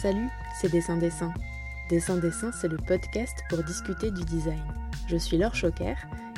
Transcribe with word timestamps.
Salut, 0.00 0.30
c'est 0.54 0.72
Dessin 0.72 0.96
Dessin. 0.96 1.30
Dessin 1.90 2.16
Dessin, 2.16 2.52
c'est 2.52 2.68
le 2.68 2.78
podcast 2.78 3.44
pour 3.50 3.62
discuter 3.62 4.10
du 4.10 4.24
design. 4.24 4.62
Je 5.08 5.16
suis 5.18 5.36
Laure 5.36 5.54
Choquer 5.54 5.92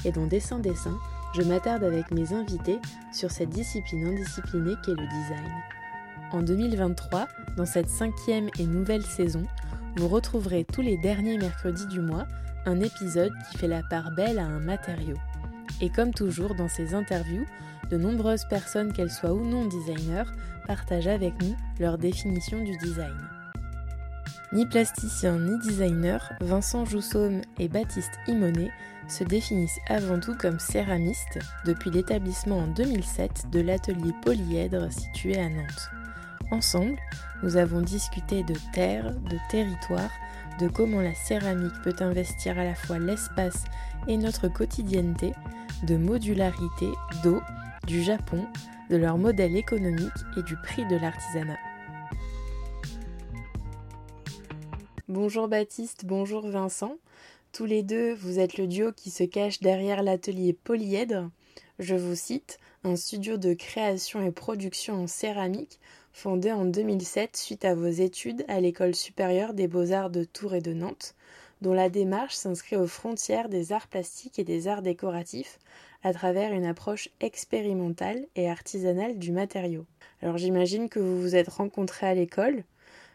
et 0.05 0.11
dans 0.11 0.27
Dessin 0.27 0.59
Dessin, 0.59 0.99
je 1.33 1.43
m'attarde 1.43 1.85
avec 1.85 2.11
mes 2.11 2.33
invités 2.33 2.81
sur 3.13 3.31
cette 3.31 3.51
discipline 3.51 4.09
indisciplinée 4.09 4.75
qu'est 4.85 4.97
le 4.97 5.07
design. 5.07 5.49
En 6.33 6.43
2023, 6.43 7.29
dans 7.57 7.65
cette 7.65 7.89
cinquième 7.89 8.49
et 8.59 8.67
nouvelle 8.67 9.05
saison, 9.05 9.45
vous 9.95 10.09
retrouverez 10.09 10.65
tous 10.65 10.83
les 10.83 10.97
derniers 10.97 11.39
mercredis 11.39 11.87
du 11.87 12.01
mois 12.01 12.27
un 12.67 12.81
épisode 12.81 13.33
qui 13.49 13.59
fait 13.59 13.69
la 13.69 13.85
part 13.85 14.11
belle 14.11 14.41
à 14.41 14.45
un 14.45 14.59
matériau. 14.59 15.15
Et 15.81 15.89
comme 15.89 16.13
toujours 16.13 16.57
dans 16.57 16.69
ces 16.69 16.95
interviews, 16.95 17.47
de 17.91 17.97
nombreuses 17.97 18.47
personnes, 18.51 18.93
qu'elles 18.93 19.11
soient 19.13 19.35
ou 19.35 19.45
non 19.45 19.67
designers, 19.67 20.31
partagent 20.67 21.07
avec 21.07 21.41
nous 21.41 21.55
leur 21.79 21.97
définition 21.97 22.65
du 22.65 22.77
design. 22.79 23.15
Ni 24.53 24.67
plasticien 24.67 25.39
ni 25.39 25.59
designer, 25.61 26.35
Vincent 26.43 26.85
Joussaume 26.85 27.41
et 27.59 27.69
Baptiste 27.69 28.19
Imonet 28.27 28.71
se 29.09 29.25
définissent 29.25 29.81
avant 29.89 30.21
tout 30.21 30.37
comme 30.37 30.59
céramistes 30.59 31.39
depuis 31.65 31.91
l'établissement 31.91 32.59
en 32.59 32.67
2007 32.67 33.47
de 33.51 33.61
l'atelier 33.61 34.13
Polyèdre 34.23 34.93
situé 34.93 35.39
à 35.39 35.49
Nantes. 35.49 35.91
Ensemble, 36.51 36.99
nous 37.43 37.57
avons 37.57 37.81
discuté 37.81 38.43
de 38.43 38.55
terre, 38.75 39.15
de 39.31 39.39
territoire, 39.51 40.11
de 40.61 40.69
comment 40.69 41.01
la 41.01 41.15
céramique 41.15 41.81
peut 41.83 41.97
investir 42.01 42.59
à 42.59 42.65
la 42.65 42.75
fois 42.75 42.99
l'espace 42.99 43.65
et 44.07 44.19
notre 44.19 44.49
quotidienneté, 44.49 45.33
de 45.85 45.97
modularité, 45.97 46.91
d'eau, 47.23 47.41
du 47.87 48.03
Japon, 48.03 48.47
de 48.91 48.97
leur 48.97 49.17
modèle 49.17 49.57
économique 49.57 50.13
et 50.37 50.43
du 50.43 50.57
prix 50.57 50.87
de 50.89 50.97
l'artisanat. 50.97 51.72
Bonjour 55.15 55.47
Baptiste, 55.47 56.07
bonjour 56.07 56.49
Vincent. 56.49 56.97
Tous 57.53 57.67
les 57.67 57.83
deux, 57.83 58.15
vous 58.15 58.39
êtes 58.39 58.57
le 58.57 58.67
duo 58.67 58.93
qui 58.93 59.11
se 59.11 59.25
cache 59.25 59.61
derrière 59.61 60.03
l'atelier 60.03 60.55
Polyèdre. 60.55 61.29
Je 61.79 61.95
vous 61.95 62.15
cite, 62.15 62.59
un 62.83 62.97
studio 62.97 63.37
de 63.37 63.53
création 63.53 64.23
et 64.23 64.31
production 64.31 64.95
en 64.95 65.07
céramique 65.07 65.81
fondé 66.15 66.51
en 66.51 66.65
2007 66.65 67.37
suite 67.37 67.67
à 67.67 67.75
vos 67.75 67.91
études 67.91 68.47
à 68.49 68.59
l'école 68.59 68.95
supérieure 68.95 69.53
des 69.53 69.69
beaux-arts 69.69 70.09
de 70.09 70.25
Tours 70.25 70.55
et 70.55 70.63
de 70.63 70.73
Nantes, 70.73 71.15
dont 71.61 71.75
la 71.75 71.91
démarche 71.91 72.35
s'inscrit 72.35 72.77
aux 72.77 72.87
frontières 72.87 73.51
des 73.51 73.75
arts 73.75 73.89
plastiques 73.89 74.39
et 74.39 74.45
des 74.45 74.67
arts 74.67 74.81
décoratifs 74.81 75.59
à 76.03 76.15
travers 76.15 76.55
une 76.55 76.65
approche 76.65 77.11
expérimentale 77.21 78.25
et 78.35 78.49
artisanale 78.49 79.19
du 79.19 79.31
matériau. 79.31 79.85
Alors 80.23 80.39
j'imagine 80.39 80.89
que 80.89 81.01
vous 81.01 81.21
vous 81.21 81.37
êtes 81.37 81.51
rencontrés 81.51 82.07
à 82.07 82.15
l'école, 82.15 82.65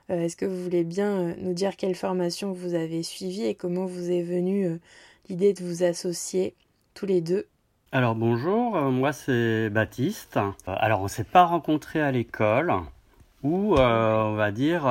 est-ce 0.10 0.38
que 0.38 0.46
vous 0.46 0.64
voulez 0.64 0.84
bien 0.84 1.20
euh, 1.20 1.34
nous 1.40 1.54
dire 1.54 1.76
quelle 1.76 1.96
formation 1.96 2.54
vous 2.54 2.74
avez 2.74 3.04
suivie 3.04 3.46
et 3.46 3.56
comment 3.56 3.86
vous 3.86 4.10
est 4.10 4.24
venue 4.24 4.66
euh, 4.66 4.80
l'idée 5.30 5.54
de 5.54 5.64
vous 5.64 5.84
associer 5.84 6.56
tous 6.94 7.06
les 7.06 7.22
deux? 7.22 7.46
Alors 7.92 8.16
bonjour, 8.16 8.76
moi 8.92 9.14
c'est 9.14 9.70
Baptiste. 9.70 10.40
Alors 10.66 11.02
on 11.02 11.08
s'est 11.08 11.24
pas 11.24 11.46
rencontrés 11.46 12.02
à 12.02 12.12
l'école 12.12 12.74
ou 13.44 13.76
on 13.78 14.34
va 14.34 14.52
dire 14.52 14.86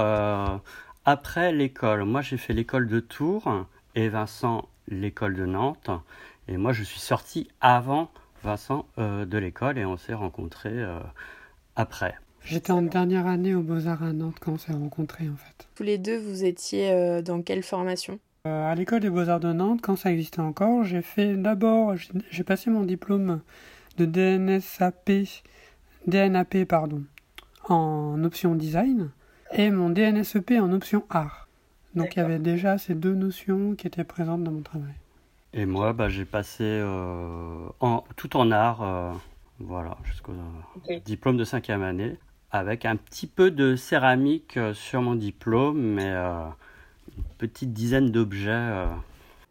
après 1.05 1.53
l'école. 1.53 2.05
Moi 2.05 2.23
j'ai 2.23 2.39
fait 2.39 2.55
l'école 2.55 2.89
de 2.89 3.01
Tours 3.01 3.67
et 3.95 4.08
Vincent 4.08 4.67
l'école 4.89 5.34
de 5.34 5.45
Nantes 5.45 5.91
et 6.48 6.56
moi 6.56 6.73
je 6.73 6.84
suis 6.84 7.01
sorti 7.01 7.48
avant 7.61 8.11
Vincent 8.45 8.86
de 8.97 9.39
l'école 9.39 9.77
et 9.77 9.84
on 9.84 9.98
s'est 9.98 10.14
rencontrés 10.14 10.83
après. 11.77 12.17
J'étais 12.47 12.70
en 12.70 12.83
dernière 12.83 13.27
année 13.27 13.57
aux 13.57 13.62
Beaux-Arts 13.62 14.05
à 14.05 14.12
Nantes 14.12 14.36
quand 14.40 14.52
on 14.52 14.58
s'est 14.58 14.73
rencontrés 14.73 15.29
en 15.29 15.34
fait. 15.34 15.67
Tous 15.74 15.83
les 15.83 15.98
deux, 15.98 16.17
vous 16.17 16.45
étiez 16.45 16.92
euh, 16.92 17.20
dans 17.20 17.42
quelle 17.42 17.64
formation? 17.64 18.20
Euh, 18.46 18.70
À 18.70 18.77
l'école 18.77 19.01
des 19.01 19.11
Beaux-Arts 19.11 19.40
de 19.40 19.52
Nantes, 19.52 19.80
quand 19.83 19.96
ça 19.96 20.12
existait 20.12 20.40
encore, 20.40 20.84
j'ai 20.84 21.02
fait 21.02 21.36
d'abord, 21.36 21.95
j'ai 22.30 22.45
passé 22.45 22.70
mon 22.70 22.84
diplôme 22.84 23.40
de 23.98 24.05
DNSAP, 24.05 25.11
DNAP 26.07 26.64
pardon, 26.67 27.02
en 27.68 28.23
option 28.23 28.55
design 28.55 29.11
et 29.52 29.73
mon 29.73 29.90
DNSEP 29.90 30.52
en 30.52 30.73
option 30.73 31.05
art. 31.11 31.48
Donc 31.96 32.14
il 32.14 32.20
y 32.20 32.23
avait 32.23 32.39
déjà 32.39 32.78
ces 32.78 32.95
deux 32.95 33.14
notions 33.14 33.74
qui 33.74 33.89
étaient 33.89 34.05
présentes 34.05 34.45
dans 34.45 34.52
mon 34.52 34.63
travail. 34.63 34.95
Et 35.52 35.67
moi, 35.67 35.95
bah, 35.95 36.08
j'ai 36.08 36.27
passé 36.27 36.63
euh, 36.63 37.67
en, 37.80 38.05
tout 38.14 38.36
en 38.36 38.52
art, 38.52 39.18
voilà, 39.58 39.96
jusqu'au 40.05 40.33
diplôme 41.05 41.39
de 41.39 41.45
cinquième 41.45 41.83
année 41.83 42.17
avec 42.56 42.84
un 42.84 42.96
petit 42.96 43.27
peu 43.27 43.50
de 43.50 43.77
céramique 43.77 44.56
euh, 44.56 44.74
sur 44.74 45.02
mon 45.02 45.14
diplôme, 45.14 45.80
mais 45.80 46.11
euh, 46.11 46.46
une 47.17 47.24
petite 47.39 47.72
dizaine 47.72 48.11
d'objets. 48.11 48.86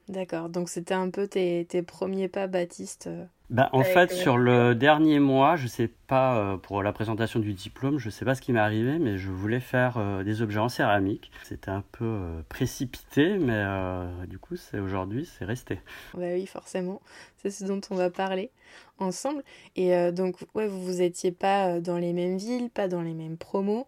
Euh. 0.09 0.13
D'accord, 0.13 0.49
donc 0.49 0.69
c'était 0.69 0.93
un 0.93 1.09
peu 1.09 1.27
tes, 1.27 1.65
tes, 1.65 1.81
premiers 1.81 2.27
pas, 2.27 2.47
Baptiste 2.47 3.09
ben, 3.49 3.69
En 3.71 3.83
fait, 3.83 4.11
sur 4.11 4.37
le 4.37 4.75
dernier 4.75 5.19
mois, 5.19 5.55
je 5.55 5.67
sais 5.67 5.89
pas, 6.07 6.57
pour 6.63 6.83
la 6.83 6.93
présentation 6.93 7.39
du 7.39 7.53
diplôme, 7.53 7.97
je 7.97 8.09
sais 8.09 8.25
pas 8.25 8.35
ce 8.35 8.41
qui 8.41 8.53
m'est 8.53 8.59
arrivé, 8.59 8.99
mais 8.99 9.17
je 9.17 9.31
voulais 9.31 9.59
faire 9.59 10.23
des 10.23 10.41
objets 10.41 10.59
en 10.59 10.69
céramique. 10.69 11.31
C'était 11.43 11.71
un 11.71 11.83
peu 11.91 12.19
précipité, 12.49 13.37
mais 13.37 13.63
du 14.27 14.39
coup, 14.39 14.55
c'est 14.55 14.79
aujourd'hui, 14.79 15.25
c'est 15.25 15.45
resté. 15.45 15.79
Bah 16.13 16.27
oui, 16.33 16.45
forcément, 16.45 17.01
c'est 17.37 17.51
ce 17.51 17.65
dont 17.65 17.81
on 17.89 17.95
va 17.95 18.09
parler 18.09 18.51
ensemble. 18.99 19.43
Et 19.75 19.95
euh, 19.95 20.11
donc, 20.11 20.37
ouais, 20.53 20.67
vous 20.67 20.81
vous 20.81 21.01
étiez 21.01 21.31
pas 21.31 21.67
euh, 21.67 21.79
dans 21.81 21.97
les 21.97 22.13
mêmes 22.13 22.37
villes, 22.37 22.69
pas 22.69 22.87
dans 22.87 23.01
les 23.01 23.13
mêmes 23.13 23.37
promos. 23.37 23.87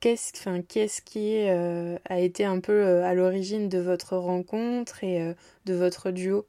Qu'est-ce, 0.00 0.32
enfin, 0.36 0.62
qu'est-ce 0.62 1.00
qui 1.02 1.48
euh, 1.48 1.96
a 2.08 2.20
été 2.20 2.44
un 2.44 2.60
peu 2.60 3.02
à 3.02 3.14
l'origine 3.14 3.68
de 3.68 3.78
votre 3.78 4.16
rencontre 4.16 5.02
et 5.02 5.34
de 5.64 5.74
votre 5.74 6.10
duo? 6.10 6.46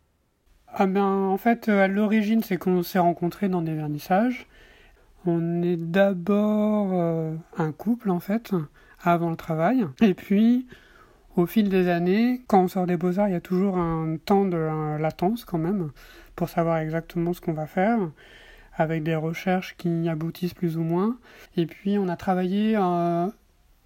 Ah 0.67 0.85
ben, 0.85 1.03
en 1.03 1.37
fait, 1.37 1.69
à 1.69 1.87
l'origine, 1.87 2.43
c'est 2.43 2.57
qu'on 2.57 2.83
s'est 2.83 2.99
rencontrés 2.99 3.49
dans 3.49 3.61
des 3.61 3.73
vernissages. 3.73 4.47
On 5.25 5.61
est 5.61 5.77
d'abord 5.77 6.93
un 7.57 7.71
couple, 7.71 8.09
en 8.11 8.19
fait, 8.19 8.51
avant 9.01 9.29
le 9.29 9.35
travail. 9.37 9.85
Et 10.01 10.13
puis, 10.13 10.67
au 11.35 11.45
fil 11.45 11.69
des 11.69 11.87
années, 11.89 12.41
quand 12.47 12.63
on 12.63 12.67
sort 12.67 12.87
des 12.87 12.97
beaux-arts, 12.97 13.29
il 13.29 13.33
y 13.33 13.35
a 13.35 13.41
toujours 13.41 13.77
un 13.77 14.17
temps 14.17 14.45
de 14.45 14.57
latence 14.99 15.45
quand 15.45 15.57
même 15.57 15.91
pour 16.35 16.49
savoir 16.49 16.77
exactement 16.77 17.33
ce 17.33 17.41
qu'on 17.41 17.53
va 17.53 17.67
faire, 17.67 17.99
avec 18.77 19.03
des 19.03 19.15
recherches 19.15 19.75
qui 19.77 20.07
aboutissent 20.07 20.53
plus 20.53 20.77
ou 20.77 20.83
moins. 20.83 21.17
Et 21.57 21.65
puis 21.65 21.97
on 21.97 22.07
a 22.07 22.15
travaillé 22.15 22.77
euh, 22.77 23.27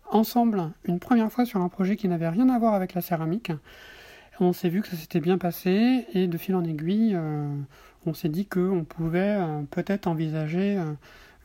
ensemble 0.10 0.72
une 0.86 1.00
première 1.00 1.32
fois 1.32 1.46
sur 1.46 1.62
un 1.62 1.70
projet 1.70 1.96
qui 1.96 2.08
n'avait 2.08 2.30
rien 2.30 2.50
à 2.50 2.60
voir 2.60 2.74
avec 2.74 2.94
la 2.94 3.02
céramique. 3.02 3.52
On 4.40 4.54
s'est 4.54 4.70
vu 4.70 4.82
que 4.82 4.88
ça 4.88 4.98
s'était 4.98 5.20
bien 5.20 5.38
passé 5.38 6.06
et 6.14 6.28
de 6.28 6.38
fil 6.38 6.56
en 6.56 6.64
aiguille, 6.64 7.14
euh, 7.16 7.56
on 8.06 8.14
s'est 8.14 8.30
dit 8.30 8.46
qu'on 8.46 8.84
pouvait 8.84 9.38
euh, 9.40 9.62
peut-être 9.70 10.08
envisager 10.08 10.78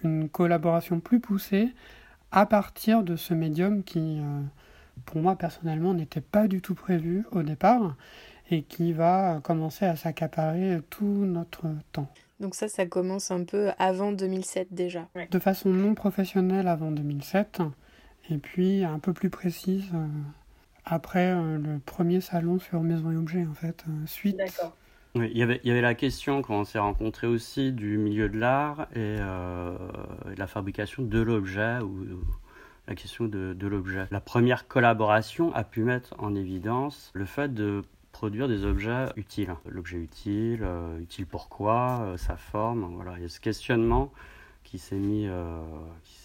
une 0.03 0.29
collaboration 0.29 1.01
plus 1.01 1.21
poussée 1.21 1.73
à 2.33 2.47
partir 2.47 3.03
de 3.03 3.17
ce 3.17 3.35
médium 3.35 3.85
qui, 3.85 4.21
pour 5.05 5.21
moi 5.23 5.37
personnellement, 5.37 5.95
n'était 5.95 6.21
pas 6.21 6.49
du 6.49 6.61
tout 6.61 6.75
prévu 6.75 7.25
au 7.31 7.43
départ 7.43 7.97
et 8.51 8.63
qui 8.63 8.93
va 8.93 9.41
commencer 9.43 9.87
à 9.87 9.97
s'accaparer 9.97 10.81
tout 10.91 11.25
notre 11.25 11.67
temps. 11.93 12.11
Donc 12.41 12.55
ça, 12.55 12.69
ça 12.69 12.87
commence 12.87 13.31
un 13.31 13.45
peu 13.45 13.71
avant 13.79 14.13
2007 14.13 14.69
déjà. 14.71 15.09
De 15.31 15.39
façon 15.39 15.71
non 15.71 15.95
professionnelle 15.95 16.69
avant 16.69 16.91
2007, 16.91 17.63
et 18.31 18.39
puis 18.39 18.85
un 18.85 18.99
peu 18.99 19.13
plus 19.13 19.31
précise 19.31 19.91
euh, 19.95 20.07
après 20.85 21.31
euh, 21.31 21.59
le 21.59 21.79
premier 21.79 22.21
salon 22.21 22.59
sur 22.59 22.83
Maison 22.83 23.11
et 23.11 23.17
Objets, 23.17 23.47
en 23.47 23.55
fait, 23.55 23.85
euh, 23.89 24.07
suite. 24.07 24.37
D'accord. 24.37 24.77
Oui, 25.15 25.31
il 25.33 25.39
y, 25.39 25.43
avait, 25.43 25.61
il 25.65 25.69
y 25.69 25.71
avait 25.71 25.81
la 25.81 25.95
question 25.95 26.43
quand 26.43 26.61
on 26.61 26.65
s'est 26.65 26.79
rencontrés 26.79 27.27
aussi 27.27 27.73
du 27.73 27.97
milieu 27.97 28.29
de 28.29 28.39
l'art 28.39 28.87
et 28.95 29.17
la 29.17 30.47
fabrication 30.47 31.05
de 31.05 31.21
l'objet 31.21 31.79
ou, 31.79 32.05
la 32.87 32.95
question 32.95 33.25
de, 33.25 33.55
de 33.55 33.67
l'objet. 33.67 34.07
La 34.11 34.21
première 34.21 34.69
collaboration 34.69 35.55
a 35.55 35.65
pu 35.65 35.85
mettre 35.85 36.15
en 36.19 36.35
évidence 36.35 37.13
le 37.15 37.25
fait 37.25 37.55
de 37.55 37.83
produire 38.17 38.49
des 38.49 38.65
objets 38.65 39.05
utiles. 39.17 39.55
L'objet 39.69 39.99
utile, 39.99 40.61
euh, 40.63 40.99
utile 41.01 41.27
pourquoi, 41.27 42.01
euh, 42.01 42.17
sa 42.17 42.39
forme, 42.39 42.95
voilà. 42.95 43.13
Il 43.19 43.23
y 43.23 43.25
a 43.27 43.29
ce 43.29 43.41
questionnement 43.41 44.11
qui 44.65 44.79
s'est 44.79 44.97
mis, 44.97 45.27
euh, 45.27 45.61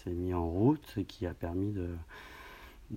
mis 0.06 0.32
en 0.32 0.48
route 0.48 0.94
et 0.96 1.04
qui 1.04 1.26
a 1.26 1.34
permis 1.34 1.70
de, 1.70 1.88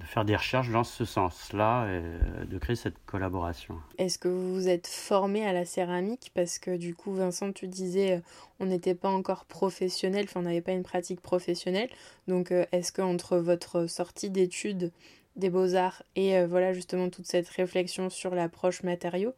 faire 0.05 0.23
des 0.23 0.37
recherches 0.37 0.69
dans 0.69 0.85
ce 0.85 1.03
sens-là 1.03 1.87
et 1.89 2.45
de 2.45 2.57
créer 2.57 2.77
cette 2.77 2.95
collaboration. 3.05 3.75
Est-ce 3.97 4.17
que 4.17 4.29
vous 4.29 4.53
vous 4.53 4.69
êtes 4.69 4.87
formé 4.87 5.45
à 5.45 5.51
la 5.51 5.65
céramike 5.65 6.31
Parce 6.33 6.57
que 6.57 6.77
du 6.77 6.95
coup, 6.95 7.13
Vincent, 7.13 7.51
tu 7.51 7.67
disais, 7.67 8.21
on 8.61 8.65
n'était 8.65 8.95
pas 8.95 9.09
encore 9.09 9.43
professionnel, 9.43 10.25
enfin, 10.29 10.39
on 10.39 10.43
n'avait 10.43 10.61
pas 10.61 10.71
une 10.71 10.83
pratique 10.83 11.19
professionnelle. 11.19 11.89
Donc, 12.29 12.51
est-ce 12.51 12.93
que 12.93 13.01
entre 13.01 13.37
votre 13.37 13.87
sortie 13.87 14.29
d'études 14.29 14.93
des 15.35 15.49
beaux-arts 15.49 16.03
et 16.15 16.37
euh, 16.37 16.47
voilà 16.47 16.73
justement 16.73 17.09
toute 17.09 17.27
cette 17.27 17.49
réflexion 17.49 18.09
sur 18.09 18.35
l'approche 18.35 18.83
matériaux, 18.83 19.33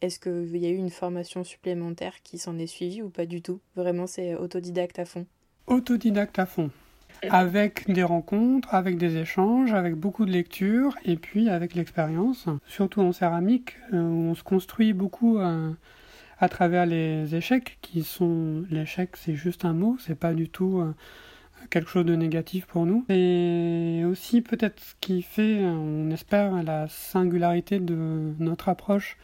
est-ce 0.00 0.18
qu'il 0.18 0.56
y 0.56 0.66
a 0.66 0.70
eu 0.70 0.76
une 0.76 0.90
formation 0.90 1.44
supplémentaire 1.44 2.22
qui 2.22 2.38
s'en 2.38 2.58
est 2.58 2.66
suivie 2.66 3.02
ou 3.02 3.10
pas 3.10 3.26
du 3.26 3.42
tout? 3.42 3.60
Vraiment, 3.76 4.06
c'est 4.06 4.34
autodidacte 4.34 4.98
à 4.98 5.04
fond. 5.04 5.26
Autodidacte 5.66 6.38
à 6.38 6.46
fond. 6.46 6.70
avec 7.28 7.90
des 7.90 8.02
rencontres, 8.02 8.74
avec 8.74 8.96
des 8.96 9.16
échanges, 9.18 9.74
avec 9.74 9.94
beaucoup 9.94 10.24
de 10.24 10.30
lectures 10.30 10.96
et 11.04 11.16
puis 11.16 11.50
avec 11.50 11.74
l'expérience, 11.74 12.46
surtout 12.66 13.02
en 13.02 13.12
céramique 13.12 13.76
où 13.92 13.96
on 13.96 14.34
se 14.34 14.42
construit 14.42 14.94
beaucoup 14.94 15.38
à 15.38 16.48
travers 16.48 16.86
les 16.86 17.34
échecs 17.34 17.76
qui 17.82 18.04
sont 18.04 18.64
l'échec 18.70 19.16
c'est 19.16 19.34
juste 19.34 19.66
un 19.66 19.74
mot, 19.74 19.96
c'est 19.98 20.14
pas 20.14 20.32
du 20.32 20.48
tout 20.48 20.82
quelque 21.68 21.90
chose 21.90 22.04
de 22.04 22.14
négatif 22.14 22.66
pour 22.66 22.86
nous. 22.86 23.04
Et 23.08 24.04
aussi 24.06 24.40
peut-être 24.40 24.80
ce 24.80 24.94
qui 25.00 25.22
fait, 25.22 25.64
on 25.64 26.10
espère, 26.10 26.62
la 26.62 26.88
singularité 26.88 27.78
de 27.78 28.34
notre 28.38 28.68
approche 28.68 29.18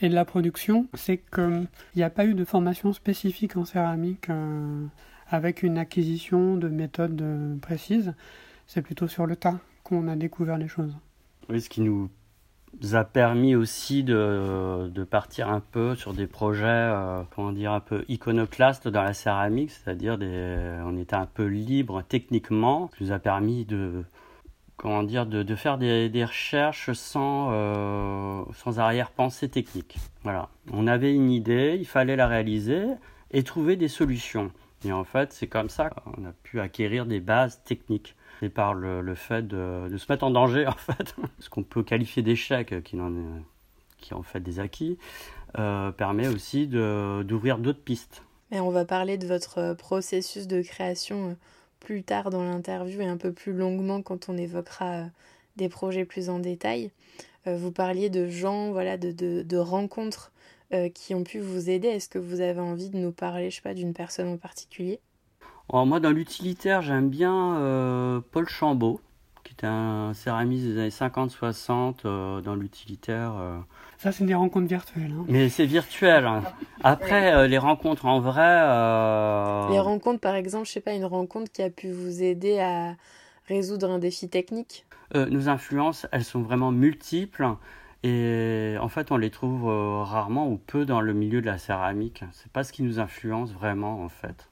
et 0.00 0.08
de 0.08 0.14
la 0.14 0.24
production, 0.24 0.88
c'est 0.94 1.18
qu'il 1.18 1.68
n'y 1.96 2.02
a 2.02 2.10
pas 2.10 2.24
eu 2.24 2.34
de 2.34 2.44
formation 2.44 2.92
spécifique 2.92 3.56
en 3.56 3.64
céramique 3.64 4.30
euh, 4.30 4.86
avec 5.28 5.62
une 5.62 5.78
acquisition 5.78 6.56
de 6.56 6.68
méthodes 6.68 7.58
précises. 7.60 8.14
C'est 8.66 8.82
plutôt 8.82 9.06
sur 9.06 9.26
le 9.26 9.36
tas 9.36 9.60
qu'on 9.84 10.08
a 10.08 10.16
découvert 10.16 10.58
les 10.58 10.68
choses. 10.68 10.96
Oui, 11.48 11.60
ce 11.60 11.68
qui 11.68 11.82
nous 11.82 12.08
a 12.92 13.04
permis 13.04 13.54
aussi 13.54 14.02
de, 14.02 14.88
de, 14.92 15.04
partir 15.04 15.48
un 15.48 15.60
peu 15.60 15.94
sur 15.94 16.14
des 16.14 16.26
projets, 16.26 16.64
euh, 16.66 17.22
comment 17.34 17.52
dire, 17.52 17.72
un 17.72 17.80
peu 17.80 18.04
iconoclastes 18.08 18.88
dans 18.88 19.02
la 19.02 19.14
céramique, 19.14 19.70
c'est-à-dire 19.70 20.18
on 20.20 20.96
était 20.96 21.14
un 21.14 21.26
peu 21.26 21.46
libre 21.46 22.02
techniquement, 22.02 22.88
qui 22.88 23.04
nous 23.04 23.12
a 23.12 23.18
permis 23.18 23.64
de, 23.64 24.04
comment 24.76 25.04
dire, 25.04 25.26
de, 25.26 25.42
de 25.42 25.54
faire 25.54 25.78
des, 25.78 26.08
des, 26.08 26.24
recherches 26.24 26.92
sans, 26.92 27.50
euh, 27.52 28.42
sans 28.54 28.80
arrière-pensée 28.80 29.48
technique. 29.48 29.96
Voilà, 30.24 30.48
on 30.72 30.86
avait 30.86 31.14
une 31.14 31.30
idée, 31.30 31.76
il 31.78 31.86
fallait 31.86 32.16
la 32.16 32.26
réaliser 32.26 32.86
et 33.30 33.44
trouver 33.44 33.76
des 33.76 33.88
solutions. 33.88 34.50
Et 34.84 34.92
en 34.92 35.04
fait, 35.04 35.32
c'est 35.32 35.46
comme 35.46 35.68
ça 35.68 35.90
qu'on 35.90 36.24
a 36.24 36.32
pu 36.42 36.58
acquérir 36.60 37.06
des 37.06 37.20
bases 37.20 37.62
techniques 37.62 38.16
par 38.48 38.74
le, 38.74 39.14
fait 39.14 39.46
de, 39.46 39.96
se 39.96 40.10
mettre 40.10 40.24
en 40.24 40.30
danger, 40.30 40.66
en 40.68 40.72
fait. 40.72 41.14
Ce 41.38 41.48
qu'on 41.48 41.62
peut 41.62 41.82
qualifier 41.82 42.22
d'échec, 42.22 42.82
qui, 42.82 43.00
en 43.00 43.12
qui 44.02 44.12
en 44.12 44.22
fait 44.22 44.40
des 44.40 44.60
acquis, 44.60 44.98
euh, 45.58 45.90
permet 45.92 46.28
aussi 46.28 46.66
d'ouvrir 46.66 47.58
d'autres 47.58 47.82
pistes. 47.82 48.22
Et 48.50 48.60
on 48.60 48.70
va 48.70 48.84
parler 48.84 49.16
de 49.16 49.26
votre 49.26 49.74
processus 49.74 50.46
de 50.46 50.60
création 50.60 51.30
euh, 51.30 51.34
plus 51.80 52.02
tard 52.02 52.28
dans 52.28 52.44
l'interview 52.44 53.00
et 53.00 53.06
un 53.06 53.16
peu 53.16 53.32
plus 53.32 53.54
longuement 53.54 54.02
quand 54.02 54.28
on 54.28 54.36
évoquera 54.36 54.92
euh, 54.92 55.04
des 55.56 55.70
projets 55.70 56.04
plus 56.04 56.28
en 56.28 56.38
détail. 56.38 56.90
Vous 57.44 57.72
parliez 57.72 58.08
de 58.08 58.28
gens, 58.28 58.70
voilà, 58.70 58.96
de 58.96 59.56
rencontres 59.56 60.30
qui 60.94 61.12
ont 61.12 61.24
pu 61.24 61.40
vous 61.40 61.70
aider. 61.70 61.88
Est-ce 61.88 62.08
que 62.08 62.20
vous 62.20 62.40
avez 62.40 62.60
envie 62.60 62.88
de 62.88 62.96
nous 62.96 63.10
parler, 63.10 63.50
je 63.50 63.56
sais 63.56 63.62
pas, 63.62 63.74
d'une 63.74 63.92
personne 63.92 64.28
en 64.28 64.36
particulier? 64.36 65.00
Moi, 65.72 66.00
dans 66.00 66.10
l'utilitaire, 66.10 66.82
j'aime 66.82 67.08
bien 67.08 67.56
euh, 67.56 68.20
Paul 68.30 68.46
Chambaud, 68.46 69.00
qui 69.42 69.54
était 69.54 69.66
un 69.66 70.12
céramiste 70.12 70.66
des 70.66 70.78
années 70.78 70.88
50-60 70.90 72.00
euh, 72.04 72.40
dans 72.42 72.54
l'utilitaire. 72.54 73.32
Euh. 73.38 73.58
Ça, 73.96 74.12
c'est 74.12 74.24
des 74.24 74.34
rencontres 74.34 74.68
virtuelles. 74.68 75.14
Hein. 75.18 75.24
Mais 75.28 75.48
c'est 75.48 75.64
virtuel. 75.64 76.26
Hein. 76.26 76.42
Après, 76.82 77.48
les 77.48 77.58
rencontres 77.58 78.04
en 78.04 78.20
vrai. 78.20 79.72
Les 79.72 79.80
rencontres, 79.80 80.20
par 80.20 80.34
exemple, 80.34 80.66
je 80.66 80.72
sais 80.72 80.80
pas, 80.80 80.92
une 80.92 81.06
rencontre 81.06 81.50
qui 81.50 81.62
a 81.62 81.70
pu 81.70 81.90
vous 81.90 82.22
aider 82.22 82.60
à 82.60 82.94
résoudre 83.48 83.90
un 83.90 83.98
défi 83.98 84.28
technique? 84.28 84.84
Nos 85.14 85.48
influences, 85.48 86.06
elles 86.10 86.24
sont 86.24 86.42
vraiment 86.42 86.72
multiples. 86.72 87.46
Et 88.02 88.76
en 88.80 88.88
fait, 88.88 89.12
on 89.12 89.16
les 89.16 89.30
trouve 89.30 89.68
rarement 90.02 90.48
ou 90.48 90.56
peu 90.56 90.84
dans 90.84 91.00
le 91.00 91.12
milieu 91.12 91.40
de 91.40 91.46
la 91.46 91.58
céramique. 91.58 92.24
C'est 92.32 92.50
pas 92.50 92.64
ce 92.64 92.72
qui 92.72 92.82
nous 92.82 92.98
influence 92.98 93.52
vraiment, 93.52 94.02
en 94.02 94.08
fait. 94.08 94.51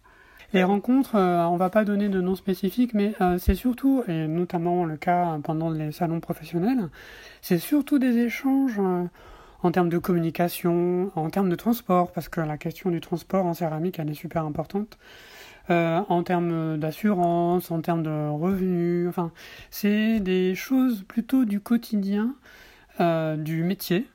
Les 0.53 0.65
rencontres, 0.65 1.15
euh, 1.15 1.45
on 1.45 1.57
va 1.57 1.71
pas 1.71 1.85
donner 1.85 2.09
de 2.09 2.21
nom 2.21 2.35
spécifique, 2.35 2.93
mais 2.93 3.15
euh, 3.21 3.39
c'est 3.39 3.55
surtout, 3.55 4.03
et 4.09 4.27
notamment 4.27 4.85
le 4.85 4.97
cas 4.97 5.39
pendant 5.45 5.71
les 5.71 5.93
salons 5.93 6.19
professionnels, 6.19 6.89
c'est 7.41 7.59
surtout 7.59 8.01
des 8.01 8.19
échanges 8.19 8.81
euh, 8.81 9.05
en 9.63 9.71
termes 9.71 9.89
de 9.89 9.99
communication, 9.99 11.13
en 11.15 11.31
termes 11.31 11.51
de 11.51 11.55
transport, 11.55 12.11
parce 12.11 12.29
que 12.29 12.41
la 12.41 12.59
question 12.59 12.91
du 12.91 13.01
transport 13.01 13.47
en 13.47 13.55
céramique, 13.55 14.01
elle 14.01 14.11
est 14.11 14.15
super 14.15 14.45
importante. 14.45 14.99
en 15.69 16.23
termes 16.25 16.79
d'assurance, 16.79 17.71
en 17.71 17.81
termes 17.81 18.03
de 18.03 18.29
revenus, 18.29 19.09
enfin, 19.09 19.31
c'est 19.71 20.19
des 20.19 20.57
choses 20.57 21.05
plutôt 21.07 21.45
du 21.45 21.61
quotidien, 21.61 22.35
du 22.99 23.63
métier, 23.63 24.09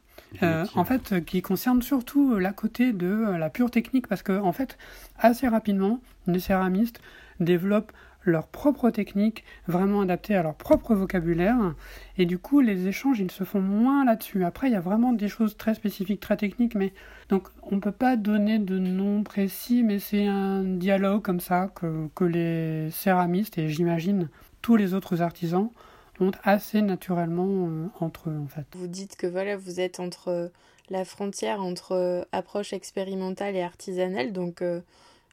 euh, 0.43 0.65
en 0.75 0.85
fait, 0.85 1.23
qui 1.25 1.41
concerne 1.41 1.81
surtout 1.81 2.33
euh, 2.33 2.39
la 2.39 2.53
côté 2.53 2.93
de 2.93 3.07
euh, 3.07 3.37
la 3.37 3.49
pure 3.49 3.71
technique, 3.71 4.07
parce 4.07 4.23
que 4.23 4.37
en 4.37 4.51
fait, 4.51 4.77
assez 5.17 5.47
rapidement, 5.47 5.99
les 6.27 6.39
céramistes 6.39 7.01
développent 7.39 7.91
leur 8.23 8.47
propre 8.47 8.89
technique, 8.89 9.43
vraiment 9.67 10.01
adaptée 10.01 10.35
à 10.35 10.41
leur 10.41 10.55
propre 10.55 10.95
vocabulaire, 10.95 11.75
et 12.17 12.25
du 12.25 12.39
coup, 12.39 12.59
les 12.59 12.87
échanges, 12.87 13.19
ils 13.19 13.29
se 13.29 13.43
font 13.43 13.61
moins 13.61 14.03
là-dessus. 14.03 14.43
Après, 14.43 14.67
il 14.67 14.73
y 14.73 14.75
a 14.75 14.79
vraiment 14.79 15.13
des 15.13 15.27
choses 15.27 15.57
très 15.57 15.75
spécifiques, 15.75 16.21
très 16.21 16.35
techniques, 16.35 16.73
mais 16.73 16.91
donc 17.29 17.49
on 17.61 17.75
ne 17.75 17.81
peut 17.81 17.91
pas 17.91 18.15
donner 18.15 18.57
de 18.57 18.79
nom 18.79 19.21
précis, 19.21 19.83
mais 19.83 19.99
c'est 19.99 20.25
un 20.25 20.63
dialogue 20.63 21.21
comme 21.21 21.39
ça 21.39 21.69
que, 21.75 22.07
que 22.15 22.23
les 22.23 22.89
céramistes, 22.89 23.59
et 23.59 23.69
j'imagine 23.69 24.29
tous 24.63 24.75
les 24.75 24.95
autres 24.95 25.21
artisans, 25.21 25.69
ont 26.19 26.31
assez 26.43 26.81
naturellement 26.81 27.67
euh, 27.67 27.87
entre 27.99 28.29
eux 28.29 28.39
en 28.39 28.47
fait. 28.47 28.65
Vous 28.75 28.87
dites 28.87 29.15
que 29.15 29.27
voilà, 29.27 29.57
vous 29.57 29.79
êtes 29.79 29.99
entre 29.99 30.29
euh, 30.29 30.47
la 30.89 31.05
frontière 31.05 31.61
entre 31.61 31.93
euh, 31.93 32.23
approche 32.31 32.73
expérimentale 32.73 33.55
et 33.55 33.61
artisanale, 33.61 34.33
donc 34.33 34.63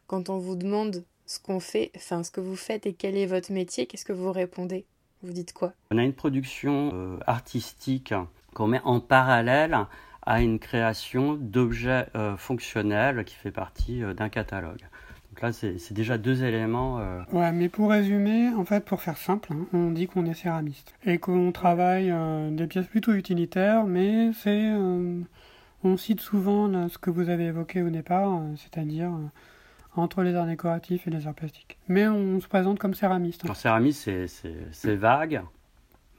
quand 0.07 0.31
on 0.31 0.39
vous 0.39 0.57
demande 0.57 1.05
ce 1.27 1.39
qu'on 1.39 1.61
fait, 1.61 1.91
enfin 1.97 2.23
ce 2.23 2.31
que 2.31 2.41
vous 2.41 2.57
faites 2.57 2.87
et 2.87 2.93
quel 2.93 3.17
est 3.17 3.27
votre 3.27 3.53
métier, 3.53 3.87
qu'est-ce 3.87 4.05
que 4.05 4.13
vous 4.13 4.33
répondez? 4.33 4.85
Vous 5.23 5.33
dites 5.33 5.53
quoi? 5.53 5.73
On 5.91 5.99
a 5.99 6.03
une 6.03 6.13
production 6.13 7.19
artistique 7.27 8.13
qu'on 8.55 8.67
met 8.67 8.81
en 8.85 9.01
parallèle 9.01 9.87
à 10.23 10.43
une 10.43 10.59
création 10.59 11.35
d'objets 11.35 12.07
fonctionnels 12.37 13.25
qui 13.25 13.37
fait 13.37 13.53
partie 13.53 14.03
d'un 14.17 14.29
catalogue. 14.29 14.85
Donc 15.43 15.51
là, 15.51 15.53
c'est 15.53 15.93
déjà 15.93 16.19
deux 16.19 16.45
éléments. 16.45 17.01
Euh, 17.01 17.21
ouais, 17.33 17.51
mais 17.51 17.69
pour 17.69 17.91
résumer, 17.91 18.51
en 18.51 18.65
fait, 18.65 18.85
pour 18.85 19.03
faire 19.03 19.17
simple, 19.17 19.53
hein, 19.53 19.67
on 19.73 19.91
dit 19.91 20.07
qu'on 20.07 20.25
est 20.27 20.35
céramiste 20.35 20.95
et 21.05 21.19
qu'on 21.19 21.51
travaille 21.51 22.13
euh, 22.13 22.51
des 22.51 22.69
pièces 22.69 22.87
plutôt 22.87 23.13
utilitaires, 23.13 23.85
mais 23.85 24.33
c'est. 24.33 24.71
Euh, 24.73 25.21
on 25.83 25.97
cite 25.97 26.21
souvent 26.21 26.89
ce 26.89 26.97
que 26.97 27.11
vous 27.11 27.29
avez 27.29 27.47
évoqué 27.47 27.83
au 27.83 27.91
départ, 27.91 28.41
c'est-à-dire 28.55 29.11
entre 29.97 30.23
les 30.23 30.33
arts 30.37 30.47
décoratifs 30.47 31.09
et 31.09 31.11
les 31.11 31.27
arts 31.27 31.35
plastiques. 31.35 31.77
Mais 31.89 32.07
on 32.07 32.41
se 32.41 32.47
présente 32.47 32.79
comme 32.79 32.95
céramiste. 32.95 33.45
Hein. 33.45 33.55
céramiste, 33.55 34.09
c'est 34.29 34.95
vague, 34.95 35.43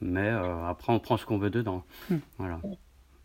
mais 0.02 0.28
après, 0.68 0.92
on 0.92 1.00
prend 1.00 1.16
ce 1.16 1.26
qu'on 1.26 1.38
veut 1.38 1.50
dedans. 1.50 1.86
Hmm. 2.10 2.18
Voilà. 2.38 2.60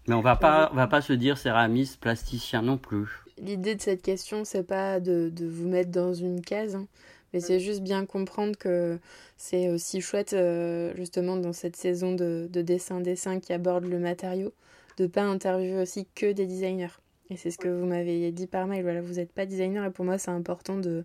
Mais 0.07 0.15
on 0.15 0.21
va 0.21 0.37
pas, 0.37 0.71
on 0.71 0.77
va 0.77 0.87
pas 0.87 1.01
se 1.01 1.13
dire 1.13 1.37
céramiste, 1.39 1.99
plasticien 2.01 2.63
non 2.63 2.79
plus 2.79 3.25
l'idée 3.43 3.75
de 3.75 3.81
cette 3.81 4.03
question, 4.03 4.45
c'est 4.45 4.63
pas 4.63 5.01
de, 5.01 5.31
de, 5.35 5.47
vous 5.47 5.69
mettre 5.69 5.91
dans 5.91 6.15
une 6.15 6.41
case, 6.41 6.75
hein, 6.75 6.87
mais 7.33 7.41
c'est 7.41 7.61
juste 7.61 7.83
bien 7.83 8.07
comprendre 8.07 8.57
que 8.57 8.99
c'est 9.37 9.71
aussi 9.71 10.01
chouette, 10.01 10.33
euh, 10.33 10.93
justement, 10.97 11.37
dans 11.37 11.53
cette 11.53 11.77
saison 11.77 12.15
de, 12.15 12.49
de 12.51 12.63
dessin-dessin 12.63 13.41
qui 13.41 13.53
aborde 13.53 13.85
le 13.85 13.99
matériau, 13.99 14.53
de 14.97 15.07
pas 15.07 15.23
interviewer 15.23 15.81
aussi 15.81 16.07
que 16.15 16.33
des 16.33 16.47
designers. 16.47 16.99
Et 17.31 17.37
c'est 17.37 17.51
ce 17.51 17.59
que 17.59 17.69
vous 17.69 17.85
m'avez 17.85 18.33
dit 18.33 18.47
par 18.47 18.67
mail. 18.67 18.83
Voilà, 18.83 19.03
vous 19.03 19.15
n'êtes 19.15 19.33
pas 19.33 19.45
designer 19.45 19.85
et 19.85 19.91
pour 19.91 20.07
moi, 20.07 20.17
c'est 20.17 20.31
important 20.31 20.79
de, 20.79 21.05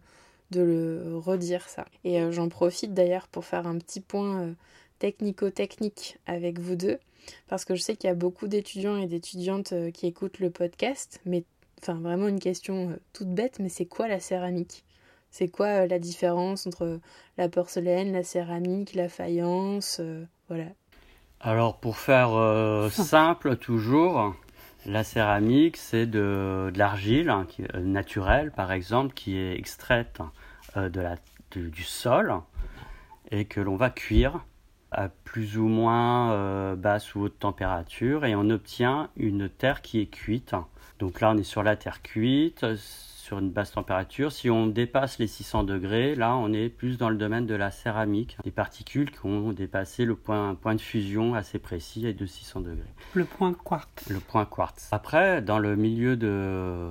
de 0.51 0.61
le 0.61 1.17
redire 1.17 1.67
ça. 1.67 1.85
Et 2.05 2.21
euh, 2.21 2.31
j'en 2.31 2.47
profite 2.47 2.93
d'ailleurs 2.93 3.27
pour 3.27 3.43
faire 3.43 3.67
un 3.67 3.77
petit 3.77 3.99
point 3.99 4.41
euh, 4.41 4.53
technico-technique 4.99 6.17
avec 6.25 6.59
vous 6.59 6.75
deux, 6.75 6.99
parce 7.47 7.65
que 7.65 7.75
je 7.75 7.81
sais 7.81 7.97
qu'il 7.97 8.07
y 8.07 8.11
a 8.11 8.15
beaucoup 8.15 8.47
d'étudiants 8.47 8.97
et 8.97 9.07
d'étudiantes 9.07 9.73
qui 9.93 10.07
écoutent 10.07 10.39
le 10.39 10.49
podcast, 10.49 11.19
mais 11.25 11.43
enfin 11.83 11.99
vraiment 11.99 12.27
une 12.27 12.39
question 12.39 12.91
euh, 12.91 12.99
toute 13.11 13.29
bête, 13.29 13.59
mais 13.59 13.69
c'est 13.69 13.85
quoi 13.85 14.07
la 14.07 14.19
céramique? 14.19 14.85
C'est 15.31 15.49
quoi 15.49 15.67
euh, 15.67 15.87
la 15.87 15.99
différence 15.99 16.65
entre 16.67 16.99
la 17.37 17.49
porcelaine, 17.49 18.13
la 18.13 18.23
céramique, 18.23 18.93
la 18.93 19.09
faïence 19.09 19.97
euh, 19.99 20.23
Voilà. 20.47 20.65
Alors 21.41 21.77
pour 21.77 21.97
faire 21.97 22.89
simple 22.89 23.57
toujours, 23.57 24.33
la 24.85 25.03
céramique 25.03 25.75
c'est 25.75 26.05
de, 26.05 26.71
l'argile 26.73 27.29
hein, 27.29 27.45
naturelle 27.81 28.51
par 28.51 28.71
exemple 28.71 29.13
qui 29.13 29.35
est 29.35 29.59
extraite 29.59 30.21
de 30.77 31.01
la, 31.01 31.17
du 31.51 31.83
sol 31.83 32.33
et 33.29 33.43
que 33.43 33.59
l'on 33.59 33.75
va 33.75 33.89
cuire 33.89 34.45
à 34.91 35.09
plus 35.09 35.57
ou 35.57 35.67
moins 35.67 36.75
basse 36.75 37.13
ou 37.13 37.23
haute 37.23 37.39
température 37.39 38.23
et 38.23 38.35
on 38.35 38.49
obtient 38.49 39.09
une 39.17 39.49
terre 39.49 39.81
qui 39.81 39.99
est 39.99 40.05
cuite 40.05 40.55
donc 40.99 41.21
là, 41.21 41.31
on 41.31 41.37
est 41.37 41.43
sur 41.43 41.63
la 41.63 41.75
terre 41.75 42.01
cuite, 42.01 42.65
sur 43.33 43.39
une 43.39 43.49
basse 43.49 43.71
température. 43.71 44.31
Si 44.31 44.51
on 44.51 44.67
dépasse 44.67 45.17
les 45.17 45.25
600 45.25 45.63
degrés, 45.63 46.13
là, 46.13 46.35
on 46.35 46.53
est 46.53 46.69
plus 46.69 46.99
dans 46.99 47.09
le 47.09 47.15
domaine 47.15 47.47
de 47.47 47.55
la 47.55 47.71
céramique, 47.71 48.37
des 48.43 48.51
particules 48.51 49.09
qui 49.09 49.25
ont 49.25 49.53
dépassé 49.53 50.05
le 50.05 50.15
point, 50.15 50.53
point 50.53 50.75
de 50.75 50.81
fusion 50.81 51.33
assez 51.33 51.57
précis 51.57 52.05
et 52.05 52.13
de 52.13 52.25
600 52.27 52.61
degrés. 52.61 52.93
Le 53.15 53.25
point 53.25 53.53
quartz. 53.53 54.07
Le 54.07 54.19
point 54.19 54.45
quartz. 54.45 54.89
Après, 54.91 55.41
dans 55.41 55.57
le 55.57 55.75
milieu 55.75 56.15
de 56.15 56.89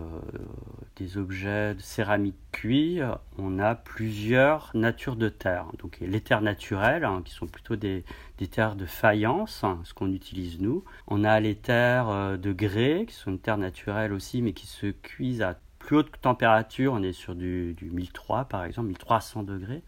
des 0.96 1.16
objets 1.16 1.74
de 1.74 1.80
céramique 1.80 2.36
cuit, 2.52 3.00
on 3.38 3.58
a 3.58 3.74
plusieurs 3.74 4.70
natures 4.74 5.16
de 5.16 5.28
terre. 5.28 5.66
Donc 5.78 5.98
les 6.00 6.20
terres 6.20 6.42
naturelles, 6.42 7.04
hein, 7.04 7.22
qui 7.24 7.32
sont 7.32 7.46
plutôt 7.46 7.76
des, 7.76 8.04
terres 8.50 8.76
de 8.76 8.86
faïence, 8.86 9.64
hein, 9.64 9.80
ce 9.84 9.94
qu'on 9.94 10.12
utilise 10.12 10.60
nous. 10.60 10.84
On 11.06 11.24
a 11.24 11.40
les 11.40 11.54
terres 11.54 12.08
euh, 12.08 12.36
de 12.36 12.52
grès, 12.52 13.06
qui 13.06 13.14
sont 13.14 13.30
une 13.30 13.38
terre 13.38 13.58
naturelle 13.58 14.12
aussi, 14.12 14.42
mais 14.42 14.52
qui 14.52 14.66
se 14.66 14.86
cuisent 14.88 15.42
à 15.42 15.56
plus 15.82 15.96
haute 15.96 16.20
température. 16.20 16.92
On 16.92 17.02
est 17.02 17.12
sur 17.12 17.34
du, 17.34 17.74
du 17.74 17.90
1003 17.90 18.46
par 18.46 18.64
exemple, 18.64 18.88
1300 18.88 19.42
degrés 19.42 19.82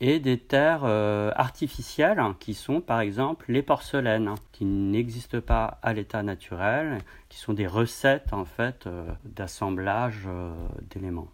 et 0.00 0.18
des 0.18 0.38
terres 0.38 0.84
euh, 0.84 1.30
artificielles 1.36 2.18
hein, 2.18 2.34
qui 2.40 2.54
sont 2.54 2.80
par 2.80 3.00
exemple 3.00 3.44
les 3.48 3.62
porcelaines 3.62 4.34
qui 4.52 4.64
n'existent 4.64 5.40
pas 5.40 5.78
à 5.82 5.92
l'état 5.92 6.22
naturel, 6.22 6.98
qui 7.28 7.38
sont 7.38 7.52
des 7.52 7.66
recettes 7.66 8.32
en 8.32 8.46
fait 8.46 8.86
euh, 8.86 9.04
d'assemblage 9.24 10.22
euh, 10.26 10.52
d'éléments. 10.90 11.28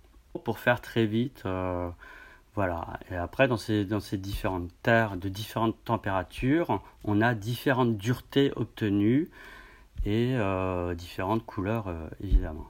Pour 0.44 0.58
faire 0.58 0.82
très 0.82 1.06
vite, 1.06 1.44
voilà. 2.54 3.00
Et 3.10 3.16
après 3.16 3.48
dans 3.48 3.56
ces 3.56 4.18
différentes 4.18 4.68
terres 4.82 5.16
de 5.16 5.30
différentes 5.30 5.82
températures, 5.84 6.82
on 7.04 7.22
a 7.22 7.34
différentes 7.34 7.96
duretés 7.96 8.52
obtenues 8.54 9.30
et 10.04 10.36
différentes 10.94 11.46
couleurs 11.46 11.86
évidemment 12.22 12.66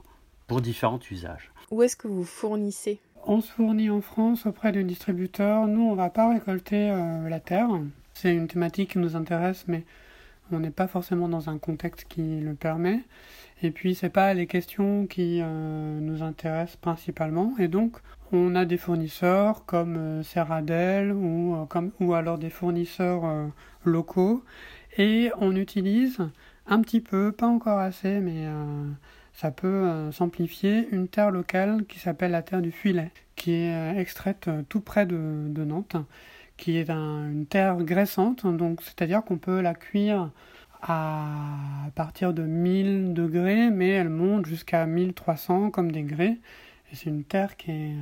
pour 0.47 0.61
différents 0.61 1.01
usages. 1.11 1.51
Où 1.71 1.83
est-ce 1.83 1.97
que 1.97 2.09
vous 2.09 2.25
fournissez? 2.25 3.01
On 3.27 3.41
se 3.41 3.51
fournit 3.51 3.91
en 3.91 4.01
France 4.01 4.47
auprès 4.47 4.71
de 4.71 4.83
distributeurs. 4.83 5.67
Nous, 5.67 5.83
on 5.83 5.93
ne 5.93 5.97
va 5.97 6.11
pas 6.11 6.33
récolter 6.33 6.91
euh, 6.91 7.29
la 7.29 7.41
terre. 7.41 7.69
C'est 8.15 8.33
une 8.33 8.47
thématique 8.47 8.93
qui 8.93 8.99
nous 8.99 9.17
intéresse, 9.17 9.65
mais 9.67 9.85
on 10.53 10.61
n'est 10.61 10.71
pas 10.71 10.87
forcément 10.87 11.29
dans 11.29 11.51
un 11.51 11.59
contexte 11.59 12.07
qui 12.09 12.39
le 12.39 12.55
permet. 12.55 13.01
Et 13.63 13.73
puis, 13.73 13.97
c'est 13.97 14.11
pas 14.11 14.33
les 14.33 14.47
questions 14.47 15.07
qui 15.09 15.41
euh, 15.43 15.99
nous 15.99 16.23
intéressent 16.23 16.77
principalement. 16.77 17.55
Et 17.59 17.67
donc, 17.67 17.97
on 18.31 18.55
a 18.55 18.65
des 18.65 18.77
fournisseurs 18.77 19.65
comme 19.65 19.97
euh, 19.97 20.23
Serradel 20.23 21.11
ou, 21.11 21.57
comme, 21.69 21.91
ou 21.99 22.15
alors 22.15 22.39
des 22.39 22.51
fournisseurs 22.51 23.25
locaux. 23.85 24.45
Et 24.99 25.33
on 25.41 25.57
utilise 25.57 26.19
un 26.69 26.81
petit 26.81 27.01
peu, 27.01 27.33
pas 27.33 27.49
encore 27.49 27.79
assez, 27.79 28.21
mais 28.21 28.47
ça 29.37 29.51
peut 29.51 29.67
euh, 29.67 30.11
s'amplifier 30.13 30.89
une 30.93 31.09
terre 31.09 31.31
locale 31.31 31.85
qui 31.87 31.99
s'appelle 31.99 32.31
la 32.31 32.43
terre 32.43 32.63
du 32.63 32.73
Fuilet, 32.73 33.13
qui 33.37 33.53
est 33.53 33.75
euh, 33.75 34.01
extraite 34.01 34.49
euh, 34.49 34.63
tout 34.67 34.81
près 34.81 35.05
de, 35.05 35.17
Nantes, 35.65 35.97
qui 36.57 36.79
est 36.79 36.89
une 36.89 37.45
terre 37.47 37.77
graissante, 37.77 38.47
donc 38.47 38.81
c'est-à-dire 38.83 39.23
qu'on 39.23 39.37
peut 39.37 39.61
la 39.61 39.75
cuire 39.75 40.31
à 40.81 41.27
partir 41.95 42.33
de 42.33 42.43
1000 42.43 43.13
degrés, 43.13 43.71
mais 43.71 43.91
elle 43.91 44.09
monte 44.09 44.47
jusqu'à 44.47 44.87
1300 44.87 45.71
comme 45.71 45.93
des 45.93 46.03
grès. 46.03 46.39
Et 46.91 46.97
c'est 46.97 47.11
une 47.11 47.25
terre 47.25 47.57
qui 47.57 47.73
est 47.73 47.95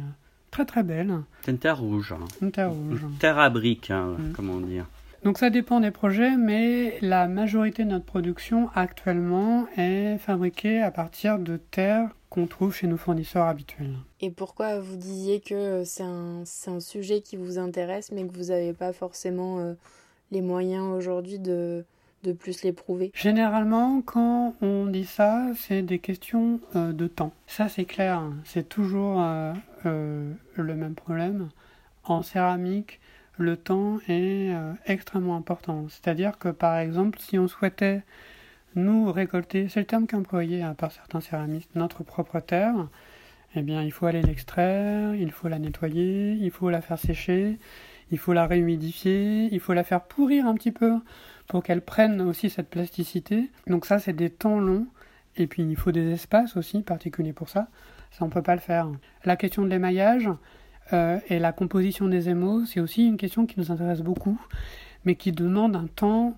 très 0.53 0.65
très 0.65 0.85
belle. 0.85 1.23
C'est 1.43 1.51
une 1.51 1.59
terre 1.59 1.81
rouge. 1.81 2.13
Hein. 2.13 2.25
Une 2.43 2.53
terre 2.53 2.71
rouge. 2.71 3.03
Une 3.03 3.19
terre 3.19 3.39
à 3.39 3.51
briques, 3.51 3.91
hein, 3.91 4.17
mm. 4.19 4.33
comment 4.35 4.61
dire. 4.61 4.87
Donc 5.25 5.39
ça 5.39 5.49
dépend 5.49 5.81
des 5.81 5.91
projets, 5.91 6.37
mais 6.37 6.99
la 7.01 7.29
majorité 7.29 7.85
de 7.85 7.91
notre 7.91 8.05
production 8.05 8.69
actuellement 8.75 9.67
est 9.79 10.19
fabriquée 10.19 10.83
à 10.83 10.91
partir 10.91 11.39
de 11.39 11.57
terres 11.57 12.11
qu'on 12.29 12.47
trouve 12.47 12.75
chez 12.75 12.87
nos 12.87 12.99
fournisseurs 12.99 13.47
habituels. 13.47 13.95
Et 14.21 14.31
pourquoi 14.31 14.81
vous 14.81 14.97
disiez 14.97 15.41
que 15.41 15.83
c'est 15.85 16.03
un, 16.03 16.43
un, 16.67 16.81
sujet 16.81 17.23
qui 17.23 17.37
vous 17.37 17.59
intéresse, 17.59 18.13
mais 18.13 18.27
que 18.27 18.35
vous 18.35 18.49
n'avez 18.49 18.75
pas 18.75 18.93
forcément 18.93 19.61
euh, 19.61 19.73
les 20.31 20.43
moyens 20.43 20.89
aujourd'hui 20.89 21.39
de, 21.39 21.87
de 22.23 22.33
plus 22.33 22.63
l'éprouver? 22.63 23.11
Généralement, 23.15 24.03
quand 24.03 24.55
on 24.61 24.85
dit 24.85 25.07
ça, 25.07 25.47
c'est 25.57 25.81
des 25.81 26.01
questions 26.01 26.61
euh, 26.77 26.93
de 26.93 27.07
temps. 27.07 27.33
Ça, 27.47 27.71
c'est 27.71 27.87
clair, 27.87 28.23
c'est 28.45 28.69
toujours 28.69 29.23
euh, 29.23 29.55
le 29.85 30.75
même 30.75 30.95
problème. 30.95 31.49
En 32.05 32.21
céramique, 32.21 33.01
le 33.39 33.57
temps 33.57 33.99
est 34.09 34.53
euh, 34.55 34.73
extrêmement 34.87 35.37
important. 35.37 35.87
C'est-à-dire 35.89 36.39
que 36.39 36.49
par 36.49 36.77
exemple, 36.79 37.19
si 37.21 37.39
on 37.39 37.49
souhaitait 37.49 38.03
nous 38.75 39.11
récolter, 39.13 39.69
c'est 39.69 39.81
le 39.81 39.87
terme 39.87 40.07
qu'employé 40.07 40.63
hein, 40.63 40.75
par 40.75 40.93
certains 40.93 41.21
céramistes, 41.21 41.71
notre 41.75 42.03
propre 42.03 42.41
terre, 42.41 42.75
eh 43.55 43.63
bien 43.63 43.83
il 43.83 43.93
faut 43.93 44.07
aller 44.07 44.23
l'extraire, 44.23 45.15
il 45.15 45.31
faut 45.31 45.49
la 45.49 45.59
nettoyer, 45.59 46.33
il 46.33 46.51
faut 46.51 46.71
la 46.71 46.81
faire 46.81 46.99
sécher, 46.99 47.59
il 48.11 48.19
faut 48.19 48.33
la 48.33 48.47
réhumidifier, 48.47 49.49
il 49.53 49.61
faut 49.61 49.75
la 49.75 49.85
faire 49.85 50.03
pourrir 50.03 50.47
un 50.47 50.55
petit 50.55 50.73
peu 50.73 50.95
pour 51.47 51.63
qu'elle 51.63 51.83
prenne 51.83 52.21
aussi 52.21 52.51
cette 52.51 52.71
plasticité. 52.71 53.51
Donc 53.67 53.87
ça 53.87 53.99
c'est 53.99 54.13
des 54.13 54.31
temps 54.31 54.59
longs 54.59 54.87
et 55.37 55.47
puis 55.47 55.63
il 55.63 55.77
faut 55.77 55.93
des 55.93 56.13
espaces 56.13 56.57
aussi 56.57 56.83
particuliers 56.83 57.33
pour 57.33 57.49
ça. 57.49 57.69
Ça 58.11 58.25
on 58.25 58.29
peut 58.29 58.43
pas 58.43 58.55
le 58.55 58.61
faire. 58.61 58.89
La 59.25 59.37
question 59.37 59.63
de 59.63 59.69
l'émaillage, 59.69 60.29
euh, 60.93 61.19
et 61.29 61.39
la 61.39 61.53
composition 61.53 62.09
des 62.09 62.29
émaux, 62.29 62.65
c'est 62.67 62.81
aussi 62.81 63.07
une 63.07 63.17
question 63.17 63.47
qui 63.47 63.59
nous 63.59 63.71
intéresse 63.71 64.01
beaucoup, 64.01 64.39
mais 65.05 65.17
qui 65.17 65.33
demande 65.33 65.77
un 65.77 65.87
temps 65.87 66.37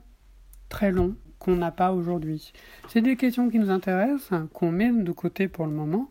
très 0.68 0.90
long 0.90 1.16
qu'on 1.38 1.56
n'a 1.56 1.70
pas 1.70 1.92
aujourd'hui. 1.92 2.52
C'est 2.88 3.02
des 3.02 3.16
questions 3.16 3.50
qui 3.50 3.58
nous 3.58 3.70
intéressent, 3.70 4.40
qu'on 4.52 4.70
met 4.70 4.90
de 4.90 5.12
côté 5.12 5.48
pour 5.48 5.66
le 5.66 5.72
moment, 5.72 6.10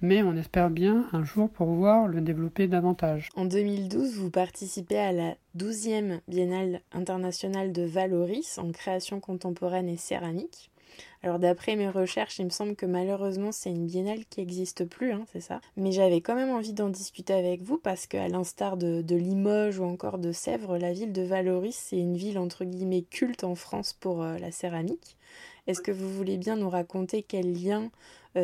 mais 0.00 0.22
on 0.22 0.36
espère 0.36 0.68
bien 0.68 1.06
un 1.12 1.24
jour 1.24 1.48
pouvoir 1.48 2.08
le 2.08 2.20
développer 2.20 2.66
davantage. 2.66 3.28
En 3.36 3.44
2012, 3.44 4.16
vous 4.16 4.30
participez 4.30 4.98
à 4.98 5.12
la 5.12 5.36
12e 5.56 6.20
Biennale 6.28 6.80
internationale 6.92 7.72
de 7.72 7.82
Valoris 7.82 8.58
en 8.58 8.72
création 8.72 9.20
contemporaine 9.20 9.88
et 9.88 9.96
céramique. 9.96 10.71
Alors 11.24 11.38
d'après 11.38 11.76
mes 11.76 11.88
recherches, 11.88 12.40
il 12.40 12.46
me 12.46 12.50
semble 12.50 12.74
que 12.74 12.86
malheureusement 12.86 13.52
c'est 13.52 13.70
une 13.70 13.86
biennale 13.86 14.24
qui 14.28 14.40
n'existe 14.40 14.84
plus, 14.84 15.12
hein, 15.12 15.24
c'est 15.32 15.40
ça. 15.40 15.60
Mais 15.76 15.92
j'avais 15.92 16.20
quand 16.20 16.34
même 16.34 16.50
envie 16.50 16.72
d'en 16.72 16.88
discuter 16.88 17.32
avec 17.32 17.62
vous 17.62 17.78
parce 17.78 18.08
qu'à 18.08 18.26
l'instar 18.26 18.76
de, 18.76 19.04
Limoges 19.14 19.78
ou 19.78 19.84
encore 19.84 20.18
de 20.18 20.32
Sèvres, 20.32 20.78
la 20.78 20.92
ville 20.92 21.12
de 21.12 21.22
Valoris 21.22 21.76
c'est 21.76 21.98
une 21.98 22.16
ville 22.16 22.38
entre 22.38 22.64
guillemets 22.64 23.02
culte 23.02 23.44
en 23.44 23.54
France 23.54 23.92
pour 23.92 24.22
euh, 24.22 24.38
la 24.38 24.50
céramique. 24.50 25.16
Est-ce 25.68 25.80
que 25.80 25.92
vous 25.92 26.12
voulez 26.12 26.38
bien 26.38 26.56
nous 26.56 26.68
raconter 26.68 27.22
quel 27.22 27.52
lien 27.52 27.90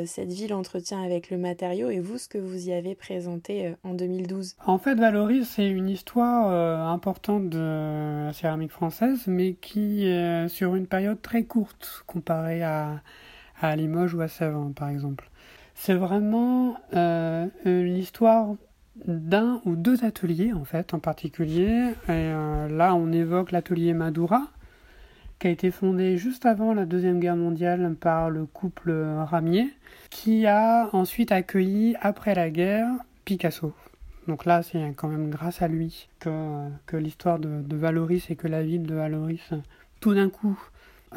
cette 0.06 0.32
ville 0.32 0.52
entretient 0.52 1.02
avec 1.02 1.30
le 1.30 1.38
matériau 1.38 1.88
et 1.88 2.00
vous 2.00 2.18
ce 2.18 2.28
que 2.28 2.38
vous 2.38 2.68
y 2.68 2.72
avez 2.72 2.94
présenté 2.94 3.66
euh, 3.66 3.72
en 3.84 3.94
2012 3.94 4.56
En 4.66 4.78
fait, 4.78 4.94
Valoris, 4.94 5.48
c'est 5.48 5.68
une 5.68 5.88
histoire 5.88 6.50
euh, 6.50 6.92
importante 6.92 7.48
de 7.48 8.26
la 8.26 8.32
céramique 8.32 8.70
française, 8.70 9.26
mais 9.26 9.54
qui 9.54 10.06
est 10.06 10.48
sur 10.48 10.74
une 10.74 10.86
période 10.86 11.22
très 11.22 11.44
courte 11.44 12.04
comparée 12.06 12.62
à, 12.62 13.00
Limoges 13.76 14.14
ou 14.14 14.20
à 14.20 14.28
Sèvres, 14.28 14.70
par 14.76 14.88
exemple. 14.88 15.30
C'est 15.74 15.94
vraiment 15.94 16.76
l'histoire 17.64 18.54
d'un 19.06 19.60
ou 19.64 19.74
deux 19.74 20.04
ateliers, 20.04 20.52
en 20.52 20.64
fait, 20.64 20.94
en 20.94 20.98
particulier. 20.98 21.94
Là, 22.08 22.94
on 22.94 23.10
évoque 23.12 23.50
l'atelier 23.52 23.94
Madura, 23.94 24.48
qui 25.38 25.46
a 25.46 25.50
été 25.50 25.70
fondé 25.70 26.16
juste 26.16 26.46
avant 26.46 26.74
la 26.74 26.84
Deuxième 26.84 27.20
Guerre 27.20 27.36
mondiale 27.36 27.94
par 27.98 28.30
le 28.30 28.44
couple 28.46 28.92
Ramier, 28.92 29.68
qui 30.10 30.46
a 30.46 30.88
ensuite 30.92 31.32
accueilli, 31.32 31.96
après 32.00 32.34
la 32.34 32.50
guerre, 32.50 32.88
Picasso. 33.24 33.72
Donc 34.26 34.44
là, 34.44 34.62
c'est 34.62 34.92
quand 34.96 35.08
même 35.08 35.30
grâce 35.30 35.62
à 35.62 35.68
lui 35.68 36.08
que, 36.18 36.68
que 36.86 36.96
l'histoire 36.96 37.38
de, 37.38 37.62
Valoris 37.74 38.30
et 38.30 38.36
que 38.36 38.48
la 38.48 38.62
ville 38.62 38.82
de 38.82 38.94
Valoris, 38.94 39.50
tout 40.00 40.14
d'un 40.14 40.28
coup, 40.28 40.58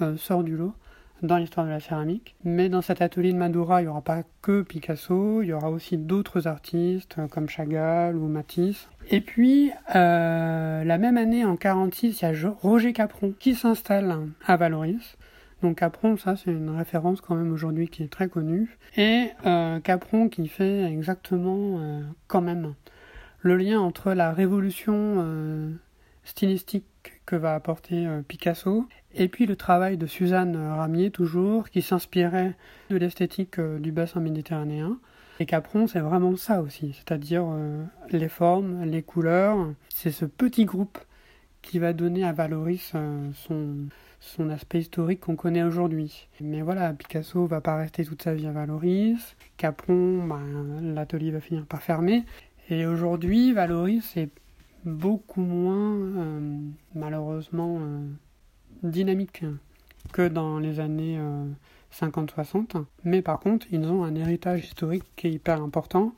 euh, 0.02 0.16
sort 0.18 0.44
du 0.44 0.56
lot 0.56 0.74
dans 1.22 1.38
l'histoire 1.38 1.66
de 1.66 1.72
la 1.72 1.80
céramique. 1.80 2.36
Mais 2.44 2.70
dans 2.70 2.82
cet 2.82 3.02
atelier 3.02 3.32
de 3.32 3.38
Madura, 3.38 3.82
il 3.82 3.86
n'y 3.86 3.90
aura 3.90 4.02
pas 4.02 4.24
que 4.42 4.62
Picasso, 4.62 5.42
il 5.42 5.50
y 5.50 5.54
aura 5.54 5.70
aussi 5.70 5.98
d'autres 5.98 6.48
artistes 6.48 7.16
euh, 7.20 7.28
comme 7.28 7.48
Chagall 7.48 8.16
ou 8.16 8.28
Matisse. 8.28 8.90
Et 9.10 9.22
puis, 9.22 9.72
euh, 9.96 10.84
la 10.84 10.98
même 10.98 11.18
année, 11.18 11.46
en 11.46 11.56
46, 11.56 12.22
il 12.22 12.26
y 12.26 12.28
a 12.28 12.50
Roger 12.62 12.94
Capron 12.94 13.34
qui 13.38 13.56
s'installe 13.56 14.16
à 14.46 14.58
Valoris. 14.58 15.18
Donc 15.62 15.78
Capron, 15.78 16.18
ça 16.18 16.36
c'est 16.36 16.50
une 16.50 16.72
référence 16.72 17.22
quand 17.22 17.36
même 17.36 17.54
aujourd'hui 17.54 17.88
qui 17.88 18.02
est 18.02 18.12
très 18.12 18.30
connue. 18.30 18.80
Et 18.98 19.28
euh, 19.46 19.80
Capron 19.80 20.28
qui 20.28 20.48
fait 20.48 20.86
exactement 20.86 21.80
quand 22.26 22.42
même 22.42 22.74
le 23.42 23.58
lien 23.58 23.80
entre 23.80 24.14
la 24.14 24.32
révolution 24.32 25.24
stylistique 26.24 26.86
va 27.36 27.56
apporter 27.56 28.08
Picasso 28.28 28.88
et 29.14 29.28
puis 29.28 29.46
le 29.46 29.56
travail 29.56 29.98
de 29.98 30.06
Suzanne 30.06 30.56
Ramier, 30.56 31.12
toujours, 31.12 31.70
qui 31.70 31.82
s'inspirait 31.82 32.56
de 32.90 32.98
l'esthétique 32.98 33.60
euh, 33.60 33.80
du 33.80 33.92
bassin 33.92 34.22
méditerranéen. 34.22 34.98
Et 35.40 35.46
Capron, 35.46 35.88
c'est 35.88 36.00
vraiment 36.00 36.36
ça 36.38 36.62
aussi, 36.62 36.94
c'est-à-dire 36.94 37.44
euh, 37.48 37.84
les 38.12 38.30
formes, 38.30 38.86
les 38.86 39.02
couleurs. 39.02 39.58
C'est 39.90 40.12
ce 40.12 40.26
petit 40.26 40.66
groupe 40.66 41.00
qui 41.62 41.80
va 41.80 41.94
donner 41.94 42.24
à 42.24 42.32
Valoris 42.32 42.92
euh, 42.96 43.30
son, 43.34 43.88
son 44.20 44.50
aspect 44.50 44.80
historique 44.80 45.22
qu'on 45.22 45.36
connaît 45.36 45.64
aujourd'hui. 45.64 46.30
Mais 46.40 46.62
voilà, 46.62 46.94
Picasso 46.94 47.46
va 47.48 47.60
pas 47.60 47.76
rester 47.76 48.06
toute 48.06 48.22
sa 48.22 48.34
vie 48.34 48.48
à 48.48 48.52
Valoris. 48.52 49.36
Capron, 49.58 50.24
ben, 50.26 50.94
l'atelier 50.94 51.32
va 51.32 51.42
finir 51.42 51.66
par 51.66 51.82
fermer. 51.82 52.24
Et 52.70 52.86
aujourd'hui, 52.86 53.52
Valoris 53.52 54.16
est 54.16 54.30
beaucoup 54.86 55.42
moins, 55.42 55.98
malheureusement, 56.96 57.80
dynamique 58.84 59.44
que 60.12 60.28
dans 60.28 60.60
les 60.60 60.80
années 60.80 61.20
50-60. 61.94 62.84
Mais 63.04 63.22
par 63.22 63.40
contre, 63.40 63.68
ils 63.72 63.86
ont 63.86 64.04
un 64.04 64.16
héritage 64.16 64.66
historique 64.66 65.04
qui 65.16 65.28
est 65.28 65.32
hyper 65.32 65.62
important. 65.62 66.14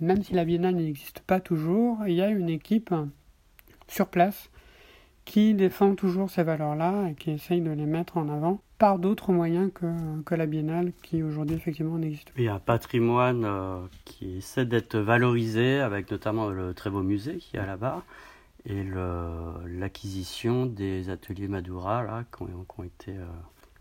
Même 0.00 0.22
si 0.22 0.34
la 0.34 0.44
biennale 0.44 0.76
n'existe 0.76 1.20
pas 1.20 1.40
toujours, 1.40 1.98
il 2.06 2.14
y 2.14 2.22
a 2.22 2.28
une 2.28 2.48
équipe 2.48 2.94
sur 3.88 4.08
place 4.08 4.50
qui 5.24 5.54
défend 5.54 5.94
toujours 5.94 6.30
ces 6.30 6.42
valeurs-là 6.42 7.10
et 7.10 7.14
qui 7.14 7.30
essaye 7.30 7.60
de 7.60 7.70
les 7.70 7.86
mettre 7.86 8.16
en 8.16 8.28
avant 8.28 8.60
par 8.82 8.98
d'autres 8.98 9.30
moyens 9.30 9.70
que, 9.72 9.86
que, 10.22 10.34
la 10.34 10.44
biennale 10.44 10.92
qui 11.04 11.22
aujourd'hui 11.22 11.54
effectivement 11.54 11.98
n'existe 11.98 12.32
pas. 12.32 12.34
Il 12.36 12.42
y 12.46 12.48
a 12.48 12.54
un 12.54 12.58
patrimoine 12.58 13.44
euh, 13.44 13.76
qui 14.04 14.38
essaie 14.38 14.66
d'être 14.66 14.98
valorisé 14.98 15.78
avec 15.78 16.10
notamment 16.10 16.48
le 16.48 16.74
très 16.74 16.90
beau 16.90 17.04
musée 17.04 17.36
qui 17.36 17.56
est 17.56 17.64
là-bas 17.64 18.02
et 18.66 18.82
l'acquisition 19.68 20.66
des 20.66 21.10
ateliers 21.10 21.46
Madura 21.46 22.02
là, 22.02 22.24
qui, 22.36 22.42
ont, 22.42 22.46
qui 22.46 22.80
ont 22.80 22.82
été, 22.82 23.12
euh, 23.12 23.24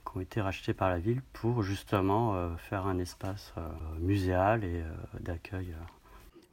qui 0.05 0.17
ont 0.17 0.21
été 0.21 0.39
rachetés 0.39 0.75
par 0.75 0.91
la 0.91 0.99
ville 0.99 1.23
pour 1.33 1.63
justement 1.63 2.35
euh, 2.35 2.55
faire 2.57 2.85
un 2.85 2.99
espace 2.99 3.55
muséal 3.97 4.63
et 4.63 4.83
d'accueil. 5.19 5.73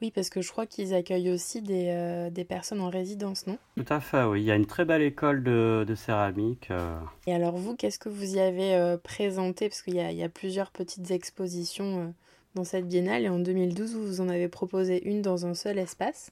Oui, 0.01 0.13
parce 0.13 0.31
que 0.31 0.41
je 0.41 0.51
crois 0.51 0.67
qu'ils 0.67 0.95
accueillent 0.95 1.31
aussi 1.31 1.61
des, 1.61 1.89
euh, 1.89 2.31
des, 2.31 2.45
personnes 2.45 2.81
en 2.81 2.89
résidence, 2.89 3.49
non? 3.49 3.59
Tout 3.77 3.93
à 3.93 3.99
fait, 3.99 4.23
oui. 4.25 4.43
Il 4.43 4.45
y 4.45 4.53
a 4.53 4.55
une 4.55 4.67
très 4.67 4.85
belle 4.85 5.03
école 5.03 5.43
de, 5.43 5.85
de 5.87 5.95
céramique. 5.97 6.69
Euh. 6.71 6.99
Et 7.27 7.35
alors 7.35 7.57
vous, 7.57 7.75
qu'est-ce 7.75 7.99
que 7.99 8.09
vous 8.09 8.37
y 8.37 8.41
avez 8.41 8.77
euh, 8.77 8.97
présenté? 8.97 9.69
Parce 9.69 9.83
qu'il 9.83 9.95
y, 9.95 10.15
y 10.15 10.23
a, 10.23 10.29
plusieurs 10.29 10.71
petites 10.71 11.11
expositions 11.11 12.15
dans 12.55 12.65
cette 12.65 12.87
biennale 12.87 13.25
et 13.25 13.29
en 13.29 13.41
2012, 13.41 13.97
vous 13.97 14.21
en 14.21 14.29
avez 14.29 14.49
proposé 14.49 15.09
une 15.09 15.21
dans 15.21 15.47
un 15.47 15.55
seul 15.55 15.79
espace? 15.79 16.31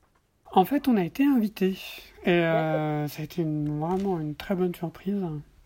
En 0.52 0.64
fait, 0.64 0.86
on 0.86 0.96
a 0.96 1.04
été 1.04 1.24
invités 1.24 1.76
et 2.24 2.40
ça 2.40 3.04
a 3.18 3.22
été 3.22 3.42
une, 3.42 3.80
vraiment 3.80 4.20
une 4.20 4.36
très 4.36 4.54
bonne 4.54 4.74
surprise. 4.74 5.20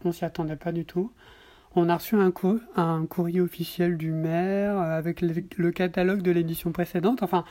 On 0.05 0.13
s'y 0.13 0.25
attendait 0.25 0.57
pas 0.57 0.73
du 0.73 0.87
tout. 0.87 1.13
On 1.77 1.89
a 1.89 1.97
reçu 1.97 2.17
un, 2.17 2.33
un 2.77 3.07
courrier 3.07 3.41
officiel 3.41 3.97
du 3.97 4.11
maire 4.11 4.79
avec 4.79 5.21
le, 5.21 5.45
le 5.57 5.71
catalogue 5.71 6.21
de 6.21 6.33
l'édition 6.33 6.73
précédente. 6.73 7.23
Enfin, 7.23 7.45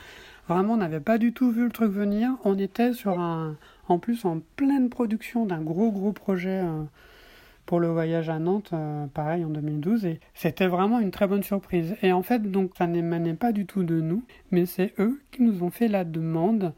Vraiment, 0.50 0.74
on 0.74 0.78
n'avait 0.78 0.98
pas 0.98 1.18
du 1.18 1.32
tout 1.32 1.52
vu 1.52 1.62
le 1.62 1.70
truc 1.70 1.92
venir. 1.92 2.32
On 2.42 2.58
était 2.58 2.92
sur 2.92 3.20
un, 3.20 3.56
en 3.86 4.00
plus 4.00 4.24
en 4.24 4.40
pleine 4.56 4.90
production 4.90 5.46
d'un 5.46 5.60
gros 5.60 5.92
gros 5.92 6.10
projet 6.10 6.62
euh, 6.64 6.82
pour 7.66 7.78
le 7.78 7.86
voyage 7.86 8.28
à 8.28 8.40
Nantes, 8.40 8.70
euh, 8.72 9.06
pareil 9.06 9.44
en 9.44 9.48
2012, 9.50 10.06
et 10.06 10.18
c'était 10.34 10.66
vraiment 10.66 10.98
une 10.98 11.12
très 11.12 11.28
bonne 11.28 11.44
surprise. 11.44 11.94
Et 12.02 12.12
en 12.12 12.22
fait, 12.22 12.50
donc 12.50 12.72
ça 12.76 12.88
n'émanait 12.88 13.34
pas 13.34 13.52
du 13.52 13.64
tout 13.64 13.84
de 13.84 14.00
nous, 14.00 14.24
mais 14.50 14.66
c'est 14.66 14.92
eux 14.98 15.20
qui 15.30 15.42
nous 15.42 15.62
ont 15.62 15.70
fait 15.70 15.86
la 15.86 16.02
demande 16.02 16.72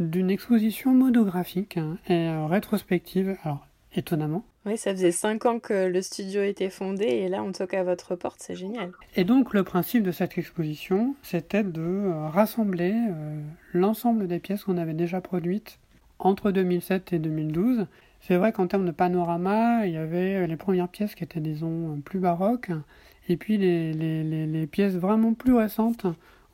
d'une 0.00 0.28
exposition 0.28 0.92
monographique 0.92 1.76
hein, 1.76 1.98
et 2.08 2.26
euh, 2.28 2.46
rétrospective. 2.46 3.36
Étonnamment. 3.94 4.44
Oui, 4.64 4.76
ça 4.76 4.92
faisait 4.92 5.12
cinq 5.12 5.44
ans 5.46 5.58
que 5.58 5.86
le 5.86 6.02
studio 6.02 6.42
était 6.42 6.70
fondé 6.70 7.04
et 7.04 7.28
là 7.28 7.42
on 7.42 7.52
toque 7.52 7.74
à 7.74 7.82
votre 7.82 8.14
porte, 8.14 8.38
c'est 8.40 8.54
génial. 8.54 8.92
Et 9.16 9.24
donc 9.24 9.52
le 9.52 9.64
principe 9.64 10.02
de 10.02 10.12
cette 10.12 10.38
exposition, 10.38 11.14
c'était 11.22 11.64
de 11.64 11.80
euh, 11.80 12.28
rassembler 12.28 12.94
euh, 12.94 13.40
l'ensemble 13.72 14.28
des 14.28 14.38
pièces 14.38 14.64
qu'on 14.64 14.78
avait 14.78 14.94
déjà 14.94 15.20
produites 15.20 15.78
entre 16.18 16.52
2007 16.52 17.12
et 17.12 17.18
2012. 17.18 17.86
C'est 18.20 18.36
vrai 18.36 18.52
qu'en 18.52 18.68
termes 18.68 18.86
de 18.86 18.92
panorama, 18.92 19.84
il 19.86 19.94
y 19.94 19.96
avait 19.96 20.36
euh, 20.36 20.46
les 20.46 20.56
premières 20.56 20.88
pièces 20.88 21.16
qui 21.16 21.24
étaient, 21.24 21.40
disons, 21.40 22.00
plus 22.04 22.20
baroques, 22.20 22.70
et 23.28 23.36
puis 23.36 23.58
les, 23.58 23.92
les, 23.92 24.22
les, 24.22 24.46
les 24.46 24.66
pièces 24.68 24.94
vraiment 24.94 25.34
plus 25.34 25.54
récentes 25.54 26.06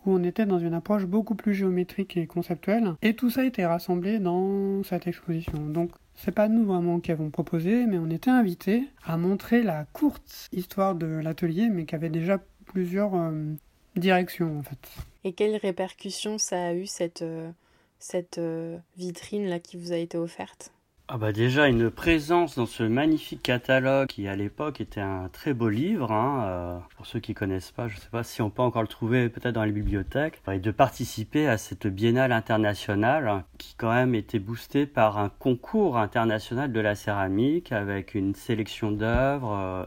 où 0.07 0.13
on 0.13 0.23
était 0.23 0.47
dans 0.47 0.59
une 0.59 0.75
approche 0.75 1.05
beaucoup 1.05 1.35
plus 1.35 1.55
géométrique 1.55 2.17
et 2.17 2.27
conceptuelle. 2.27 2.95
Et 3.03 3.15
tout 3.15 3.31
ça 3.31 3.43
a 3.43 3.45
été 3.45 3.65
rassemblé 3.67 4.19
dans 4.19 4.83
cette 4.85 5.07
exposition. 5.07 5.59
Donc 5.69 5.91
c'est 6.15 6.33
pas 6.33 6.49
nous 6.49 6.65
vraiment 6.65 7.01
qui 7.01 7.13
avons 7.13 7.31
proposé, 7.31 7.87
mais 7.87 7.99
on 7.99 8.11
était 8.11 8.31
invités 8.31 8.85
à 9.05 9.17
montrer 9.17 9.63
la 9.63 9.85
courte 9.93 10.49
histoire 10.53 10.95
de 10.95 11.07
l'atelier, 11.07 11.69
mais 11.69 11.85
qui 11.85 11.95
avait 11.95 12.11
déjà 12.11 12.41
plusieurs 12.67 13.15
euh, 13.15 13.55
directions 13.97 14.59
en 14.59 14.63
fait. 14.63 14.79
Et 15.25 15.33
quelles 15.33 15.57
répercussions 15.57 16.39
ça 16.39 16.67
a 16.67 16.75
eu 16.75 16.87
cette, 16.87 17.23
euh, 17.23 17.51
cette 17.99 18.39
euh, 18.39 18.79
vitrine 18.97 19.47
là 19.47 19.59
qui 19.59 19.77
vous 19.77 19.93
a 19.93 19.97
été 19.97 20.17
offerte? 20.19 20.73
Ah 21.11 21.17
bah 21.17 21.33
déjà 21.33 21.69
une 21.69 21.91
présence 21.91 22.57
dans 22.57 22.67
ce 22.67 22.83
magnifique 22.83 23.43
catalogue 23.43 24.09
qui 24.09 24.29
à 24.29 24.37
l'époque 24.37 24.83
était 24.83 25.01
un 25.01 25.31
très 25.33 25.55
beau 25.55 25.71
livre. 25.71 26.13
Hein, 26.13 26.45
euh, 26.45 26.79
pour 26.97 27.07
ceux 27.07 27.19
qui 27.19 27.33
connaissent 27.33 27.71
pas, 27.71 27.89
je 27.89 27.97
sais 27.97 28.11
pas 28.11 28.23
si 28.23 28.43
on 28.43 28.51
peut 28.51 28.61
encore 28.61 28.83
le 28.83 28.89
trouver 28.89 29.31
peut-être 29.31 29.55
dans 29.55 29.65
les 29.65 29.73
bibliothèques. 29.73 30.43
Et 30.53 30.59
de 30.59 30.71
participer 30.71 31.49
à 31.49 31.57
cette 31.57 31.87
biennale 31.87 32.31
internationale 32.31 33.45
qui 33.57 33.75
quand 33.79 33.91
même 33.91 34.15
était 34.15 34.39
boostée 34.39 34.85
par 34.85 35.17
un 35.17 35.31
concours 35.31 35.97
international 35.97 36.73
de 36.73 36.81
la 36.81 36.95
céramique 36.95 37.73
avec 37.73 38.15
une 38.15 38.35
sélection 38.35 38.93
d'œuvres 38.93 39.55
euh, 39.55 39.85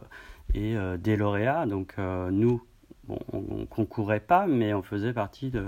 et 0.55 0.75
euh, 0.75 0.97
des 0.97 1.17
lauréats. 1.17 1.67
Donc 1.67 1.97
nous, 1.99 2.63
bon, 3.03 3.19
on, 3.31 3.43
on 3.62 3.65
concourait 3.67 4.21
pas, 4.21 4.47
mais 4.47 4.73
on 4.73 4.81
faisait 4.81 5.13
partie 5.13 5.51
de 5.51 5.65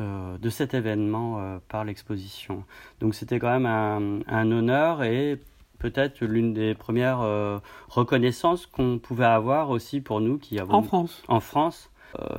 euh, 0.00 0.38
de 0.38 0.50
cet 0.50 0.74
événement 0.74 1.38
euh, 1.38 1.58
par 1.68 1.84
l'exposition. 1.84 2.64
Donc 3.00 3.14
c'était 3.14 3.38
quand 3.38 3.60
même 3.60 4.24
un, 4.26 4.50
honneur 4.50 5.04
et 5.04 5.38
peut-être 5.78 6.24
l'une 6.24 6.52
des 6.52 6.74
premières 6.74 7.20
euh, 7.20 7.60
reconnaissances 7.88 8.66
qu'on 8.66 8.98
pouvait 8.98 9.24
avoir 9.24 9.70
aussi 9.70 10.00
pour 10.00 10.20
nous 10.20 10.38
qui 10.38 10.58
avons 10.58 10.74
en 10.74 10.82
France. 10.82 11.22
En 11.28 11.38
France, 11.38 11.90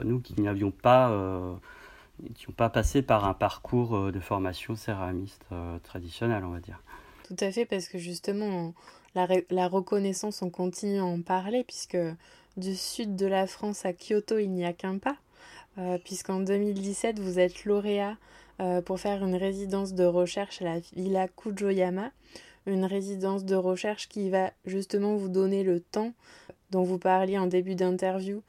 nous 0.03 0.19
qui 0.19 0.41
n'avions 0.41 0.71
pas 0.71 1.09
qui 2.33 2.47
n'ont 2.47 2.55
pas 2.55 2.69
passé 2.69 3.01
par 3.01 3.23
un 3.23 3.33
parcours 3.33 4.11
de 4.11 4.19
formation 4.19 4.75
céramiste 4.75 5.45
traditionnel, 5.83 6.43
on 6.43 6.51
va 6.51 6.59
dire. 6.59 6.81
Tout 7.25 7.35
à 7.39 7.51
fait, 7.51 7.65
parce 7.65 7.87
que 7.87 7.97
justement, 7.97 8.73
la, 9.15 9.27
la, 9.49 9.67
reconnaissance, 9.67 10.41
on 10.41 10.49
continue 10.49 10.99
à 10.99 11.05
en 11.05 11.21
parler, 11.21 11.63
puisque 11.65 11.97
du 12.57 12.75
sud 12.75 13.15
de 13.15 13.25
la 13.25 13.47
France 13.47 13.85
à 13.85 13.93
Kyoto, 13.93 14.37
il 14.37 14.51
n'y 14.51 14.65
a 14.65 14.73
qu'un 14.73 14.97
pas. 14.97 15.17
Euh, 15.77 15.97
puisqu'en 15.97 16.39
2017, 16.39 17.19
vous 17.19 17.39
êtes 17.39 17.65
lauréat 17.65 18.17
euh, 18.61 18.81
pour 18.81 18.99
faire 18.99 19.23
une 19.25 19.35
résidence 19.35 19.93
de 19.93 20.05
recherche 20.05 20.61
à 20.61 20.65
la 20.65 20.79
Villa 20.95 21.27
Kujoyama, 21.27 22.11
une 22.65 22.85
résidence 22.85 23.43
de 23.43 23.55
recherche 23.55 24.07
qui 24.07 24.29
va 24.29 24.51
justement 24.65 25.15
vous 25.15 25.27
donner 25.27 25.63
le 25.63 25.81
temps 25.81 26.13
dont 26.71 26.83
vous 26.83 26.97
parliez 26.97 27.38
en 27.38 27.47
début 27.47 27.75
d'interview 27.75 28.41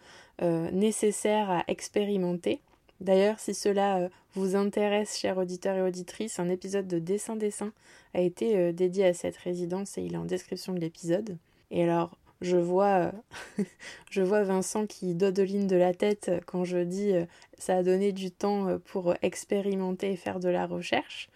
euh, 0.42 0.70
nécessaire 0.70 1.50
à 1.50 1.64
expérimenter. 1.66 2.60
D'ailleurs, 3.00 3.40
si 3.40 3.54
cela 3.54 4.08
vous 4.34 4.56
intéresse, 4.56 5.18
chers 5.18 5.36
auditeurs 5.36 5.76
et 5.76 5.82
auditrices, 5.82 6.38
un 6.38 6.48
épisode 6.48 6.86
de 6.86 6.98
Dessin 6.98 7.36
Dessin 7.36 7.72
a 8.14 8.20
été 8.20 8.72
dédié 8.72 9.04
à 9.04 9.12
cette 9.12 9.36
résidence 9.36 9.98
et 9.98 10.02
il 10.02 10.14
est 10.14 10.18
en 10.18 10.24
description 10.24 10.72
de 10.72 10.80
l'épisode. 10.80 11.36
Et 11.70 11.82
alors, 11.82 12.16
je 12.40 12.56
vois, 12.56 13.12
euh, 13.58 13.64
je 14.10 14.22
vois 14.22 14.42
Vincent 14.44 14.86
qui 14.86 15.14
dodeline 15.14 15.66
de 15.66 15.76
la 15.76 15.94
tête 15.94 16.30
quand 16.46 16.64
je 16.64 16.78
dis 16.78 17.12
euh, 17.12 17.24
ça 17.58 17.76
a 17.76 17.82
donné 17.82 18.12
du 18.12 18.30
temps 18.30 18.68
euh, 18.68 18.78
pour 18.78 19.14
expérimenter 19.22 20.12
et 20.12 20.16
faire 20.16 20.40
de 20.40 20.48
la 20.48 20.66
recherche. 20.66 21.28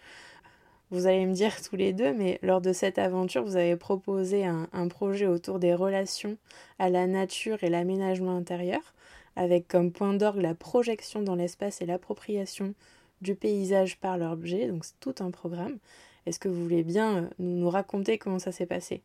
Vous 0.91 1.07
allez 1.07 1.25
me 1.25 1.33
dire 1.33 1.61
tous 1.61 1.77
les 1.77 1.93
deux, 1.93 2.13
mais 2.13 2.37
lors 2.43 2.61
de 2.61 2.73
cette 2.73 2.97
aventure, 2.99 3.43
vous 3.43 3.55
avez 3.55 3.77
proposé 3.77 4.45
un, 4.45 4.67
un 4.73 4.87
projet 4.89 5.25
autour 5.25 5.57
des 5.59 5.73
relations 5.73 6.37
à 6.79 6.89
la 6.89 7.07
nature 7.07 7.63
et 7.63 7.69
l'aménagement 7.69 8.35
intérieur, 8.35 8.93
avec 9.37 9.67
comme 9.69 9.91
point 9.93 10.13
d'orgue 10.13 10.41
la 10.41 10.53
projection 10.55 11.21
dans 11.21 11.35
l'espace 11.35 11.81
et 11.81 11.85
l'appropriation 11.85 12.73
du 13.21 13.35
paysage 13.35 13.99
par 13.99 14.17
l'objet, 14.17 14.67
donc 14.67 14.83
c'est 14.83 14.99
tout 14.99 15.15
un 15.19 15.31
programme. 15.31 15.77
Est-ce 16.25 16.39
que 16.39 16.49
vous 16.49 16.61
voulez 16.63 16.83
bien 16.83 17.29
nous 17.39 17.69
raconter 17.69 18.17
comment 18.17 18.39
ça 18.39 18.51
s'est 18.51 18.65
passé? 18.65 19.01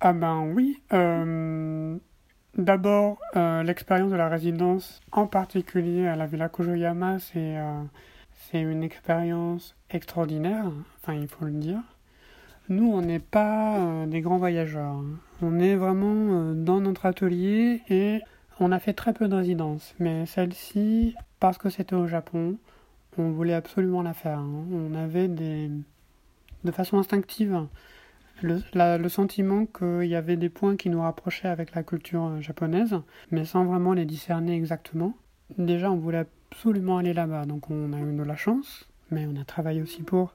Ah 0.00 0.12
ben 0.12 0.52
oui. 0.54 0.82
Euh, 0.92 1.96
d'abord, 2.56 3.18
euh, 3.36 3.62
l'expérience 3.62 4.10
de 4.10 4.16
la 4.16 4.28
résidence, 4.28 5.00
en 5.12 5.26
particulier 5.26 6.06
à 6.06 6.16
la 6.16 6.26
Villa 6.26 6.48
Kujoyama, 6.48 7.18
c'est 7.18 7.56
euh, 7.56 7.82
une 8.52 8.82
expérience 8.82 9.74
extraordinaire, 9.90 10.70
enfin 11.00 11.14
il 11.14 11.28
faut 11.28 11.46
le 11.46 11.52
dire. 11.52 11.80
Nous, 12.68 12.90
on 12.92 13.00
n'est 13.00 13.20
pas 13.20 14.06
des 14.06 14.20
grands 14.20 14.38
voyageurs. 14.38 15.00
On 15.40 15.60
est 15.60 15.76
vraiment 15.76 16.52
dans 16.52 16.80
notre 16.80 17.06
atelier 17.06 17.82
et 17.88 18.20
on 18.58 18.72
a 18.72 18.80
fait 18.80 18.92
très 18.92 19.12
peu 19.12 19.28
de 19.28 19.36
résidences. 19.36 19.94
Mais 20.00 20.26
celle-ci, 20.26 21.14
parce 21.38 21.58
que 21.58 21.70
c'était 21.70 21.94
au 21.94 22.08
Japon, 22.08 22.56
on 23.18 23.30
voulait 23.30 23.54
absolument 23.54 24.02
la 24.02 24.14
faire. 24.14 24.40
Hein. 24.40 24.64
On 24.72 24.94
avait 24.94 25.28
des... 25.28 25.70
de 26.64 26.70
façon 26.72 26.98
instinctive 26.98 27.66
le, 28.42 28.60
le 28.74 29.08
sentiment 29.08 29.66
qu'il 29.66 30.08
y 30.08 30.14
avait 30.14 30.36
des 30.36 30.48
points 30.48 30.76
qui 30.76 30.90
nous 30.90 31.00
rapprochaient 31.00 31.48
avec 31.48 31.74
la 31.74 31.82
culture 31.82 32.24
euh, 32.24 32.40
japonaise, 32.40 32.96
mais 33.30 33.44
sans 33.44 33.64
vraiment 33.64 33.92
les 33.92 34.04
discerner 34.04 34.54
exactement. 34.54 35.14
Déjà, 35.58 35.90
on 35.90 35.96
voulait 35.96 36.26
absolument 36.50 36.98
aller 36.98 37.12
là-bas, 37.12 37.46
donc 37.46 37.70
on 37.70 37.92
a 37.92 38.00
eu 38.00 38.16
de 38.16 38.22
la 38.22 38.36
chance, 38.36 38.88
mais 39.10 39.26
on 39.26 39.40
a 39.40 39.44
travaillé 39.44 39.82
aussi 39.82 40.02
pour 40.02 40.34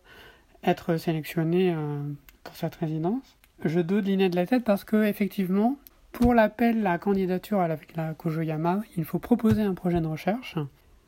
être 0.63 0.97
sélectionné 0.97 1.73
euh, 1.75 2.01
pour 2.43 2.55
cette 2.55 2.75
résidence. 2.75 3.37
Je 3.63 3.79
dodelinais 3.79 4.29
de 4.29 4.35
la 4.35 4.47
tête 4.47 4.63
parce 4.63 4.83
que, 4.83 5.03
effectivement, 5.03 5.77
pour 6.11 6.33
l'appel 6.33 6.85
à 6.87 6.97
candidature 6.97 7.59
la, 7.59 7.77
la 7.95 8.13
Kojoyama, 8.13 8.81
il 8.97 9.05
faut 9.05 9.19
proposer 9.19 9.61
un 9.61 9.73
projet 9.73 10.01
de 10.01 10.07
recherche, 10.07 10.57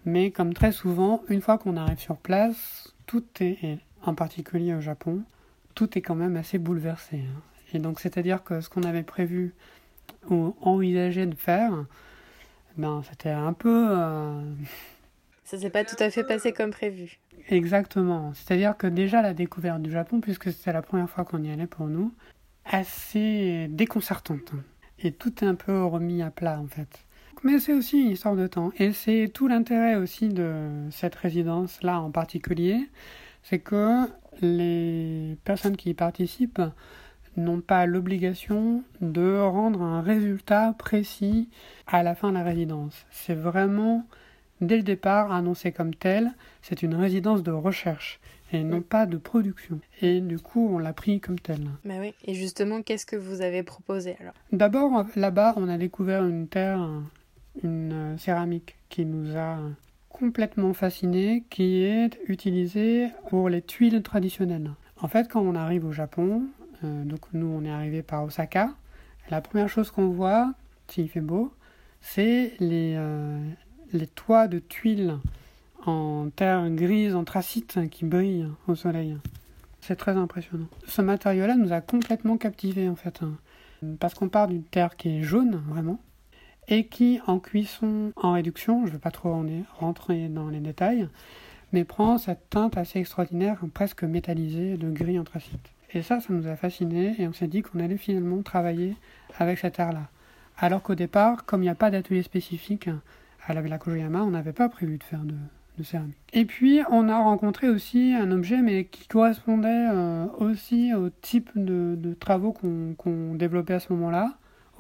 mais 0.06 0.32
comme 0.32 0.54
très 0.54 0.72
souvent, 0.72 1.22
une 1.30 1.42
fois 1.42 1.58
qu'on 1.58 1.78
arrive 1.78 2.00
sur 2.00 2.18
place, 2.18 2.94
tout 3.06 3.24
est, 3.40 3.80
en 4.04 4.16
particulier 4.16 4.74
au 4.74 4.82
Japon, 4.82 5.24
tout 5.76 5.98
est 5.98 6.02
quand 6.02 6.16
même 6.16 6.36
assez 6.36 6.58
bouleversé. 6.58 7.18
Hein. 7.18 7.42
Et 7.74 7.80
donc, 7.80 8.00
c'est-à-dire 8.00 8.44
que 8.44 8.62
ce 8.62 8.70
qu'on 8.70 8.84
avait 8.84 9.04
prévu 9.04 9.54
ou 10.30 10.56
envisagé 10.62 11.26
de 11.26 11.36
faire, 11.36 11.86
ben, 12.78 13.02
c'était 13.10 13.30
un 13.30 13.54
peu... 13.54 13.98
Ça 15.44 15.58
s'est 15.58 15.70
pas 15.70 15.84
tout 15.84 15.96
à 16.00 16.10
fait 16.10 16.24
passé 16.24 16.54
comme 16.54 16.72
prévu. 16.72 17.20
Exactement. 17.50 18.32
C'est-à-dire 18.34 18.78
que 18.78 18.88
déjà 18.88 19.22
la 19.22 19.34
découverte 19.34 19.82
du 19.82 19.92
Japon, 19.92 20.22
puisque 20.22 20.52
c'était 20.52 20.74
la 20.74 20.82
première 20.82 21.10
fois 21.10 21.26
qu'on 21.26 21.44
y 21.44 21.52
allait 21.52 21.68
pour 21.68 21.88
nous, 21.88 22.14
assez 22.66 23.68
déconcertante. 23.70 24.54
Et 25.00 25.12
tout 25.12 25.44
est 25.44 25.48
un 25.48 25.56
peu 25.56 25.84
remis 25.84 26.22
à 26.22 26.32
plat 26.32 26.60
en 26.60 26.68
fait. 26.68 27.06
Mais 27.44 27.60
c'est 27.60 27.74
aussi 27.74 28.02
une 28.02 28.12
histoire 28.12 28.36
de 28.36 28.48
temps. 28.48 28.72
Et 28.78 28.94
c'est 28.94 29.30
tout 29.34 29.48
l'intérêt 29.48 29.96
aussi 29.96 30.30
de 30.30 30.88
cette 30.92 31.16
résidence-là 31.16 32.00
en 32.00 32.10
particulier, 32.10 32.90
c'est 33.44 33.60
que 33.60 34.08
les 34.42 35.38
personnes 35.44 35.78
qui 35.78 35.92
y 35.92 35.94
participent 35.94 36.62
n'ont 37.38 37.62
pas 37.62 37.86
l'obligation 37.86 38.84
de 39.02 39.40
rendre 39.40 39.82
un 39.82 40.02
résultat 40.02 40.76
précis 40.78 41.50
à 41.88 42.04
la 42.04 42.16
fin 42.16 42.30
de 42.30 42.36
la 42.36 42.44
résidence. 42.44 43.06
C'est 43.12 43.36
vraiment, 43.36 44.06
dès 44.62 44.78
le 44.78 44.84
départ, 44.84 45.32
annoncé 45.32 45.72
comme 45.72 45.96
tel, 45.96 46.32
c'est 46.62 46.84
une 46.84 46.96
résidence 46.96 47.44
de 47.44 47.52
recherche 47.52 48.20
et 48.52 48.64
non 48.64 48.82
pas 48.82 49.08
de 49.08 49.18
production. 49.18 49.80
Et 50.02 50.22
du 50.22 50.38
coup, 50.38 50.70
on 50.72 50.78
l'a 50.78 50.94
pris 50.94 51.20
comme 51.20 51.40
tel. 51.40 51.62
Bah 51.86 51.96
oui. 52.00 52.14
Et 52.26 52.36
justement, 52.36 52.84
qu'est-ce 52.84 53.06
que 53.06 53.16
vous 53.16 53.42
avez 53.42 53.64
proposé 53.64 54.16
alors? 54.20 54.34
D'abord, 54.52 55.06
là-bas, 55.16 55.54
on 55.58 55.68
a 55.68 55.78
découvert 55.80 56.24
une 56.24 56.48
terre, 56.48 56.88
une 57.64 58.16
céramique 58.20 58.76
qui 58.90 59.06
nous 59.06 59.36
a 59.36 59.58
complètement 60.14 60.74
fasciné, 60.74 61.44
qui 61.50 61.84
est 61.84 62.18
utilisée 62.28 63.10
pour 63.28 63.50
les 63.50 63.62
tuiles 63.62 64.02
traditionnelles. 64.02 64.72
En 65.02 65.10
fait, 65.10 65.28
quand 65.30 65.42
on 65.42 65.56
arrive 65.56 65.86
au 65.86 65.92
Japon, 65.92 66.44
euh, 66.86 67.04
donc 67.04 67.22
nous 67.34 67.48
on 67.48 67.66
est 67.66 67.72
arrivé 67.72 68.02
par 68.04 68.24
Osaka, 68.24 68.70
la 69.30 69.42
première 69.42 69.68
chose 69.68 69.92
qu'on 69.92 70.10
voit, 70.10 70.54
s'il 70.88 71.10
fait 71.10 71.20
beau, 71.20 71.52
c'est 72.00 72.54
les, 72.60 72.94
euh, 72.96 73.44
les 73.92 74.08
toits 74.08 74.48
de 74.48 74.60
tuiles 74.60 75.18
en 75.86 76.30
terre 76.30 76.70
grise, 76.70 77.16
anthracite, 77.16 77.90
qui 77.90 78.06
brillent 78.06 78.48
au 78.68 78.76
soleil. 78.76 79.18
C'est 79.82 79.96
très 79.98 80.16
impressionnant. 80.16 80.68
Ce 80.88 81.02
matériau-là 81.02 81.56
nous 81.56 81.74
a 81.74 81.82
complètement 81.82 82.38
captivés 82.38 82.88
en 82.88 82.96
fait. 82.96 83.22
Hein. 83.22 83.34
Parce 84.00 84.14
qu'on 84.14 84.30
part 84.30 84.48
d'une 84.48 84.64
terre 84.64 84.96
qui 84.96 85.18
est 85.18 85.24
jaune, 85.24 85.62
vraiment, 85.68 86.00
et 86.68 86.86
qui, 86.86 87.20
en 87.28 87.40
cuisson 87.40 88.12
en 88.16 88.34
réduction, 88.34 88.82
je 88.82 88.88
ne 88.88 88.94
vais 88.94 89.00
pas 89.00 89.12
trop 89.12 89.34
en 89.34 89.46
rentrer 89.80 90.28
dans 90.28 90.50
les 90.50 90.60
détails, 90.60 91.08
mais 91.72 91.84
prend 91.84 92.18
cette 92.18 92.50
teinte 92.50 92.78
assez 92.78 93.00
extraordinaire, 93.00 93.60
presque 93.74 94.04
métallisée, 94.04 94.78
de 94.78 94.90
gris 94.90 95.20
anthracite. 95.20 95.72
Et 95.94 96.02
ça, 96.02 96.20
ça 96.20 96.34
nous 96.34 96.48
a 96.48 96.56
fascinés, 96.56 97.16
et 97.20 97.28
on 97.28 97.34
s'est 97.34 97.48
dit 97.48 97.62
qu'on 97.62 97.80
allait 97.80 97.98
finalement 97.98 98.42
travailler 98.42 98.96
avec 99.38 99.60
cette 99.60 99.76
terre-là. 99.76 100.10
Alors 100.58 100.82
qu'au 100.82 100.96
départ, 100.96 101.46
comme 101.46 101.62
il 101.62 101.66
n'y 101.66 101.70
a 101.70 101.76
pas 101.76 101.92
d'atelier 101.92 102.24
spécifique 102.24 102.90
à 103.46 103.54
la 103.54 103.62
Villa 103.62 103.78
Kojoyama, 103.78 104.24
on 104.24 104.32
n'avait 104.32 104.54
pas 104.54 104.70
prévu 104.70 104.98
de 104.98 105.04
faire 105.04 105.24
de, 105.24 105.36
de 105.78 105.84
céramique. 105.84 106.18
Et 106.34 106.46
puis 106.46 106.82
on 106.90 107.10
a 107.10 107.18
rencontré 107.18 107.70
aussi 107.70 108.14
un 108.14 108.32
objet 108.32 108.62
mais 108.62 108.86
qui 108.86 109.08
correspondait 109.08 109.88
euh, 109.92 110.26
aussi 110.38 110.94
au 110.94 111.10
type 111.10 111.50
de, 111.56 112.14
travaux 112.20 112.54
qu'on 112.54 113.36
développait 113.36 113.76
à 113.76 113.80
ce 113.80 113.92
moment-là 113.94 114.34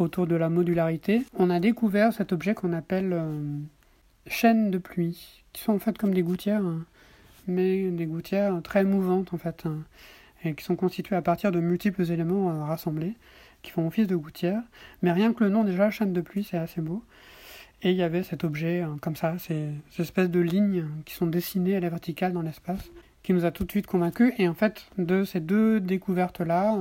autour 0.03 0.27
de 0.27 0.35
la 0.35 0.49
modularité. 0.49 1.23
On 1.37 1.49
a 1.49 1.59
découvert 1.59 2.13
cet 2.13 2.33
objet 2.33 2.53
qu'on 2.53 2.73
appelle 2.73 3.13
euh, 3.13 3.57
chaînes 4.27 4.71
de 4.71 4.77
pluie, 4.77 5.43
qui 5.53 5.61
sont 5.61 5.73
en 5.73 5.79
fait 5.79 5.97
comme 5.97 6.13
des 6.13 6.23
gouttières, 6.23 6.63
hein, 6.63 6.85
mais 7.47 7.89
des 7.89 8.05
gouttières 8.05 8.61
très 8.63 8.83
mouvantes 8.83 9.33
en 9.33 9.37
fait, 9.37 9.65
hein, 9.65 9.79
et 10.43 10.53
qui 10.53 10.63
sont 10.63 10.75
constituées 10.75 11.15
à 11.15 11.21
partir 11.21 11.51
de 11.51 11.59
multiples 11.59 12.09
éléments 12.11 12.51
euh, 12.51 12.63
rassemblés, 12.63 13.15
qui 13.61 13.71
font 13.71 13.87
office 13.87 14.07
de 14.07 14.15
gouttières. 14.15 14.61
Mais 15.01 15.11
rien 15.11 15.33
que 15.33 15.43
le 15.43 15.49
nom 15.49 15.63
déjà, 15.63 15.89
chaîne 15.89 16.13
de 16.13 16.21
pluie, 16.21 16.43
c'est 16.43 16.57
assez 16.57 16.81
beau. 16.81 17.03
Et 17.81 17.91
il 17.91 17.97
y 17.97 18.03
avait 18.03 18.23
cet 18.23 18.45
objet, 18.45 18.79
hein, 18.79 18.97
comme 19.01 19.17
ça, 19.17 19.37
ces, 19.39 19.69
espèces 19.99 20.29
de 20.29 20.39
lignes 20.39 20.85
qui 21.05 21.15
sont 21.15 21.27
dessinées 21.27 21.75
à 21.75 21.79
la 21.81 21.89
verticale 21.89 22.31
dans 22.31 22.41
l'espace, 22.41 22.91
qui 23.23 23.33
nous 23.33 23.43
a 23.43 23.51
tout 23.51 23.65
de 23.65 23.71
suite 23.71 23.87
convaincus. 23.87 24.33
Et 24.37 24.47
en 24.47 24.53
fait, 24.53 24.85
de 24.97 25.25
ces 25.25 25.41
deux 25.41 25.81
découvertes-là, 25.81 26.77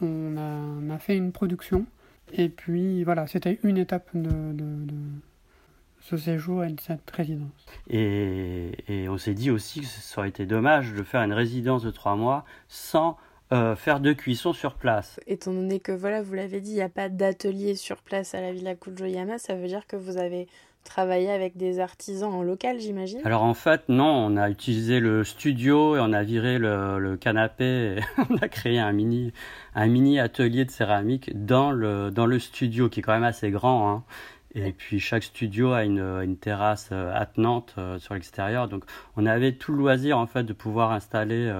on, 0.00 0.90
a, 0.90 0.98
fait 0.98 1.16
une 1.16 1.32
production. 1.32 1.84
Et 2.32 2.48
puis 2.48 3.04
voilà, 3.04 3.26
c'était 3.26 3.58
une 3.62 3.78
étape 3.78 4.08
de, 4.14 4.54
ce 6.00 6.16
séjour 6.16 6.64
et 6.64 6.70
de 6.70 6.80
cette 6.80 7.10
résidence. 7.10 7.66
Et, 7.90 8.72
et 8.88 9.08
on 9.08 9.18
s'est 9.18 9.34
dit 9.34 9.50
aussi 9.50 9.80
que 9.80 9.86
ça 9.86 10.20
aurait 10.20 10.28
été 10.28 10.46
dommage 10.46 10.92
de 10.92 11.02
faire 11.02 11.22
une 11.22 11.32
résidence 11.32 11.82
de 11.82 11.90
trois 11.90 12.16
mois 12.16 12.44
sans 12.68 13.16
euh, 13.50 13.76
faire 13.76 14.00
de 14.00 14.12
cuisson 14.12 14.52
sur 14.52 14.74
place. 14.74 15.18
Étant 15.26 15.54
donné 15.54 15.80
que, 15.80 15.90
voilà, 15.90 16.20
vous 16.20 16.34
l'avez 16.34 16.60
dit, 16.60 16.72
il 16.72 16.74
n'y 16.74 16.82
a 16.82 16.90
pas 16.90 17.08
d'atelier 17.08 17.76
sur 17.76 17.96
place 18.02 18.34
à 18.34 18.42
la 18.42 18.52
Villa 18.52 18.74
Kujoyama, 18.74 19.38
ça 19.38 19.54
veut 19.54 19.68
dire 19.68 19.86
que 19.86 19.96
vous 19.96 20.18
avez 20.18 20.48
travaillé 20.88 21.30
avec 21.30 21.56
des 21.56 21.78
artisans 21.78 22.32
en 22.32 22.42
local, 22.42 22.80
j'imagine? 22.80 23.20
Alors 23.24 23.44
en 23.44 23.54
fait, 23.54 23.88
non, 23.88 24.06
on 24.06 24.36
a 24.36 24.50
utilisé 24.50 24.98
le 24.98 25.22
studio 25.22 25.96
et 25.96 26.00
on 26.00 26.12
a 26.12 26.22
viré 26.22 26.58
le, 26.58 27.16
canapé 27.20 27.64
et 27.64 28.00
on 28.30 28.36
a 28.38 28.48
créé 28.48 28.78
un 28.78 28.92
mini, 28.92 29.32
un 29.74 29.86
mini 29.86 30.18
atelier 30.18 30.64
de 30.64 30.70
céramique 30.70 31.30
dans 31.34 31.70
le, 31.70 32.10
dans 32.10 32.26
le 32.26 32.38
studio 32.38 32.88
qui 32.88 33.00
est 33.00 33.02
quand 33.02 33.14
même 33.14 33.22
assez 33.22 33.50
grand. 33.50 33.90
Hein. 33.90 34.02
Et 34.54 34.72
puis 34.72 34.98
chaque 34.98 35.22
studio 35.22 35.72
a 35.72 35.84
une, 35.84 36.00
une 36.00 36.36
terrasse 36.36 36.88
euh, 36.90 37.12
attenante 37.14 37.74
euh, 37.78 37.98
sur 37.98 38.14
l'extérieur. 38.14 38.66
Donc 38.66 38.84
on 39.16 39.26
avait 39.26 39.52
tout 39.52 39.72
le 39.72 39.78
loisir 39.78 40.18
en 40.18 40.26
fait 40.26 40.42
de 40.42 40.52
pouvoir 40.52 40.92
installer 40.92 41.52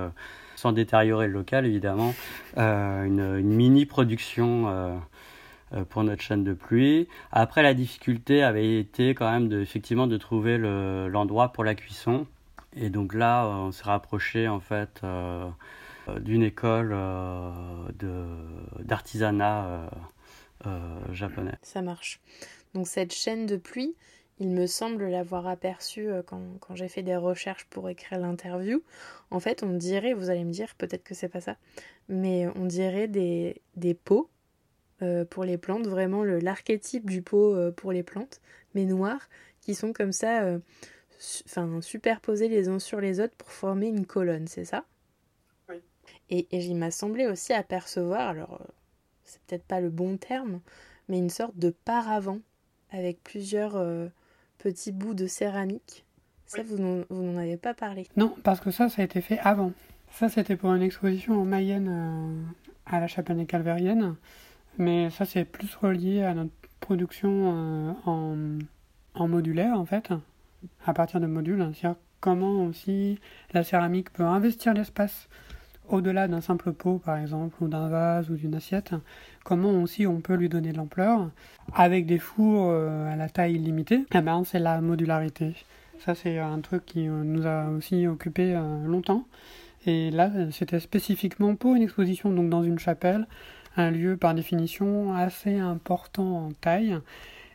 sans 0.58 0.72
détériorer 0.72 1.28
le 1.28 1.34
local 1.34 1.66
évidemment, 1.66 2.14
euh, 2.56 3.04
une, 3.04 3.40
mini 3.42 3.86
production 3.86 4.68
euh, 4.68 4.70
euh, 4.72 4.96
pour 5.88 6.04
notre 6.04 6.22
chaîne 6.22 6.44
de 6.44 6.52
pluie. 6.52 7.08
Après, 7.32 7.62
la 7.62 7.74
difficulté 7.74 8.42
avait 8.42 8.78
été 8.78 9.14
quand 9.14 9.30
même 9.30 9.48
de, 9.48 9.60
effectivement 9.60 10.06
de 10.06 10.16
trouver 10.16 10.58
l'endroit 10.58 11.52
pour 11.52 11.64
la 11.64 11.74
cuisson. 11.74 12.26
Et 12.74 12.90
donc 12.90 13.14
là, 13.14 13.46
on 13.46 13.72
s'est 13.72 13.84
rapproché 13.84 14.48
en 14.48 14.60
fait 14.60 15.02
d'une 16.20 16.42
école 16.42 16.96
d'artisanat 18.84 19.90
japonais. 21.12 21.54
Ça 21.62 21.82
marche. 21.82 22.20
Donc 22.74 22.86
cette 22.86 23.12
chaîne 23.12 23.46
de 23.46 23.56
pluie, 23.56 23.94
il 24.40 24.50
me 24.50 24.66
semble 24.66 25.08
l'avoir 25.08 25.46
aperçu 25.46 26.08
euh, 26.08 26.22
quand, 26.22 26.74
j'ai 26.74 26.88
fait 26.88 27.02
des 27.02 27.16
recherches 27.16 27.64
pour 27.66 27.88
écrire 27.88 28.18
l'interview. 28.18 28.82
En 29.30 29.40
fait, 29.40 29.62
on 29.62 29.72
dirait, 29.72 30.12
vous 30.12 30.30
allez 30.30 30.44
me 30.44 30.52
dire, 30.52 30.74
peut-être 30.76 31.04
que 31.04 31.14
c'est 31.14 31.28
pas 31.28 31.40
ça, 31.40 31.56
mais 32.08 32.46
on 32.54 32.64
dirait 32.64 33.08
des, 33.08 33.60
des 33.76 33.94
pots 33.94 34.28
euh, 35.02 35.24
pour 35.24 35.44
les 35.44 35.58
plantes, 35.58 35.86
vraiment 35.86 36.24
l'archétype 36.24 37.08
du 37.08 37.22
pot 37.22 37.54
euh, 37.54 37.70
pour 37.70 37.92
les 37.92 38.02
plantes, 38.02 38.40
mais 38.74 38.84
noirs, 38.84 39.28
qui 39.60 39.74
sont 39.74 39.92
comme 39.92 40.12
ça, 40.12 40.58
enfin, 41.46 41.80
superposés 41.80 42.48
les 42.48 42.68
uns 42.68 42.78
sur 42.78 43.00
les 43.00 43.20
autres 43.20 43.34
pour 43.36 43.50
former 43.50 43.88
une 43.88 44.06
colonne, 44.06 44.46
c'est 44.46 44.64
ça? 44.64 44.84
Oui. 45.68 45.76
Et, 46.30 46.46
et 46.50 46.58
il 46.58 46.76
m'a 46.76 46.90
semblé 46.90 47.26
aussi 47.26 47.52
apercevoir, 47.52 48.28
alors 48.28 48.60
c'est 49.24 49.40
peut-être 49.42 49.64
pas 49.64 49.80
le 49.80 49.90
bon 49.90 50.16
terme, 50.16 50.60
mais 51.08 51.18
une 51.18 51.30
sorte 51.30 51.56
de 51.58 51.70
paravent 51.70 52.40
avec 52.90 53.22
plusieurs 53.22 53.82
petits 54.56 54.92
bouts 54.92 55.14
de 55.14 55.26
céramique. 55.26 56.04
Ça, 56.46 56.62
vous 56.62 56.78
n'en 56.78 57.36
avez 57.36 57.58
pas 57.58 57.74
parlé? 57.74 58.06
Non, 58.16 58.34
parce 58.42 58.60
que 58.60 58.70
ça, 58.70 58.88
ça 58.88 59.02
a 59.02 59.04
été 59.04 59.20
fait 59.20 59.38
avant. 59.40 59.72
Ça, 60.12 60.30
c'était 60.30 60.56
pour 60.56 60.72
une 60.72 60.80
exposition 60.80 61.38
en 61.38 61.44
Mayenne 61.44 61.88
euh, 61.90 62.42
à 62.86 63.00
la 63.00 63.06
chapelle 63.06 63.36
des 63.36 63.44
Calvériennes. 63.44 64.16
Mais 64.78 65.10
ça, 65.10 65.24
c'est 65.24 65.44
plus 65.44 65.74
relié 65.74 66.22
à 66.22 66.34
notre 66.34 66.52
production 66.80 67.92
euh, 68.06 68.58
en, 69.14 69.28
modulaire, 69.28 69.78
en 69.78 69.84
fait, 69.84 70.10
à 70.86 70.94
partir 70.94 71.20
de 71.20 71.26
modules. 71.26 71.68
C'est-à-dire 71.74 71.98
comment 72.20 72.64
aussi 72.64 73.18
la 73.52 73.64
céramique 73.64 74.12
peut 74.12 74.24
investir 74.24 74.74
l'espace 74.74 75.28
au-delà 75.88 76.28
d'un 76.28 76.40
simple 76.40 76.72
pot, 76.72 76.98
par 77.04 77.16
exemple, 77.16 77.56
ou 77.62 77.68
d'un 77.68 77.88
vase 77.88 78.30
ou 78.30 78.36
d'une 78.36 78.54
assiette, 78.54 78.92
comment 79.42 79.82
aussi 79.82 80.06
on 80.06 80.20
peut 80.20 80.34
lui 80.34 80.48
donner 80.48 80.72
de 80.72 80.76
l'ampleur 80.76 81.30
avec 81.72 82.06
des 82.06 82.18
fours 82.18 82.68
euh, 82.70 83.12
à 83.12 83.16
la 83.16 83.28
taille 83.28 83.58
limitée 83.58 84.04
Eh 84.14 84.20
ben, 84.20 84.44
c'est 84.44 84.58
la 84.58 84.80
modularité. 84.80 85.54
Ça, 85.98 86.14
c'est 86.14 86.38
un 86.38 86.60
truc 86.60 86.84
qui 86.84 87.08
euh, 87.08 87.24
nous 87.24 87.46
a 87.46 87.68
aussi 87.70 88.06
occupé 88.06 88.56
longtemps. 88.86 89.24
Et 89.86 90.10
là, 90.10 90.30
c'était 90.50 90.80
spécifiquement 90.80 91.54
pour 91.54 91.74
une 91.74 91.82
exposition, 91.82 92.30
donc 92.30 92.50
dans 92.50 92.62
une 92.62 92.78
chapelle, 92.78 93.26
un 93.78 93.90
lieu 93.90 94.16
par 94.16 94.34
définition 94.34 95.14
assez 95.14 95.56
important 95.58 96.46
en 96.46 96.52
taille 96.52 96.98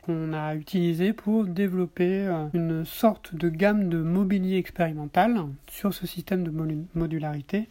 qu'on 0.04 0.32
a 0.32 0.54
utilisé 0.54 1.12
pour 1.12 1.44
développer 1.44 2.28
une 2.52 2.84
sorte 2.84 3.34
de 3.34 3.48
gamme 3.48 3.88
de 3.88 3.98
mobilier 3.98 4.58
expérimental 4.58 5.38
sur 5.68 5.94
ce 5.94 6.06
système 6.06 6.44
de 6.44 6.52
modularité 6.94 7.68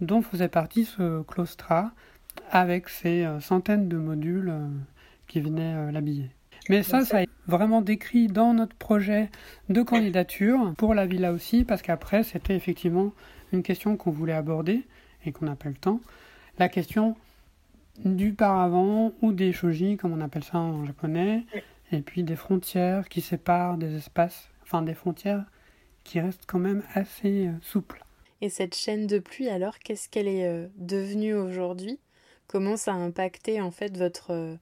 dont 0.00 0.22
faisait 0.22 0.48
partie 0.48 0.84
ce 0.84 1.22
claustra 1.22 1.92
avec 2.50 2.88
ses 2.88 3.24
euh, 3.24 3.40
centaines 3.40 3.88
de 3.88 3.96
modules 3.96 4.50
euh, 4.50 4.68
qui 5.26 5.40
venaient 5.40 5.74
euh, 5.74 5.90
l'habiller. 5.90 6.30
Mais 6.68 6.82
ça, 6.82 7.04
ça 7.04 7.22
est 7.22 7.28
vraiment 7.46 7.80
décrit 7.80 8.26
dans 8.26 8.52
notre 8.52 8.74
projet 8.74 9.30
de 9.68 9.82
candidature 9.82 10.74
pour 10.76 10.94
la 10.94 11.06
villa 11.06 11.32
aussi, 11.32 11.64
parce 11.64 11.80
qu'après, 11.80 12.24
c'était 12.24 12.56
effectivement 12.56 13.12
une 13.52 13.62
question 13.62 13.96
qu'on 13.96 14.10
voulait 14.10 14.32
aborder 14.32 14.82
et 15.24 15.32
qu'on 15.32 15.46
n'a 15.46 15.54
pas 15.54 15.68
le 15.68 15.76
temps. 15.76 16.00
La 16.58 16.68
question 16.68 17.16
du 18.04 18.32
paravent 18.34 19.12
ou 19.22 19.32
des 19.32 19.52
shoji, 19.52 19.96
comme 19.96 20.12
on 20.12 20.20
appelle 20.20 20.44
ça 20.44 20.58
en 20.58 20.84
japonais, 20.84 21.44
et 21.92 22.00
puis 22.00 22.22
des 22.22 22.36
frontières 22.36 23.08
qui 23.08 23.20
séparent 23.20 23.76
des 23.76 23.96
espaces, 23.96 24.48
enfin 24.62 24.82
des 24.82 24.94
frontières 24.94 25.44
qui 26.04 26.20
restent 26.20 26.46
quand 26.46 26.58
même 26.58 26.82
assez 26.94 27.48
euh, 27.48 27.52
souples. 27.62 28.04
Et 28.40 28.48
cette 28.48 28.74
chaîne 28.74 29.06
de 29.06 29.18
pluie, 29.18 29.48
alors, 29.48 29.78
qu'est-ce 29.78 30.08
qu'elle 30.08 30.28
est 30.28 30.46
euh, 30.46 30.68
devenue 30.76 31.34
aujourd'hui? 31.34 31.98
Comment 32.46 32.76
ça 32.76 32.92
a 32.92 32.96
impacté 32.96 33.60
en 33.60 33.70
fait 33.70 33.96
votre, 33.96 34.32
euh, 34.32 34.56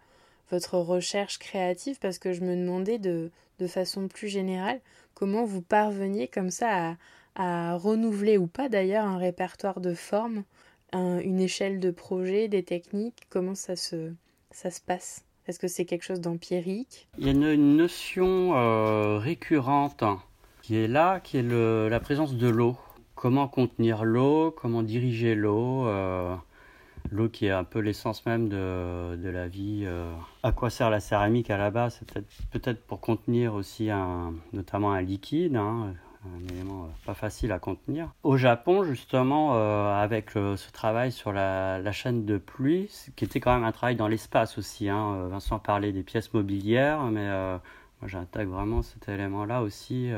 votre 0.51 0.79
recherche 0.79 1.39
créative? 1.39 1.99
Parce 2.01 2.19
que 2.19 2.33
je 2.33 2.41
me 2.41 2.57
demandais 2.57 2.99
de, 2.99 3.31
de 3.59 3.67
façon 3.67 4.09
plus 4.09 4.29
générale 4.29 4.81
comment 5.15 5.45
vous 5.45 5.63
parveniez 5.63 6.29
comme 6.29 6.51
ça 6.51 6.91
à, 6.91 6.97
à 7.35 7.77
renouveler 7.77 8.39
ou 8.39 8.47
pas 8.47 8.69
d'ailleurs 8.69 9.05
un 9.05 9.19
répertoire 9.19 9.81
de 9.81 9.95
formes, 9.95 10.45
une 10.93 11.41
échelle 11.41 11.81
de 11.81 11.91
projet, 11.91 12.49
des 12.49 12.63
techniques, 12.63 13.23
comment 13.29 13.55
ça 13.55 13.75
se, 13.77 14.13
ça 14.51 14.71
se 14.71 14.81
passe? 14.81 15.25
Est-ce 15.47 15.59
que 15.59 15.69
c'est 15.69 15.85
quelque 15.85 16.05
chose 16.05 16.21
d'empirique? 16.21 17.09
Il 17.19 17.27
y 17.27 17.29
a 17.29 17.33
une, 17.33 17.77
notion 17.77 18.57
euh, 18.57 19.19
récurrente 19.19 20.05
qui 20.63 20.77
est 20.77 20.89
là, 20.89 21.21
qui 21.21 21.37
est 21.37 21.43
le, 21.43 21.89
la 21.89 22.01
présence 22.01 22.35
de 22.35 22.49
l'eau. 22.49 22.77
Comment 23.15 23.47
contenir 23.47 24.05
l'eau, 24.05 24.51
comment 24.51 24.83
diriger 24.83 25.35
l'eau, 25.35 25.87
euh, 25.87 26.35
l'eau 27.11 27.29
qui 27.29 27.47
est 27.47 27.51
un 27.51 27.65
peu 27.65 27.81
l'essence 27.81 28.25
même 28.25 28.49
de, 28.49 29.17
de, 29.17 29.29
la 29.29 29.47
vie. 29.47 29.83
Euh. 29.85 30.15
À 30.43 30.53
quoi 30.53 30.71
sert 30.71 30.89
la 30.89 31.01
céramique 31.01 31.51
à 31.51 31.59
la 31.59 31.71
base? 31.71 32.01
Peut-être 32.51 32.83
pour 32.87 33.01
contenir 33.01 33.55
aussi 33.55 33.91
un, 33.91 34.33
notamment 34.55 34.93
un 34.93 35.03
liquide, 35.03 35.57
hein, 35.57 35.95
un 36.27 36.55
élément 36.55 36.85
euh, 36.85 36.89
pas 37.05 37.15
facile 37.15 37.53
à 37.53 37.59
contenir. 37.59 38.13
Au 38.23 38.37
Japon, 38.37 38.85
justement, 38.85 39.55
euh, 39.55 39.93
avec 39.93 40.31
ce 40.31 40.73
travail 40.73 41.13
sur 41.13 41.33
la, 41.33 41.93
chaîne 41.93 42.25
de 42.25 42.39
pluie, 42.39 42.91
qui 43.17 43.25
était 43.25 43.41
quand 43.41 43.55
même 43.55 43.65
un 43.65 43.73
travail 43.73 43.97
dans 43.97 44.09
l'espace 44.09 44.59
aussi. 44.59 44.89
Hein. 44.89 45.15
Euh, 45.15 45.29
Vincent 45.29 45.59
parlait 45.59 45.93
des 45.93 46.03
pièces 46.03 46.33
mobilières, 46.33 47.03
mais 47.05 47.29
moi 48.01 48.09
j'attaque 48.09 48.49
vraiment 48.49 48.83
cet 48.83 49.09
élément-là 49.09 49.63
aussi, 49.63 50.11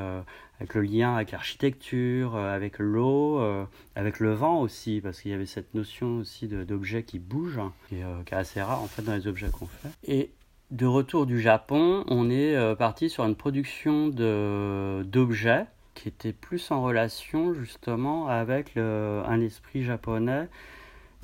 avec 0.58 0.74
le 0.74 0.82
lien 0.82 1.14
avec 1.14 1.30
l'architecture, 1.30 2.36
avec 2.36 2.78
l'eau, 2.78 3.40
avec 3.94 4.18
le 4.18 4.32
vent 4.32 4.60
aussi, 4.60 5.00
parce 5.02 5.20
qu'il 5.20 5.30
y 5.30 5.34
avait 5.34 5.46
cette 5.46 5.74
notion 5.74 6.18
aussi 6.18 6.48
d'objets 6.48 7.02
qui 7.02 7.18
bougent, 7.18 7.60
qui, 7.88 7.96
qui, 8.24 8.34
est 8.34 8.36
assez 8.36 8.62
rare 8.62 8.82
en 8.82 8.86
fait 8.86 9.02
dans 9.02 9.14
les 9.14 9.26
objets 9.26 9.50
qu'on 9.50 9.66
fait. 9.66 9.90
Et 10.04 10.32
de 10.70 10.86
retour 10.86 11.26
du 11.26 11.40
Japon, 11.40 12.04
on 12.08 12.30
est 12.30 12.74
parti 12.76 13.10
sur 13.10 13.24
une 13.24 13.36
production 13.36 14.08
d'objets 14.08 15.66
qui 15.96 16.08
était 16.08 16.32
plus 16.32 16.70
en 16.70 16.82
relation 16.82 17.54
justement 17.54 18.28
avec 18.28 18.76
un 18.76 19.40
esprit 19.40 19.82
japonais 19.82 20.48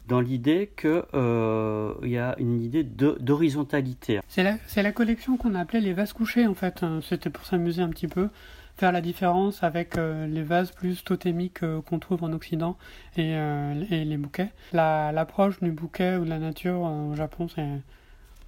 dans 0.09 0.21
l'idée 0.21 0.71
qu'il 0.77 1.03
euh, 1.15 1.95
y 2.03 2.19
a 2.19 2.35
une 2.39 2.63
idée 2.63 2.83
d'horizontalité. 2.85 4.21
C'est 4.29 4.43
la, 4.43 4.57
la, 4.77 4.93
collection 4.93 5.37
qu'on 5.37 5.55
appelait 5.55 5.81
les 5.81 5.93
vases 5.93 6.13
couchés 6.13 6.47
en 6.47 6.55
fait. 6.55 6.83
Hein. 6.83 7.01
C'était 7.03 7.31
pour 7.31 7.45
s'amuser 7.45 7.83
un 7.83 7.89
petit 7.89 8.09
peu, 8.09 8.29
faire 8.77 8.93
la 8.93 9.01
différence 9.01 9.63
avec 9.63 9.97
euh, 9.97 10.27
les 10.27 10.43
vases 10.43 10.73
plus 10.73 11.05
totémiques 11.05 11.63
euh, 11.63 11.81
qu'on 11.83 11.99
trouve 11.99 12.25
en 12.25 12.33
Occident 12.33 12.77
et, 13.17 13.33
et 13.33 14.05
les 14.05 14.17
bouquets. 14.17 14.51
L'approche 14.73 15.61
du 15.61 15.71
bouquet 15.71 16.17
ou 16.17 16.25
de 16.25 16.31
la 16.31 16.39
nature 16.39 16.81
au 16.81 17.15
Japon, 17.15 17.49
c'est 17.49 17.69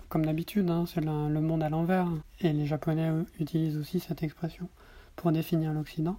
comme 0.09 0.27
d'habitude, 0.27 0.71
hein, 0.71 0.85
c'est 0.87 1.01
le 1.01 1.41
monde 1.41 1.63
à 1.63 1.69
l'envers. 1.69 2.09
Et 2.41 2.53
les 2.53 2.67
Japonais 2.67 3.11
utilisent 3.41 3.77
aussi 3.77 4.01
cette 4.01 4.23
expression 4.23 4.69
pour 5.17 5.33
définir 5.33 5.73
l'Occident. 5.73 6.19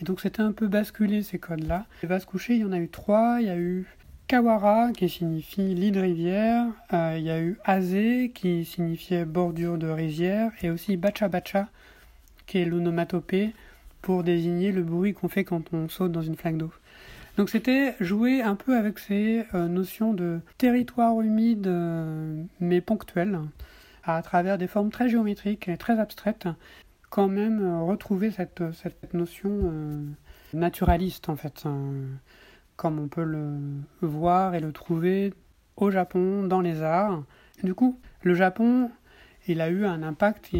Et 0.00 0.04
donc 0.04 0.20
c'était 0.20 0.42
un 0.42 0.52
peu 0.52 0.68
basculé 0.68 1.22
ces 1.22 1.38
codes-là. 1.38 1.86
Les 2.02 2.08
vases 2.08 2.24
couchés, 2.24 2.54
il 2.54 2.60
y 2.60 2.64
en 2.64 2.72
a 2.72 2.78
eu 2.78 2.88
trois. 2.88 3.38
Il 3.40 3.46
y 3.46 3.50
a 3.50 3.56
eu 3.56 3.86
Kawara 4.26 4.90
qui 4.92 5.08
signifie 5.08 5.74
lit 5.74 5.90
de 5.90 6.00
rivière, 6.00 6.64
euh, 6.94 7.14
il 7.18 7.24
y 7.24 7.30
a 7.30 7.40
eu 7.40 7.58
Aze 7.64 8.32
qui 8.34 8.64
signifiait 8.64 9.26
bordure 9.26 9.76
de 9.76 9.86
rivière, 9.86 10.50
et 10.62 10.70
aussi 10.70 10.96
Bacha 10.96 11.28
Bacha 11.28 11.68
qui 12.46 12.58
est 12.58 12.64
l'onomatopée 12.64 13.52
pour 14.00 14.22
désigner 14.22 14.72
le 14.72 14.82
bruit 14.82 15.12
qu'on 15.12 15.28
fait 15.28 15.44
quand 15.44 15.72
on 15.74 15.88
saute 15.88 16.12
dans 16.12 16.22
une 16.22 16.36
flaque 16.36 16.56
d'eau. 16.56 16.72
Donc 17.36 17.50
c'était 17.50 17.96
jouer 18.00 18.40
un 18.40 18.54
peu 18.54 18.76
avec 18.76 18.98
ces 18.98 19.44
euh, 19.54 19.68
notions 19.68 20.14
de 20.14 20.40
territoire 20.56 21.20
humide 21.20 21.66
euh, 21.66 22.42
mais 22.60 22.80
ponctuel 22.80 23.40
à 24.04 24.22
travers 24.22 24.56
des 24.56 24.68
formes 24.68 24.90
très 24.90 25.08
géométriques 25.08 25.68
et 25.68 25.76
très 25.76 25.98
abstraites 25.98 26.48
quand 27.10 27.28
même 27.28 27.62
euh, 27.62 27.82
retrouver 27.82 28.30
cette, 28.30 28.62
cette 28.72 29.14
notion 29.14 29.50
euh, 29.52 30.04
naturaliste 30.52 31.28
en 31.28 31.36
fait, 31.36 31.62
hein, 31.64 31.80
comme 32.76 32.98
on 32.98 33.08
peut 33.08 33.24
le 33.24 33.56
voir 34.02 34.54
et 34.54 34.60
le 34.60 34.72
trouver 34.72 35.32
au 35.76 35.90
Japon 35.90 36.44
dans 36.44 36.60
les 36.60 36.82
arts. 36.82 37.22
Du 37.62 37.74
coup, 37.74 38.00
le 38.22 38.34
Japon, 38.34 38.90
il 39.46 39.60
a 39.60 39.68
eu 39.68 39.84
un 39.84 40.02
impact 40.02 40.50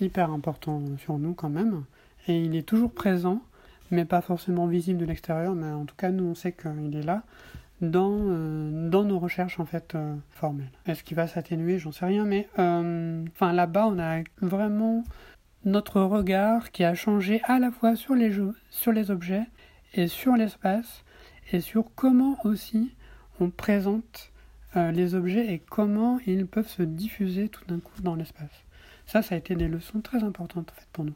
hyper 0.00 0.30
important 0.30 0.82
sur 0.98 1.18
nous 1.18 1.34
quand 1.34 1.48
même, 1.48 1.84
et 2.28 2.42
il 2.42 2.56
est 2.56 2.66
toujours 2.66 2.92
présent, 2.92 3.40
mais 3.90 4.04
pas 4.04 4.20
forcément 4.20 4.66
visible 4.66 4.98
de 4.98 5.06
l'extérieur, 5.06 5.54
mais 5.54 5.70
en 5.70 5.84
tout 5.86 5.96
cas 5.96 6.10
nous 6.10 6.24
on 6.24 6.34
sait 6.34 6.52
qu'il 6.52 6.94
est 6.96 7.02
là 7.04 7.22
dans, 7.80 8.18
euh, 8.18 8.88
dans 8.90 9.04
nos 9.04 9.18
recherches 9.18 9.60
en 9.60 9.66
fait 9.66 9.96
formelles. 10.30 10.72
Est-ce 10.86 11.04
qu'il 11.04 11.16
va 11.16 11.26
s'atténuer? 11.26 11.78
J'en 11.78 11.92
sais 11.92 12.06
rien, 12.06 12.24
mais 12.24 12.48
là-bas 12.56 13.86
on 13.86 13.98
a 13.98 14.22
vraiment 14.40 15.04
notre 15.66 16.00
regard 16.00 16.70
qui 16.70 16.84
a 16.84 16.94
changé 16.94 17.42
à 17.44 17.58
la 17.58 17.70
fois 17.70 17.96
sur 17.96 18.14
les, 18.14 18.32
sur 18.70 18.92
les 18.92 19.10
objets 19.10 19.44
et 19.94 20.06
sur 20.06 20.34
l'espace 20.36 21.04
et 21.52 21.60
sur 21.60 21.84
comment 21.94 22.38
aussi 22.44 22.94
on 23.40 23.50
présente 23.50 24.32
euh, 24.76 24.92
les 24.92 25.14
objets 25.14 25.52
et 25.52 25.58
comment 25.58 26.18
ils 26.26 26.46
peuvent 26.46 26.68
se 26.68 26.82
diffuser 26.82 27.48
tout 27.48 27.64
d'un 27.66 27.80
coup 27.80 28.00
dans 28.00 28.14
l'espace. 28.14 28.64
Ça, 29.06 29.22
ça 29.22 29.34
a 29.34 29.38
été 29.38 29.54
des 29.54 29.68
leçons 29.68 30.00
très 30.00 30.22
importantes 30.22 30.70
en 30.70 30.80
fait 30.80 30.88
pour 30.92 31.04
nous. 31.04 31.14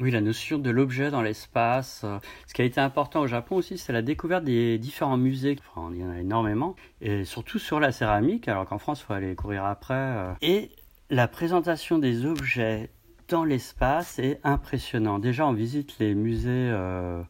Oui, 0.00 0.10
la 0.10 0.22
notion 0.22 0.58
de 0.58 0.70
l'objet 0.70 1.10
dans 1.10 1.20
l'espace. 1.20 2.02
Euh, 2.04 2.18
ce 2.46 2.54
qui 2.54 2.62
a 2.62 2.64
été 2.64 2.80
important 2.80 3.20
au 3.20 3.26
Japon 3.26 3.56
aussi, 3.56 3.76
c'est 3.76 3.92
la 3.92 4.00
découverte 4.00 4.44
des 4.44 4.78
différents 4.78 5.18
musées. 5.18 5.58
Enfin, 5.74 5.90
il 5.92 6.00
y 6.00 6.04
en 6.04 6.10
a 6.10 6.18
énormément. 6.18 6.74
Et 7.02 7.24
surtout 7.24 7.58
sur 7.58 7.80
la 7.80 7.92
céramique, 7.92 8.48
alors 8.48 8.64
qu'en 8.64 8.78
France, 8.78 9.00
il 9.02 9.04
faut 9.04 9.12
aller 9.12 9.34
courir 9.34 9.66
après. 9.66 9.94
Euh. 9.94 10.32
Et 10.40 10.70
la 11.10 11.28
présentation 11.28 11.98
des 11.98 12.24
objets 12.24 12.88
dans 13.30 13.44
l'espace 13.44 14.18
est 14.18 14.40
impressionnant. 14.42 15.20
Déjà, 15.20 15.46
on 15.46 15.52
visite 15.52 15.98
les 16.00 16.14
musées 16.14 16.50
euh, 16.50 17.22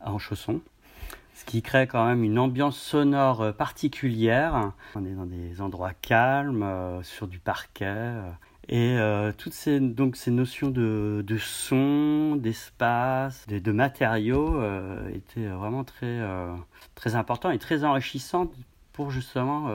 en 0.00 0.18
chaussons, 0.18 0.60
ce 1.34 1.46
qui 1.46 1.62
crée 1.62 1.86
quand 1.86 2.04
même 2.04 2.22
une 2.22 2.38
ambiance 2.38 2.76
sonore 2.78 3.40
euh, 3.40 3.52
particulière. 3.52 4.72
On 4.94 5.04
est 5.04 5.14
dans 5.14 5.24
des 5.24 5.62
endroits 5.62 5.94
calmes, 5.94 6.62
euh, 6.62 7.02
sur 7.02 7.26
du 7.26 7.38
parquet. 7.38 8.12
et 8.68 8.98
toutes 9.38 9.54
ces, 9.54 9.80
donc, 9.80 10.16
ces 10.16 10.30
notions 10.30 10.68
de, 10.68 11.24
de 11.26 11.38
son, 11.38 12.36
d'espace, 12.36 13.46
de, 13.46 13.58
de, 13.58 13.72
matériaux 13.72 14.60
étaient 15.14 15.46
vraiment 15.46 15.84
très, 15.84 16.20
très 16.94 17.14
importantes 17.14 17.54
et 17.54 17.58
très 17.58 17.84
enrichissantes 17.84 18.52
pour 18.92 19.10
justement 19.10 19.70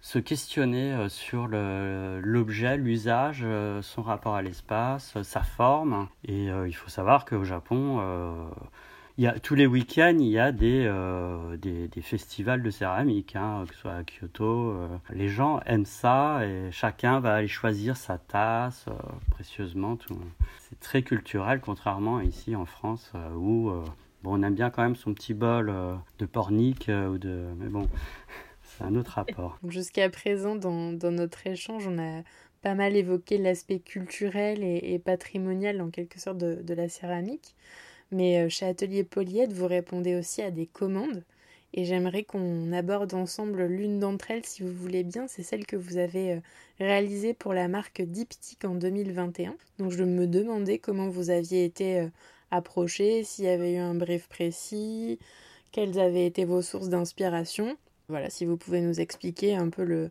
se 0.00 0.18
questionner 0.18 0.92
euh, 0.92 1.08
sur 1.08 1.46
l'objet, 1.46 2.76
l'usage, 2.76 3.42
euh, 3.44 3.82
son 3.82 4.02
rapport 4.02 4.34
à 4.34 4.42
l'espace, 4.42 5.14
euh, 5.16 5.22
sa 5.22 5.42
forme. 5.42 6.08
Et 6.26 6.46
il 6.46 6.72
faut 6.72 6.90
savoir 6.90 7.24
qu'au 7.24 7.44
Japon, 7.44 8.00
il 9.18 9.24
y 9.24 9.26
a, 9.26 9.38
tous 9.38 9.54
les 9.54 9.66
week-ends, 9.66 10.16
il 10.18 10.28
y 10.28 10.38
a 10.38 10.52
des, 10.52 10.90
des, 11.60 12.02
festivals 12.02 12.62
de 12.62 12.70
céramique, 12.70 13.36
hein, 13.36 13.64
que 13.68 13.74
ce 13.74 13.80
soit 13.80 13.92
à 13.92 14.02
Kyoto. 14.04 14.74
les 15.10 15.28
gens 15.28 15.60
aiment 15.66 15.84
ça 15.84 16.46
et 16.46 16.70
chacun 16.70 17.20
va 17.20 17.34
aller 17.34 17.48
choisir 17.48 17.96
sa 17.96 18.18
tasse 18.18 18.86
précieusement. 19.30 19.98
C'est 20.60 20.80
très 20.80 21.02
culturel, 21.02 21.60
contrairement 21.60 22.20
ici 22.20 22.56
en 22.56 22.64
France 22.64 23.12
où 23.36 23.70
bon, 24.22 24.38
on 24.38 24.42
aime 24.42 24.54
bien 24.54 24.70
quand 24.70 24.82
même 24.82 24.96
son 24.96 25.12
petit 25.14 25.34
bol 25.34 25.72
de 26.18 26.26
pornic 26.26 26.88
ou 26.88 27.18
de. 27.18 27.48
Mais 27.58 27.68
bon 27.68 27.88
un 28.82 28.94
autre 28.96 29.12
rapport. 29.12 29.58
Jusqu'à 29.68 30.08
présent, 30.10 30.56
dans, 30.56 30.92
notre 31.10 31.46
échange, 31.46 31.86
on 31.86 31.98
a 31.98 32.22
pas 32.62 32.74
mal 32.74 32.96
évoqué 32.96 33.38
l'aspect 33.38 33.78
culturel 33.78 34.62
et, 34.62 34.98
patrimonial 34.98 35.80
en 35.80 35.90
quelque 35.90 36.20
sorte 36.20 36.38
de, 36.38 36.74
la 36.74 36.88
céramique. 36.88 37.54
Mais 38.12 38.40
euh, 38.40 38.48
chez 38.48 38.66
Atelier 38.66 39.04
Polyède, 39.04 39.52
vous 39.52 39.66
répondez 39.66 40.16
aussi 40.16 40.42
à 40.42 40.50
des 40.50 40.66
commandes. 40.66 41.24
Et 41.72 41.84
j'aimerais 41.84 42.24
qu'on 42.24 42.72
aborde 42.72 43.14
ensemble 43.14 43.64
l'une 43.66 44.00
d'entre 44.00 44.32
elles, 44.32 44.44
si 44.44 44.62
vous 44.62 44.72
voulez 44.72 45.04
bien. 45.04 45.28
C'est 45.28 45.44
celle 45.44 45.66
que 45.66 45.76
vous 45.76 45.98
avez 45.98 46.32
euh, 46.32 46.40
réalisée 46.80 47.32
pour 47.32 47.54
la 47.54 47.68
marque 47.68 48.02
Diptyque 48.02 48.64
en 48.64 48.74
2021. 48.74 49.54
Donc 49.78 49.92
je 49.92 50.02
me 50.02 50.26
demandais 50.26 50.78
comment 50.78 51.08
vous 51.08 51.30
aviez 51.30 51.64
été 51.64 52.00
euh, 52.00 52.08
approché, 52.50 53.22
s'il 53.22 53.44
y 53.44 53.48
avait 53.48 53.74
eu 53.74 53.78
un 53.78 53.94
brief 53.94 54.28
précis, 54.28 55.18
quelles 55.70 56.00
avaient 56.00 56.26
été 56.26 56.44
vos 56.44 56.62
sources 56.62 56.88
d'inspiration. 56.88 57.76
Voilà, 58.10 58.28
si 58.30 58.44
vous 58.44 58.56
pouvez 58.56 58.80
nous 58.80 59.00
expliquer 59.00 59.54
un 59.54 59.70
peu 59.70 59.84
le, 59.84 60.10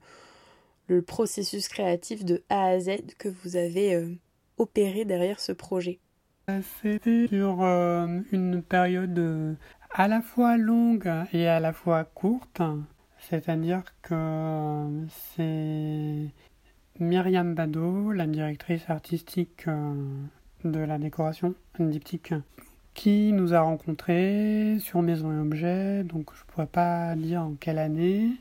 processus 1.04 1.68
créatif 1.68 2.26
de 2.26 2.42
A 2.50 2.70
à 2.70 2.80
Z 2.80 2.90
que 3.20 3.30
vous 3.30 3.56
avez 3.56 3.94
euh, 3.94 4.10
opéré 4.58 5.06
derrière 5.06 5.40
ce 5.40 5.52
projet. 5.52 6.00
C'était 6.82 7.28
sur 7.28 7.62
euh, 7.62 8.08
une 8.32 8.64
période 8.64 9.20
euh, 9.20 9.54
à 9.92 10.08
la 10.08 10.22
fois 10.22 10.58
longue 10.58 11.12
et 11.32 11.48
à 11.48 11.60
la 11.60 11.74
fois 11.74 12.04
courte. 12.04 12.62
C'est-à-dire 13.20 13.84
que 14.02 15.06
c'est 15.36 16.32
Myriam 17.00 17.54
Bado, 17.54 18.12
la 18.12 18.28
directrice 18.28 18.90
artistique 18.90 19.68
euh, 19.68 19.94
de 20.64 20.80
la 20.80 20.98
décoration, 20.98 21.54
diptyque, 21.80 22.34
qui 23.00 23.32
nous 23.32 23.54
a 23.54 23.62
rencontrés 23.62 24.76
sur 24.82 25.02
Maison 25.02 25.32
et 25.32 25.40
Objets, 25.40 26.04
donc 26.04 26.32
je 26.36 26.42
ne 26.42 26.46
pourrais 26.48 26.68
pas 26.68 27.16
dire 27.16 27.44
en 27.44 27.54
quelle 27.58 27.78
année, 27.78 28.32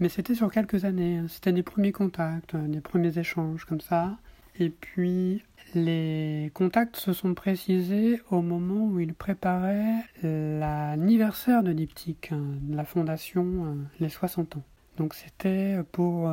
mais 0.00 0.08
c'était 0.08 0.34
sur 0.34 0.50
quelques 0.50 0.86
années. 0.86 1.20
C'était 1.28 1.52
des 1.52 1.62
premiers 1.62 1.92
contacts, 1.92 2.56
des 2.56 2.80
premiers 2.80 3.18
échanges 3.18 3.66
comme 3.66 3.82
ça. 3.82 4.16
Et 4.58 4.70
puis 4.70 5.42
les 5.74 6.50
contacts 6.54 6.96
se 6.96 7.12
sont 7.12 7.34
précisés 7.34 8.22
au 8.30 8.40
moment 8.40 8.86
où 8.86 8.98
il 8.98 9.12
préparait 9.12 10.06
l'anniversaire 10.22 11.62
de 11.62 11.74
Diptyque, 11.74 12.32
de 12.32 12.74
la 12.74 12.86
fondation, 12.86 13.44
euh, 13.44 13.74
les 14.00 14.08
60 14.08 14.56
ans. 14.56 14.64
Donc 14.96 15.12
c'était 15.12 15.80
pour 15.92 16.30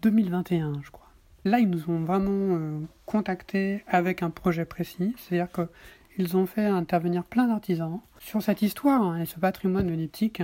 2021, 0.00 0.70
euh, 0.70 0.74
je 0.82 0.90
crois. 0.90 1.06
Là, 1.46 1.60
ils 1.60 1.70
nous 1.70 1.88
ont 1.88 2.00
vraiment 2.00 2.56
euh, 2.56 2.80
contactés 3.04 3.84
avec 3.86 4.24
un 4.24 4.30
projet 4.30 4.64
précis, 4.64 5.14
c'est-à-dire 5.16 5.68
qu'ils 6.16 6.36
ont 6.36 6.46
fait 6.46 6.64
intervenir 6.64 7.24
plein 7.24 7.46
d'artisans 7.46 8.00
sur 8.18 8.42
cette 8.42 8.62
histoire 8.62 9.02
hein, 9.02 9.20
et 9.20 9.26
ce 9.26 9.38
patrimoine 9.38 9.86
de 9.86 9.94
Diptyque, 9.94 10.42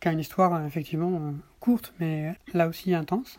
qui 0.00 0.08
a 0.08 0.12
une 0.12 0.20
histoire 0.20 0.64
effectivement 0.66 1.32
courte, 1.60 1.94
mais 1.98 2.34
là 2.52 2.68
aussi 2.68 2.94
intense 2.94 3.38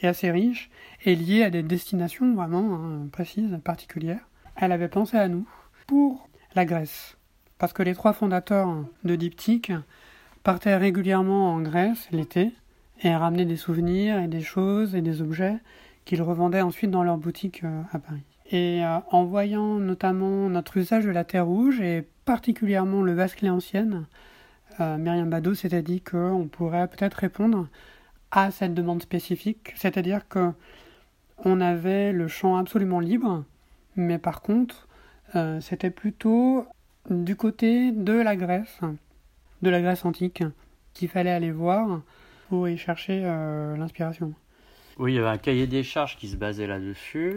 et 0.00 0.06
assez 0.06 0.30
riche, 0.30 0.70
et 1.04 1.16
liée 1.16 1.42
à 1.42 1.50
des 1.50 1.62
destinations 1.62 2.34
vraiment 2.34 2.74
hein, 2.74 3.08
précises, 3.10 3.58
particulières. 3.64 4.28
Elle 4.56 4.72
avait 4.72 4.88
pensé 4.88 5.16
à 5.16 5.28
nous 5.28 5.48
pour 5.86 6.28
la 6.54 6.66
Grèce, 6.66 7.16
parce 7.58 7.72
que 7.72 7.82
les 7.82 7.94
trois 7.94 8.12
fondateurs 8.12 8.84
de 9.04 9.16
Diptyque 9.16 9.72
partaient 10.42 10.76
régulièrement 10.76 11.54
en 11.54 11.60
Grèce 11.62 12.08
l'été 12.12 12.52
et 13.00 13.14
ramenaient 13.14 13.46
des 13.46 13.56
souvenirs 13.56 14.18
et 14.18 14.28
des 14.28 14.42
choses 14.42 14.94
et 14.94 15.02
des 15.02 15.22
objets 15.22 15.56
qu'ils 16.04 16.22
revendaient 16.22 16.60
ensuite 16.60 16.90
dans 16.90 17.02
leur 17.02 17.16
boutique 17.16 17.64
euh, 17.64 17.82
à 17.92 17.98
Paris. 17.98 18.35
Et 18.50 18.84
euh, 18.84 18.98
en 19.10 19.24
voyant 19.24 19.76
notamment 19.76 20.48
notre 20.48 20.76
usage 20.76 21.04
de 21.04 21.10
la 21.10 21.24
terre 21.24 21.46
rouge 21.46 21.80
et 21.80 22.06
particulièrement 22.24 23.02
le 23.02 23.12
vasque 23.14 23.42
ancienne, 23.44 24.06
euh, 24.80 24.98
Myriam 24.98 25.30
Bado 25.30 25.54
s'était 25.54 25.82
dit 25.82 26.00
qu'on 26.00 26.48
pourrait 26.50 26.88
peut-être 26.88 27.14
répondre 27.14 27.68
à 28.30 28.50
cette 28.50 28.74
demande 28.74 29.02
spécifique, 29.02 29.72
c'est-à-dire 29.76 30.28
que 30.28 30.52
on 31.44 31.60
avait 31.60 32.12
le 32.12 32.28
champ 32.28 32.56
absolument 32.56 33.00
libre, 33.00 33.44
mais 33.94 34.18
par 34.18 34.40
contre, 34.42 34.88
euh, 35.34 35.60
c'était 35.60 35.90
plutôt 35.90 36.66
du 37.10 37.36
côté 37.36 37.92
de 37.92 38.12
la 38.12 38.36
Grèce, 38.36 38.80
de 39.62 39.70
la 39.70 39.80
Grèce 39.80 40.04
antique, 40.04 40.42
qu'il 40.94 41.08
fallait 41.08 41.30
aller 41.30 41.52
voir 41.52 42.00
pour 42.48 42.68
y 42.68 42.76
chercher 42.76 43.22
euh, 43.24 43.76
l'inspiration. 43.76 44.32
Oui, 44.98 45.12
il 45.12 45.16
y 45.16 45.18
avait 45.18 45.28
un 45.28 45.38
cahier 45.38 45.66
des 45.66 45.82
charges 45.82 46.16
qui 46.16 46.28
se 46.28 46.36
basait 46.36 46.66
là-dessus. 46.66 47.36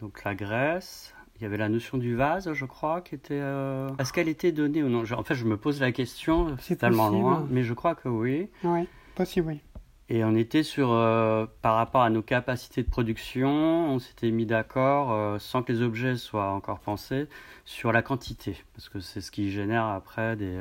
Donc 0.00 0.24
la 0.24 0.34
Grèce, 0.34 1.14
il 1.36 1.42
y 1.42 1.46
avait 1.46 1.56
la 1.56 1.68
notion 1.68 1.98
du 1.98 2.14
vase, 2.14 2.52
je 2.52 2.64
crois, 2.64 3.00
qui 3.00 3.14
était. 3.14 3.40
Euh, 3.40 3.88
est-ce 3.98 4.12
qu'elle 4.12 4.28
était 4.28 4.52
donnée 4.52 4.82
ou 4.82 4.88
non? 4.88 5.04
En 5.12 5.22
fait, 5.22 5.34
je 5.34 5.44
me 5.44 5.56
pose 5.56 5.80
la 5.80 5.92
question, 5.92 6.56
c'est 6.60 6.76
tellement 6.76 7.08
loin, 7.08 7.46
mais 7.50 7.62
je 7.62 7.74
crois 7.74 7.94
que 7.94 8.08
oui. 8.08 8.48
Oui, 8.64 8.88
possible, 9.14 9.48
oui. 9.48 9.60
Et 10.08 10.22
on 10.24 10.36
était 10.36 10.62
sur, 10.62 10.92
euh, 10.92 11.46
par 11.62 11.74
rapport 11.74 12.02
à 12.02 12.10
nos 12.10 12.22
capacités 12.22 12.82
de 12.82 12.88
production, 12.88 13.48
on 13.92 13.98
s'était 13.98 14.30
mis 14.30 14.46
d'accord, 14.46 15.12
euh, 15.12 15.38
sans 15.40 15.64
que 15.64 15.72
les 15.72 15.82
objets 15.82 16.16
soient 16.16 16.52
encore 16.52 16.78
pensés, 16.78 17.26
sur 17.64 17.90
la 17.90 18.02
quantité, 18.02 18.56
parce 18.74 18.88
que 18.88 19.00
c'est 19.00 19.20
ce 19.20 19.32
qui 19.32 19.50
génère 19.50 19.84
après 19.86 20.36
des, 20.36 20.56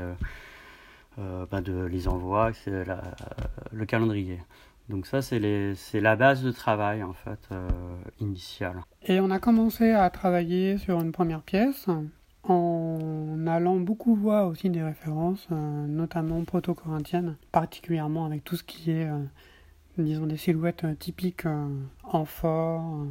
euh, 1.19 1.45
bah, 1.52 1.62
de, 1.62 1.86
les 1.86 2.08
envois, 2.08 2.54
c'est 2.54 2.71
le 3.71 3.86
calendrier. 3.86 4.39
Donc 4.89 5.08
ça, 5.08 5.21
c'est 5.21 5.39
la 5.95 6.15
base 6.15 6.43
de 6.43 6.52
travail, 6.52 7.02
en 7.02 7.13
fait, 7.13 7.50
initiale. 8.19 8.84
Et 9.08 9.19
on 9.19 9.32
a 9.32 9.39
commencé 9.39 9.91
à 9.91 10.10
travailler 10.12 10.78
sur 10.78 11.02
une 11.02 11.12
première 11.12 11.41
pièce, 11.41 11.88
en 12.48 13.48
allant 13.48 13.78
beaucoup 13.78 14.15
voir 14.15 14.48
aussi 14.48 14.69
des 14.69 14.84
références, 14.84 15.48
euh, 15.52 15.88
notamment 15.88 16.43
proto-corinthiennes, 16.43 17.36
particulièrement 17.52 18.26
avec 18.26 18.43
tout 18.43 18.56
ce 18.56 18.63
qui 18.63 18.91
est, 18.91 19.10
euh, 19.10 19.19
disons, 19.98 20.28
des 20.28 20.38
silhouettes 20.38 20.84
euh, 20.84 20.93
typiques 20.93 21.48
fort, 22.26 23.06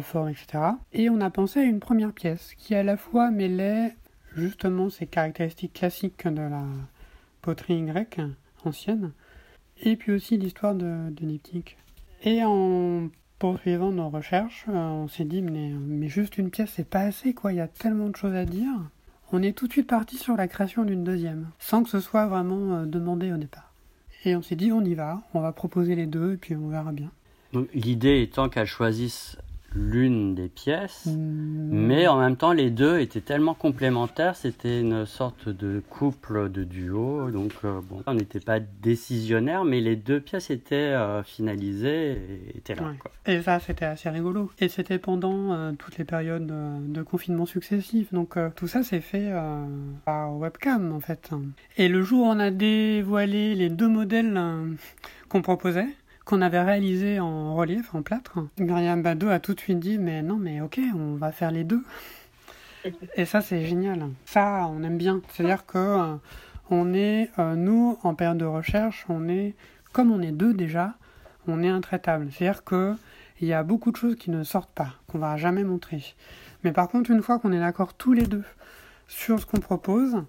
fort, 0.00 0.28
etc. 0.28 0.46
Et 0.92 1.08
on 1.08 1.20
a 1.20 1.30
pensé 1.30 1.60
à 1.60 1.64
une 1.64 1.80
première 1.80 2.12
pièce 2.12 2.54
qui 2.56 2.74
à 2.74 2.82
la 2.82 2.96
fois 2.96 3.30
mêlait 3.30 3.94
justement 4.36 4.90
ces 4.90 5.06
caractéristiques 5.06 5.72
classiques 5.72 6.26
de 6.26 6.42
la 6.42 6.62
poterie 7.40 7.82
grecque 7.82 8.20
ancienne, 8.64 9.12
et 9.82 9.96
puis 9.96 10.12
aussi 10.12 10.36
l'histoire 10.36 10.74
de, 10.74 11.10
de. 11.10 11.38
Et 12.24 12.42
en 12.44 13.08
poursuivant 13.38 13.92
nos 13.92 14.08
recherches, 14.08 14.66
euh, 14.68 14.72
on 14.72 15.08
s'est 15.08 15.24
dit 15.24 15.42
mais, 15.42 15.70
mais 15.70 16.08
juste 16.08 16.38
une 16.38 16.50
pièce 16.50 16.72
c'est 16.74 16.88
pas 16.88 17.00
assez 17.00 17.34
quoi, 17.34 17.52
il 17.52 17.56
y 17.56 17.60
a 17.60 17.68
tellement 17.68 18.08
de 18.08 18.16
choses 18.16 18.34
à 18.34 18.44
dire. 18.44 18.72
On 19.30 19.42
est 19.42 19.56
tout 19.56 19.66
de 19.66 19.72
suite 19.72 19.88
parti 19.88 20.16
sur 20.16 20.36
la 20.36 20.48
création 20.48 20.84
d'une 20.84 21.04
deuxième, 21.04 21.50
sans 21.58 21.82
que 21.82 21.90
ce 21.90 22.00
soit 22.00 22.26
vraiment 22.26 22.74
euh, 22.74 22.86
demandé 22.86 23.32
au 23.32 23.36
départ. 23.36 23.72
Et 24.24 24.34
on 24.34 24.42
s'est 24.42 24.56
dit 24.56 24.72
on 24.72 24.82
y 24.82 24.94
va, 24.94 25.22
on 25.34 25.40
va 25.40 25.52
proposer 25.52 25.94
les 25.94 26.06
deux 26.06 26.34
et 26.34 26.36
puis 26.36 26.56
on 26.56 26.68
verra 26.68 26.92
bien. 26.92 27.10
L'idée 27.72 28.20
étant 28.22 28.48
qu'elle 28.48 28.66
choisisse 28.66 29.36
l'une 29.78 30.34
des 30.34 30.48
pièces, 30.48 31.06
hmm. 31.06 31.68
mais 31.70 32.06
en 32.08 32.18
même 32.18 32.36
temps 32.36 32.52
les 32.52 32.70
deux 32.70 32.98
étaient 32.98 33.20
tellement 33.20 33.54
complémentaires, 33.54 34.36
c'était 34.36 34.80
une 34.80 35.06
sorte 35.06 35.48
de 35.48 35.82
couple 35.88 36.50
de 36.50 36.64
duo, 36.64 37.30
donc 37.30 37.52
euh, 37.64 37.80
bon, 37.82 38.02
on 38.06 38.14
n'était 38.14 38.40
pas 38.40 38.60
décisionnaire, 38.60 39.64
mais 39.64 39.80
les 39.80 39.96
deux 39.96 40.20
pièces 40.20 40.50
étaient 40.50 40.74
euh, 40.76 41.22
finalisées 41.22 42.12
et 42.12 42.58
étaient 42.58 42.74
là. 42.74 42.92
Et 43.26 43.40
ça 43.42 43.60
c'était 43.60 43.84
assez 43.84 44.10
rigolo, 44.10 44.50
et 44.58 44.68
c'était 44.68 44.98
pendant 44.98 45.52
euh, 45.52 45.72
toutes 45.72 45.98
les 45.98 46.04
périodes 46.04 46.46
de 46.46 47.02
confinement 47.02 47.46
successifs, 47.46 48.12
donc 48.12 48.36
tout 48.56 48.66
ça 48.66 48.82
s'est 48.82 49.00
fait 49.00 49.32
par 50.04 50.36
webcam 50.36 50.92
en 50.92 51.00
fait. 51.00 51.30
Et 51.76 51.88
le 51.88 52.02
jour 52.02 52.26
où 52.26 52.28
on 52.28 52.38
a 52.38 52.50
dévoilé 52.50 53.54
les 53.54 53.68
deux 53.68 53.88
modèles 53.88 54.38
qu'on 55.28 55.42
proposait, 55.42 55.88
qu'on 56.28 56.42
avait 56.42 56.60
réalisé 56.60 57.20
en 57.20 57.54
relief, 57.54 57.94
en 57.94 58.02
plâtre. 58.02 58.38
Myriam 58.58 59.00
Bado 59.00 59.30
a 59.30 59.40
tout 59.40 59.54
de 59.54 59.60
suite 59.60 59.78
dit 59.78 59.96
mais 59.96 60.20
non 60.20 60.36
mais 60.36 60.60
ok 60.60 60.78
on 60.94 61.14
va 61.14 61.32
faire 61.32 61.50
les 61.50 61.64
deux. 61.64 61.82
Et 63.16 63.24
ça 63.24 63.40
c'est 63.40 63.64
génial. 63.64 64.10
Ça 64.26 64.68
on 64.70 64.82
aime 64.82 64.98
bien. 64.98 65.22
C'est-à-dire 65.30 65.64
que 65.64 65.78
euh, 65.78 66.16
on 66.68 66.92
est 66.92 67.30
euh, 67.38 67.54
nous 67.54 67.98
en 68.02 68.14
période 68.14 68.36
de 68.36 68.44
recherche, 68.44 69.06
on 69.08 69.26
est 69.26 69.54
comme 69.92 70.12
on 70.12 70.20
est 70.20 70.32
deux 70.32 70.52
déjà, 70.52 70.96
on 71.46 71.62
est 71.62 71.68
intraitable. 71.68 72.28
C'est-à-dire 72.30 72.62
que 72.62 72.94
il 73.40 73.48
y 73.48 73.54
a 73.54 73.62
beaucoup 73.62 73.90
de 73.90 73.96
choses 73.96 74.16
qui 74.16 74.30
ne 74.30 74.42
sortent 74.44 74.74
pas, 74.74 74.96
qu'on 75.06 75.18
va 75.18 75.38
jamais 75.38 75.64
montrer. 75.64 76.04
Mais 76.62 76.72
par 76.72 76.88
contre 76.88 77.10
une 77.10 77.22
fois 77.22 77.38
qu'on 77.38 77.52
est 77.52 77.60
d'accord 77.60 77.94
tous 77.94 78.12
les 78.12 78.26
deux 78.26 78.44
sur 79.06 79.40
ce 79.40 79.46
qu'on 79.46 79.60
propose, 79.60 80.22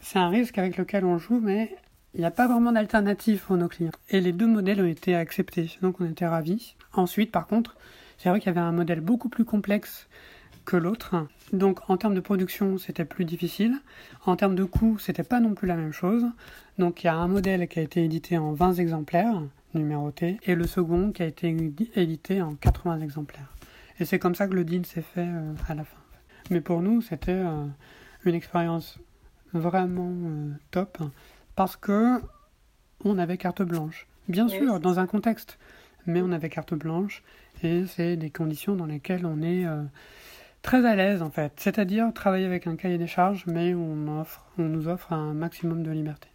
c'est 0.00 0.20
un 0.20 0.28
risque 0.28 0.58
avec 0.58 0.76
lequel 0.76 1.04
on 1.04 1.18
joue, 1.18 1.40
mais 1.42 1.74
il 2.14 2.20
n'y 2.20 2.26
a 2.26 2.30
pas 2.30 2.48
vraiment 2.48 2.72
d'alternative 2.72 3.42
pour 3.46 3.56
nos 3.56 3.68
clients. 3.68 3.92
Et 4.08 4.20
les 4.20 4.32
deux 4.32 4.46
modèles 4.46 4.80
ont 4.80 4.86
été 4.86 5.14
acceptés, 5.14 5.78
donc 5.82 6.00
on 6.00 6.06
était 6.06 6.26
ravis. 6.26 6.74
Ensuite, 6.92 7.30
par 7.30 7.46
contre, 7.46 7.76
c'est 8.18 8.28
vrai 8.28 8.40
qu'il 8.40 8.48
y 8.48 8.50
avait 8.50 8.60
un 8.60 8.72
modèle 8.72 9.00
beaucoup 9.00 9.28
plus 9.28 9.44
complexe 9.44 10.08
que 10.64 10.76
l'autre. 10.76 11.26
Donc 11.52 11.88
en 11.88 11.96
termes 11.96 12.14
de 12.14 12.20
production, 12.20 12.78
c'était 12.78 13.04
plus 13.04 13.24
difficile. 13.24 13.74
En 14.26 14.36
termes 14.36 14.54
de 14.54 14.64
coût, 14.64 14.98
c'était 14.98 15.22
pas 15.22 15.40
non 15.40 15.54
plus 15.54 15.68
la 15.68 15.76
même 15.76 15.92
chose. 15.92 16.24
Donc 16.78 17.02
il 17.02 17.06
y 17.06 17.10
a 17.10 17.14
un 17.14 17.28
modèle 17.28 17.66
qui 17.68 17.78
a 17.78 17.82
été 17.82 18.04
édité 18.04 18.38
en 18.38 18.52
20 18.52 18.74
exemplaires, 18.74 19.42
numérotés, 19.74 20.38
et 20.44 20.54
le 20.54 20.66
second 20.66 21.12
qui 21.12 21.22
a 21.22 21.26
été 21.26 21.48
édité 21.94 22.42
en 22.42 22.54
80 22.54 23.00
exemplaires. 23.00 23.54
Et 23.98 24.04
c'est 24.04 24.18
comme 24.18 24.34
ça 24.34 24.48
que 24.48 24.54
le 24.54 24.64
deal 24.64 24.86
s'est 24.86 25.02
fait 25.02 25.28
euh, 25.28 25.52
à 25.68 25.74
la 25.74 25.84
fin. 25.84 25.98
Mais 26.50 26.60
pour 26.60 26.82
nous, 26.82 27.02
c'était 27.02 27.32
euh, 27.32 27.66
une 28.24 28.34
expérience 28.34 28.98
vraiment 29.52 30.10
euh, 30.10 30.52
top 30.70 30.98
parce 31.56 31.76
que 31.76 32.20
on 33.04 33.18
avait 33.18 33.36
carte 33.36 33.62
blanche. 33.62 34.06
Bien 34.28 34.48
sûr, 34.48 34.78
dans 34.80 35.00
un 35.00 35.06
contexte, 35.06 35.58
mais 36.06 36.22
on 36.22 36.30
avait 36.32 36.48
carte 36.48 36.74
blanche 36.74 37.22
et 37.62 37.84
c'est 37.86 38.16
des 38.16 38.30
conditions 38.30 38.76
dans 38.76 38.86
lesquelles 38.86 39.26
on 39.26 39.42
est 39.42 39.66
euh, 39.66 39.82
très 40.62 40.86
à 40.86 40.94
l'aise 40.94 41.22
en 41.22 41.30
fait. 41.30 41.52
C'est-à-dire 41.56 42.12
travailler 42.12 42.46
avec 42.46 42.66
un 42.66 42.76
cahier 42.76 42.98
des 42.98 43.06
charges, 43.06 43.44
mais 43.46 43.74
on, 43.74 44.20
offre, 44.20 44.44
on 44.58 44.64
nous 44.64 44.88
offre 44.88 45.12
un 45.12 45.34
maximum 45.34 45.82
de 45.82 45.90
liberté. 45.90 46.28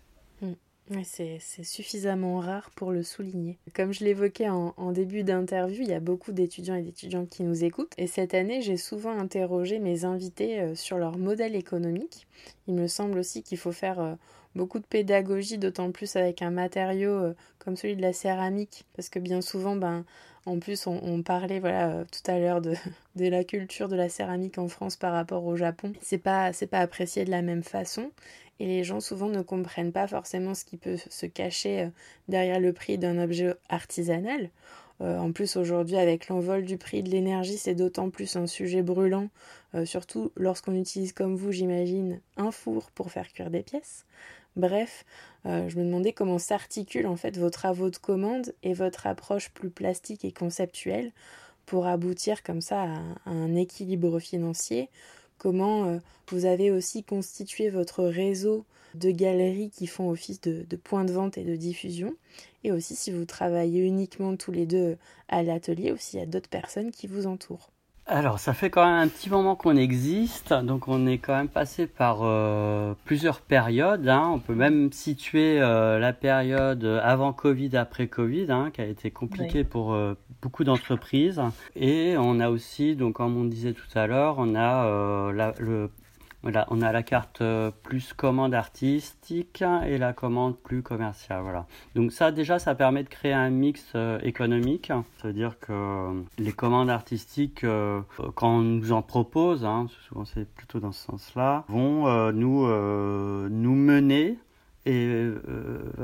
C'est 1.04 1.39
suffisamment 1.64 2.39
rare 2.39 2.70
pour 2.76 2.92
le 2.92 3.02
souligner. 3.02 3.58
Comme 3.74 3.92
je 3.92 4.04
l'évoquais 4.04 4.50
en, 4.50 4.92
début 4.92 5.24
d'interview, 5.24 5.82
il 5.82 5.89
y 5.89 5.94
a 5.94 6.00
beaucoup 6.00 6.32
d'étudiants 6.32 6.76
et 6.76 6.84
d'étudiantes 6.84 7.28
qui 7.28 7.44
nous 7.44 7.64
écoutent. 7.64 7.94
Et 7.98 8.06
cette 8.06 8.36
année, 8.36 8.62
j'ai 8.62 8.78
souvent 8.78 9.18
interrogé 9.18 9.80
mes 9.80 10.06
invités 10.06 10.60
euh, 10.62 10.76
sur 10.76 11.00
leur 11.00 11.18
modèle 11.18 11.56
économique. 11.56 12.28
Il 12.68 12.76
me 12.76 12.86
semble 12.86 13.18
aussi 13.18 13.42
qu'il 13.42 13.58
faut 13.58 13.72
faire 13.72 14.00
euh, 14.00 14.14
beaucoup 14.56 14.80
de 14.80 14.86
pédagogie, 14.86 15.58
d'autant 15.58 15.91
plus 15.91 16.16
avec 16.16 16.41
un 16.41 16.49
matériau 16.49 17.12
euh, 17.12 17.34
comme 17.60 17.76
celui 17.76 17.95
de 17.95 18.01
la 18.01 18.14
céramique, 18.14 18.86
parce 18.95 19.10
que 19.10 19.20
bien 19.20 19.41
souvent, 19.41 19.76
ben, 19.76 20.06
en 20.45 20.60
plus, 20.60 20.88
on, 20.88 21.24
parlait 21.24 21.62
euh, 21.64 22.03
tout 22.06 22.32
à 22.32 22.39
l'heure 22.39 22.62
de, 22.62 22.76
la 23.18 23.43
culture 23.43 23.88
de 23.88 23.95
la 23.95 24.10
céramique 24.10 24.58
en 24.58 24.68
France 24.68 24.95
par 24.95 25.14
rapport 25.14 25.45
au 25.45 25.56
Japon. 25.56 25.93
C'est 26.01 26.18
pas 26.18 26.51
pas 26.72 26.80
apprécié 26.80 27.26
de 27.26 27.32
la 27.32 27.41
même 27.41 27.64
façon 27.64 28.12
et 28.60 28.68
les 28.68 28.86
gens 28.86 29.01
souvent 29.01 29.28
ne 29.28 29.41
comprennent 29.41 29.91
pas 29.91 30.08
forcément 30.08 30.53
ce 30.53 30.64
qui 30.64 30.78
peut 30.78 30.97
se 30.97 31.26
cacher 31.26 31.82
euh, 31.82 31.89
derrière 32.30 32.60
le 32.60 32.72
prix 32.74 32.97
d'un 32.97 33.22
objet 33.22 33.53
artisanal. 33.70 34.49
En 35.01 35.34
plus, 35.34 35.58
aujourd'hui, 35.58 35.97
avec 35.97 36.30
l'envol 36.30 36.64
du 36.64 36.78
prix 36.78 37.03
de 37.03 37.10
l'énergie, 37.10 37.58
c'est 37.58 37.76
d'autant 37.76 38.10
plus 38.10 38.38
un 38.38 38.47
sujet 38.47 38.82
brûlant, 38.82 39.28
surtout 39.84 40.32
lorsqu'on 40.38 40.74
utilise 40.74 41.12
comme 41.12 41.36
vous, 41.36 41.51
j'imagine, 41.51 42.22
un 42.38 42.49
four 42.49 42.89
pour 42.91 43.12
faire 43.12 43.28
cuire 43.34 43.49
des 43.49 43.62
pièces. 43.62 44.06
Bref, 44.56 45.06
euh, 45.45 45.68
je 45.68 45.78
me 45.78 45.84
demandais 45.84 46.14
comment 46.14 46.39
s'articulent 46.39 47.08
en 47.08 47.18
fait 47.18 47.38
vos 47.38 47.49
travaux 47.49 47.89
de 47.89 47.97
commande 47.97 48.53
et 48.64 48.74
votre 48.74 49.06
approche 49.06 49.49
plus 49.49 49.70
plastique 49.70 50.24
et 50.24 50.32
conceptuelle 50.32 51.12
pour 51.66 51.88
aboutir 51.88 52.41
comme 52.41 52.62
ça 52.62 52.84
à, 52.84 53.01
un 53.26 53.56
équilibre 53.56 54.20
financier. 54.20 54.89
Comment 55.38 55.86
euh, 55.86 55.97
vous 56.30 56.45
avez 56.45 56.72
aussi 56.72 57.03
constitué 57.03 57.70
votre 57.70 58.03
réseau 58.03 58.66
de 58.93 59.12
galeries 59.12 59.72
qui 59.72 59.88
font 59.88 60.10
office 60.10 60.39
de, 60.41 60.64
points 60.78 61.03
de 61.03 61.12
vente 61.12 61.38
et 61.38 61.43
de 61.43 61.56
diffusion. 61.58 62.16
Et 62.64 62.72
aussi 62.72 62.95
si 62.95 63.12
vous 63.12 63.26
travaillez 63.26 63.82
uniquement 63.82 64.38
tous 64.38 64.51
les 64.51 64.66
deux 64.66 64.97
à 65.28 65.43
l'atelier 65.43 65.91
ou 65.91 65.97
s'il 65.97 66.20
y 66.20 66.24
a 66.24 66.26
d'autres 66.26 66.49
personnes 66.49 66.91
qui 66.91 67.08
vous 67.08 67.28
entourent. 67.28 67.72
Alors, 68.08 68.38
ça 68.38 68.53
fait 68.53 68.70
quand 68.70 68.86
même 68.86 68.99
un 68.99 69.08
petit 69.08 69.32
moment 69.32 69.56
qu'on 69.56 69.76
existe, 69.76 70.53
donc 70.53 70.88
on 70.88 71.08
est 71.08 71.18
quand 71.18 71.36
même 71.36 71.47
passé 71.47 71.88
par 71.88 72.20
euh, 72.22 72.93
plusieurs 73.03 73.41
périodes. 73.41 74.08
Hein. 74.08 74.30
On 74.32 74.38
peut 74.38 74.53
même 74.53 74.91
situer 74.91 75.60
euh, 75.60 75.97
la 75.97 76.14
période 76.14 76.86
avant 77.03 77.34
Covid, 77.34 77.76
après 77.78 78.08
Covid, 78.08 78.45
hein, 78.51 78.70
qui 78.72 78.82
a 78.82 78.86
été 78.86 79.10
compliquée 79.10 79.64
pour 79.64 79.93
euh, 79.93 80.14
beaucoup 80.39 80.64
d'entreprises. 80.64 81.41
Et 81.76 82.16
on 82.16 82.39
a 82.39 82.51
aussi, 82.51 82.95
donc 82.95 83.16
comme 83.16 83.38
on 83.38 83.45
disait 83.45 83.74
tout 83.74 83.97
à 83.97 84.06
l'heure, 84.06 84.36
on 84.38 84.53
a 84.53 85.32
le 85.58 85.89
voilà, 86.46 86.68
on 86.70 86.84
a 86.84 86.91
la 86.91 87.02
carte 87.02 87.41
euh, 87.41 87.72
plus 87.82 88.14
commande 88.14 88.54
artistique 88.54 89.64
et 89.88 89.98
la 89.98 90.14
commande 90.14 90.56
plus 90.56 90.84
commerciale. 90.84 91.41
Voilà. 91.41 91.66
Donc 91.96 92.12
ça 92.12 92.32
déjà, 92.32 92.60
ça 92.60 92.76
permet 92.76 93.04
de 93.04 93.10
créer 93.10 93.34
un 93.34 93.50
mix 93.50 93.84
euh, 93.96 94.20
économique. 94.22 94.91
C'est-à-dire 95.18 95.58
que 95.58 95.72
euh, 95.72 96.22
les 96.38 96.52
commandes 96.52 96.91
artistiques, 96.91 97.66
quand 98.36 98.58
on 98.58 98.62
nous 98.62 98.91
en 98.91 99.02
propose, 99.02 99.66
hein, 99.66 99.88
souvent 100.08 100.24
c'est 100.24 100.48
plutôt 100.48 100.80
dans 100.80 100.91
ce 100.91 101.06
sens-là, 101.06 101.66
vont 101.68 102.32
nous, 102.32 102.68
nous 102.68 103.76
mener 103.76 104.38
et 104.86 105.28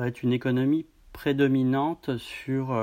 être 0.02 0.24
une 0.24 0.34
économie 0.34 0.88
prédominante 1.14 2.18
sur, 2.18 2.76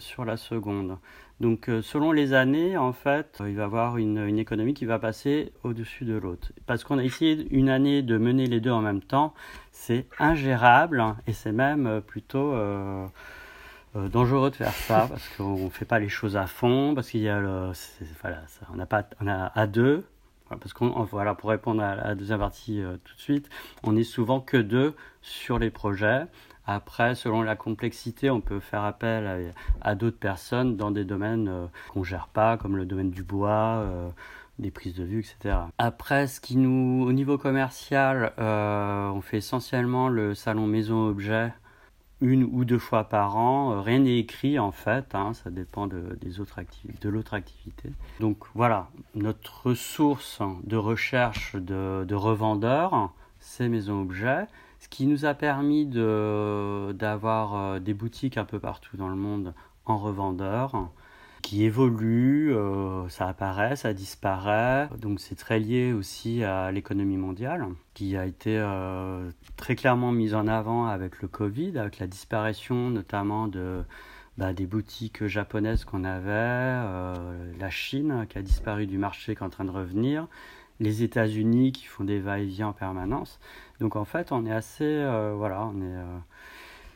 sur 0.00 0.26
la 0.26 0.36
seconde. 0.36 0.98
Donc 1.40 1.68
euh, 1.68 1.82
selon 1.82 2.12
les 2.12 2.32
années, 2.32 2.78
en 2.78 2.92
fait, 2.92 3.42
il 3.46 3.56
va 3.56 3.62
y 3.62 3.64
avoir 3.64 3.98
une, 3.98 4.38
économie 4.38 4.72
qui 4.72 4.86
va 4.86 4.98
passer 4.98 5.52
au-dessus 5.64 6.04
de 6.04 6.14
l'autre. 6.14 6.52
Parce 6.66 6.82
qu'on 6.82 6.98
a 6.98 7.04
essayé 7.04 7.46
une 7.50 7.68
année 7.68 8.02
de 8.02 8.16
mener 8.16 8.46
les 8.46 8.60
deux 8.60 8.70
en 8.70 8.80
même 8.80 9.02
temps, 9.02 9.34
c'est 9.70 10.06
ingérable 10.18 11.04
et 11.26 11.32
c'est 11.32 11.52
même 11.52 11.86
euh, 11.86 12.00
plutôt 12.00 12.52
euh, 12.52 13.06
dangereux 13.94 14.50
de 14.50 14.56
faire 14.56 14.72
ça 14.72 15.06
parce 15.10 15.28
qu'on 15.36 15.64
ne 15.64 15.70
fait 15.70 15.84
pas 15.84 15.98
les 15.98 16.08
choses 16.08 16.36
à 16.36 16.46
fond, 16.46 16.94
parce 16.94 17.10
qu'il 17.10 17.20
y 17.20 17.28
a 17.28 17.38
le, 17.38 17.72
voilà, 18.22 18.42
on 18.72 18.76
n'a 18.76 18.86
pas, 18.86 19.06
on 19.20 19.26
a 19.26 19.52
à 19.54 19.66
deux. 19.66 20.04
Parce 20.48 20.72
qu'on 20.72 21.02
voilà 21.02 21.34
pour 21.34 21.50
répondre 21.50 21.82
à 21.82 21.96
la 21.96 22.14
deuxième 22.14 22.38
partie 22.38 22.80
tout 23.04 23.14
de 23.16 23.20
suite, 23.20 23.48
on 23.82 23.96
est 23.96 24.04
souvent 24.04 24.38
que 24.38 24.56
deux 24.56 24.94
sur 25.20 25.58
les 25.58 25.70
projets. 25.70 26.22
Après, 26.66 27.14
selon 27.14 27.42
la 27.42 27.54
complexité, 27.54 28.28
on 28.28 28.40
peut 28.40 28.58
faire 28.58 28.82
appel 28.82 29.54
à, 29.80 29.94
d'autres 29.94 30.18
personnes 30.18 30.76
dans 30.76 30.90
des 30.90 31.04
domaines 31.04 31.48
euh, 31.48 31.66
qu'on 31.92 32.00
ne 32.00 32.04
gère 32.04 32.28
pas, 32.28 32.56
comme 32.56 32.76
le 32.76 32.84
domaine 32.84 33.10
du 33.10 33.22
bois, 33.22 33.82
euh, 33.84 34.08
des 34.58 34.72
prises 34.72 34.94
de 34.94 35.04
vue, 35.04 35.20
etc. 35.20 35.56
Après, 35.78 36.26
ce 36.26 36.40
qui 36.40 36.56
nous, 36.56 37.04
au 37.06 37.12
niveau 37.12 37.38
commercial, 37.38 38.32
euh, 38.38 39.08
on 39.10 39.20
fait 39.20 39.38
essentiellement 39.38 40.08
le 40.08 40.34
salon 40.34 40.66
maison 40.66 41.06
objet 41.06 41.52
une 42.20 42.44
ou 42.44 42.64
deux 42.64 42.78
fois 42.78 43.04
par 43.04 43.36
an. 43.36 43.82
Rien 43.82 44.00
n'est 44.00 44.18
écrit 44.18 44.58
en 44.58 44.72
fait, 44.72 45.14
hein, 45.14 45.34
ça 45.34 45.50
dépend 45.50 45.86
de, 45.86 46.18
des 46.20 46.40
autres 46.40 46.58
de 47.00 47.08
l'autre 47.08 47.34
activité. 47.34 47.90
Donc 48.18 48.38
voilà, 48.54 48.88
notre 49.14 49.74
source 49.74 50.40
de 50.64 50.76
recherche 50.76 51.54
de, 51.54 52.04
de 52.04 52.14
revendeurs, 52.14 53.12
c'est 53.38 53.68
maison 53.68 54.00
objet 54.00 54.46
ce 54.86 54.88
qui 54.88 55.08
nous 55.08 55.24
a 55.24 55.34
permis 55.34 55.84
d'avoir 55.84 57.56
euh, 57.56 57.80
des 57.80 57.92
boutiques 57.92 58.38
un 58.38 58.44
peu 58.44 58.60
partout 58.60 58.96
dans 58.96 59.08
le 59.08 59.16
monde 59.16 59.52
en 59.84 59.96
revendeur 59.96 60.90
qui 61.42 61.64
évoluent, 61.64 62.54
euh, 62.54 63.08
ça 63.08 63.26
apparaît, 63.26 63.74
ça 63.74 63.92
disparaît. 63.92 64.88
Donc 65.00 65.18
c'est 65.18 65.34
très 65.34 65.58
lié 65.58 65.92
aussi 65.92 66.44
à 66.44 66.70
l'économie 66.70 67.16
mondiale, 67.16 67.66
qui 67.94 68.16
a 68.16 68.26
été 68.26 68.56
euh, 68.56 69.28
très 69.56 69.74
clairement 69.74 70.12
mise 70.12 70.36
en 70.36 70.46
avant 70.46 70.86
avec 70.86 71.20
le 71.20 71.26
Covid, 71.26 71.78
avec 71.78 71.98
la 71.98 72.06
disparition 72.06 72.88
notamment 72.88 73.48
de, 73.48 73.82
bah, 74.38 74.52
des 74.52 74.66
boutiques 74.66 75.26
japonaises 75.26 75.84
qu'on 75.84 76.04
avait, 76.04 77.18
la 77.58 77.70
Chine 77.70 78.26
qui 78.28 78.38
a 78.38 78.42
disparu 78.42 78.86
du 78.86 78.98
marché, 78.98 79.34
qui 79.34 79.42
est 79.42 79.46
en 79.46 79.50
train 79.50 79.64
de 79.64 79.70
revenir, 79.70 80.28
les 80.78 81.02
États-Unis 81.02 81.72
qui 81.72 81.86
font 81.86 82.04
des 82.04 82.20
va-et-vient 82.20 82.68
en 82.68 82.72
permanence. 82.72 83.40
Donc 83.80 83.96
en 83.96 84.04
fait, 84.04 84.32
on 84.32 84.46
est 84.46 84.52
assez, 84.52 84.84
euh, 84.84 85.34
voilà, 85.36 85.66
on 85.66 85.80
est. 85.80 85.96
Euh, 85.96 86.18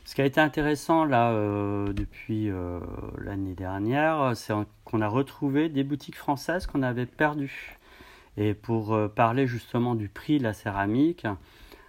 ce 0.05 0.15
qui 0.15 0.23
a 0.23 0.25
été 0.25 0.41
intéressant 0.41 1.05
là 1.05 1.31
euh, 1.31 1.93
depuis 1.93 2.51
l'année 3.19 3.55
dernière, 3.55 4.33
c'est 4.35 4.53
qu'on 4.85 5.03
a 5.03 5.07
retrouvé 5.07 5.69
des 5.69 5.85
boutiques 5.85 6.17
françaises 6.17 6.67
qu'on 6.67 6.83
avait 6.83 7.07
perdues. 7.07 7.77
Et 8.37 8.55
pour 8.55 8.99
parler 9.15 9.47
justement 9.47 9.95
du 9.95 10.09
prix 10.09 10.39
de 10.39 10.43
la 10.43 10.53
céramique, 10.53 11.27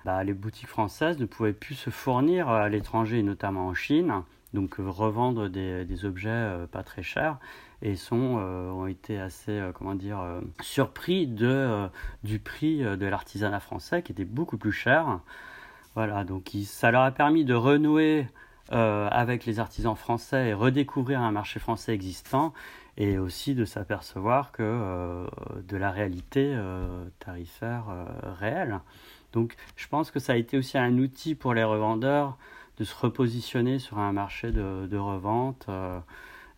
bah, 0.05 0.23
les 0.23 0.33
boutiques 0.33 0.67
françaises 0.67 1.17
ne 1.17 1.25
pouvaient 1.25 1.53
plus 1.53 1.73
se 1.73 1.89
fournir 1.89 2.49
à 2.49 2.69
l'étranger, 2.69 3.23
notamment 3.23 3.67
en 3.67 3.73
Chine, 3.73 4.23
donc 4.53 4.75
revendre 4.77 5.49
des, 5.49 6.05
objets 6.05 6.67
pas 6.71 6.83
très 6.83 7.03
chers 7.03 7.37
et 7.81 7.95
sont, 7.95 8.37
euh, 8.39 8.69
ont 8.71 8.87
été 8.87 9.19
assez 9.19 9.51
euh, 9.51 9.71
comment 9.71 9.95
dire, 9.95 10.19
euh, 10.19 10.41
surpris 10.61 11.27
de, 11.27 11.87
du 12.23 12.39
prix 12.39 12.79
de 12.79 13.05
l'artisanat 13.05 13.59
français 13.59 14.01
qui 14.03 14.11
était 14.11 14.25
beaucoup 14.25 14.57
plus 14.57 14.71
cher. 14.71 15.19
Voilà, 15.95 16.23
donc 16.23 16.51
ça 16.65 16.91
leur 16.91 17.01
a 17.01 17.11
permis 17.11 17.43
de 17.43 17.53
renouer 17.53 18.27
avec 18.69 19.45
les 19.45 19.59
artisans 19.59 19.97
français 19.97 20.47
et 20.47 20.53
redécouvrir 20.53 21.19
un 21.19 21.31
marché 21.31 21.59
français 21.59 21.93
existant 21.93 22.53
et 22.95 23.17
aussi 23.17 23.53
de 23.53 23.65
s'apercevoir 23.65 24.53
que 24.53 25.27
de 25.67 25.75
la 25.75 25.91
réalité 25.91 26.57
tarifaire 27.19 27.87
réelle. 28.39 28.79
Donc 29.33 29.57
je 29.75 29.89
pense 29.89 30.09
que 30.09 30.19
ça 30.19 30.31
a 30.31 30.35
été 30.37 30.57
aussi 30.57 30.77
un 30.77 30.97
outil 30.99 31.35
pour 31.35 31.53
les 31.53 31.65
revendeurs 31.65 32.37
de 32.82 32.86
se 32.86 32.95
repositionner 32.95 33.77
sur 33.77 33.99
un 33.99 34.11
marché 34.11 34.51
de, 34.51 34.97
revente 34.97 35.67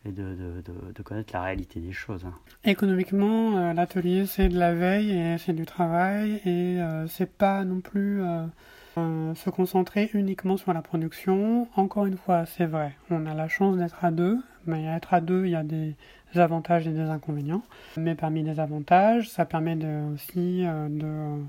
et 0.06 0.12
de, 0.14 1.04
connaître 1.04 1.34
la 1.34 1.42
réalité 1.42 1.82
des 1.82 1.92
choses. 1.92 2.24
Hein. 2.24 2.34
Économiquement, 2.64 3.58
euh, 3.58 3.74
l'atelier 3.74 4.26
c'est 4.26 4.48
de 4.48 4.58
la 4.58 4.74
veille 4.74 5.12
et 5.12 5.38
c'est 5.38 5.52
du 5.52 5.66
travail 5.66 6.40
et 6.46 6.80
euh, 6.80 7.08
c'est 7.08 7.30
pas 7.30 7.66
non 7.66 7.82
plus 7.82 8.22
euh, 8.22 9.34
se 9.36 9.50
concentrer 9.50 10.10
uniquement 10.14 10.56
sur 10.56 10.72
la 10.72 10.82
production. 10.82 11.68
Encore 11.76 12.06
une 12.06 12.18
fois, 12.18 12.46
c'est 12.46 12.68
vrai, 12.68 12.96
on 13.10 13.26
a 13.26 13.34
la 13.34 13.50
chance 13.50 13.76
d'être 13.76 14.06
à 14.06 14.12
deux, 14.12 14.40
mais 14.66 14.86
être 14.86 15.14
à 15.14 15.20
deux, 15.20 15.44
il 15.44 15.52
y 15.52 15.56
a 15.56 15.64
des 15.64 15.94
avantages 16.36 16.88
et 16.88 16.92
des 16.92 17.10
inconvénients. 17.10 17.64
Mais 17.98 18.16
parmi 18.16 18.44
les 18.44 18.62
avantages, 18.62 19.30
ça 19.30 19.44
permet 19.44 19.78
aussi 20.14 20.64
de 20.64 21.44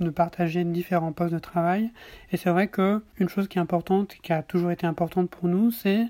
de 0.00 0.10
partager 0.10 0.64
différents 0.64 1.12
postes 1.12 1.34
de 1.34 1.38
travail. 1.38 1.90
Et 2.32 2.36
c'est 2.36 2.50
vrai 2.50 2.68
que 2.68 3.02
une 3.18 3.28
chose 3.28 3.48
qui 3.48 3.58
est 3.58 3.60
importante, 3.60 4.16
qui 4.22 4.32
a 4.32 4.42
toujours 4.42 4.70
été 4.70 4.86
importante 4.86 5.30
pour 5.30 5.48
nous, 5.48 5.70
c'est 5.70 6.06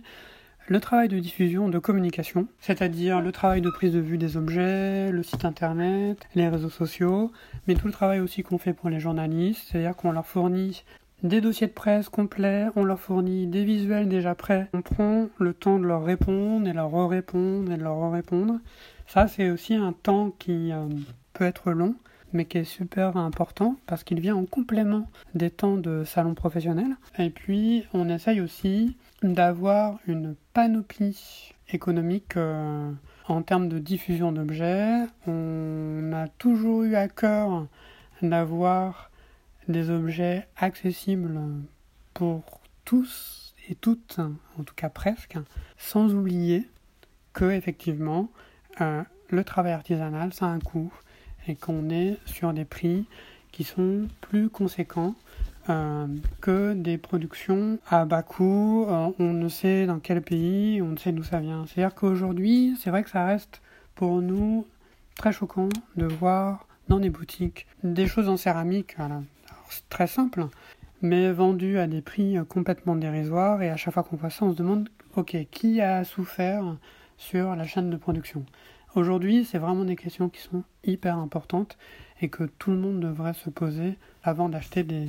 le 0.71 0.79
travail 0.79 1.09
de 1.09 1.19
diffusion, 1.19 1.69
de 1.69 1.79
communication, 1.81 2.47
c'est-à-dire 2.61 3.21
le 3.21 3.33
travail 3.33 3.61
de 3.61 3.71
prise 3.71 3.93
de 3.93 3.99
vue 3.99 4.19
des 4.19 4.37
objets, 4.37 5.11
le 5.11 5.23
site 5.25 5.45
internet, 5.45 6.29
les 6.37 6.49
réseaux 6.49 6.71
sociaux, 6.71 7.33
mais 7.67 7.75
tout 7.75 7.87
le 7.87 7.93
travail 7.93 8.21
aussi 8.21 8.45
qu'on 8.45 8.59
fait 8.59 8.73
pour 8.73 8.89
les 8.89 9.01
journalistes, 9.01 9.67
c'est-à-dire 9.67 9.97
qu'on 9.97 10.13
leur 10.13 10.27
fournit 10.27 10.85
des 11.23 11.41
dossiers 11.41 11.67
de 11.67 11.73
presse 11.73 12.09
complets, 12.09 12.69
on 12.77 12.85
leur 12.85 13.01
fournit 13.01 13.47
des 13.47 13.65
visuels 13.65 14.09
déjà 14.09 14.35
prêts, 14.35 14.69
on 14.73 14.81
prend 14.81 15.27
le 15.39 15.53
temps 15.55 15.79
de 15.79 15.87
leur 15.87 16.05
répondre 16.05 16.69
et 16.69 16.73
leur 16.73 17.09
répondre 17.09 17.73
et 17.73 17.77
de 17.77 17.83
leur 17.83 18.11
répondre. 18.13 18.59
Ça, 19.07 19.27
c'est 19.27 19.51
aussi 19.51 19.75
un 19.75 19.93
temps 19.93 20.31
qui 20.39 20.73
euh, 20.73 20.87
peut 21.33 21.45
être 21.45 21.73
long, 21.73 21.97
mais 22.33 22.45
qui 22.45 22.59
est 22.59 22.65
super 22.65 23.17
important 23.17 23.77
parce 23.87 24.05
qu'il 24.05 24.21
vient 24.21 24.37
en 24.37 24.47
complément 24.47 25.09
des 25.35 25.51
temps 25.51 25.77
de 25.77 26.05
salon 26.05 26.35
professionnel. 26.35 26.97
Et 27.19 27.31
puis, 27.31 27.85
on 27.93 28.09
essaye 28.09 28.41
aussi 28.41 28.97
d'avoir 29.23 29.99
une 30.07 30.35
panoplie 30.53 31.53
économique 31.73 32.37
euh, 32.37 32.91
en 33.29 33.43
termes 33.43 33.69
de 33.69 33.79
diffusion 33.79 34.33
d'objets. 34.33 35.07
On 35.27 36.13
a 36.13 36.29
toujours 36.29 36.83
eu 36.83 36.95
à 36.95 37.09
cœur 37.09 37.67
d'avoir 38.23 39.11
des 39.69 39.91
objets 39.91 40.49
accessibles 40.57 41.39
pour 42.15 42.61
tous 42.85 43.55
et 43.69 43.75
toutes, 43.75 44.19
en 44.59 44.65
tout 44.65 44.75
cas 44.75 44.89
presque, 44.89 45.39
sans 45.77 46.15
oublier 46.15 46.69
que 47.33 47.51
effectivement 47.51 48.31
euh, 48.81 49.03
le 49.29 49.45
travail 49.45 49.73
artisanal 49.73 50.33
ça 50.33 50.47
a 50.47 50.49
un 50.49 50.59
coût 50.59 50.93
et 51.49 51.55
qu'on 51.55 51.91
est 51.91 52.19
sur 52.27 52.53
des 52.53 52.65
prix 52.65 53.07
qui 53.53 53.65
sont 53.65 54.09
plus 54.21 54.49
conséquents 54.49 55.15
euh, 55.69 56.07
que 56.41 56.73
des 56.73 56.99
productions 56.99 57.79
à 57.89 58.05
bas 58.05 58.23
coût. 58.23 58.87
Euh, 58.89 59.11
on 59.19 59.33
ne 59.33 59.49
sait 59.49 59.87
dans 59.87 59.99
quel 59.99 60.23
pays, 60.23 60.81
on 60.83 60.89
ne 60.89 60.97
sait 60.97 61.13
d'où 61.13 61.23
ça 61.23 61.41
vient. 61.41 61.67
C'est-à-dire 61.67 61.95
qu'aujourd'hui, 61.95 62.77
c'est 62.81 62.91
vrai 62.91 63.03
que 63.03 63.11
ça 63.11 63.25
reste 63.25 63.61
pour 63.95 64.23
nous 64.23 64.67
très 65.17 65.33
choquant 65.33 65.69
de 65.97 66.07
voir 66.07 66.67
dans 66.89 66.99
des 66.99 67.11
boutiques 67.11 67.67
des 67.85 68.07
choses 68.07 68.29
en 68.29 68.37
céramique. 68.37 68.97
c'est 69.69 69.89
très 69.89 70.07
simple, 70.07 70.47
mais 71.03 71.31
vendues 71.31 71.79
à 71.79 71.87
des 71.87 72.01
prix 72.01 72.37
complètement 72.49 72.97
dérisoires. 72.97 73.63
Et 73.63 73.71
à 73.71 73.77
chaque 73.77 73.95
fois 73.95 74.03
qu'on 74.03 74.17
voit 74.17 74.31
ça, 74.31 74.45
on 74.45 74.53
se 74.53 74.57
demande 74.57 74.89
ok, 75.17 75.37
qui 75.51 75.81
a 75.81 76.05
souffert 76.05 76.77
sur 77.17 77.55
la 77.55 77.65
chaîne 77.65 77.91
de 77.91 77.97
production? 77.97 78.45
Aujourd'hui, 78.97 79.45
c'est 79.45 79.59
vraiment 79.59 79.85
des 79.85 79.97
questions 79.97 80.29
qui 80.29 80.41
sont 80.41 80.65
hyper 80.85 81.17
importantes 81.17 81.79
et 82.21 82.29
que 82.29 82.45
tout 82.45 82.71
le 82.71 82.77
monde 82.77 83.01
devrait 83.01 83.35
se 83.35 83.49
poser 83.49 83.97
avant 84.23 84.49
d'acheter 84.49 84.83
des, 84.83 85.09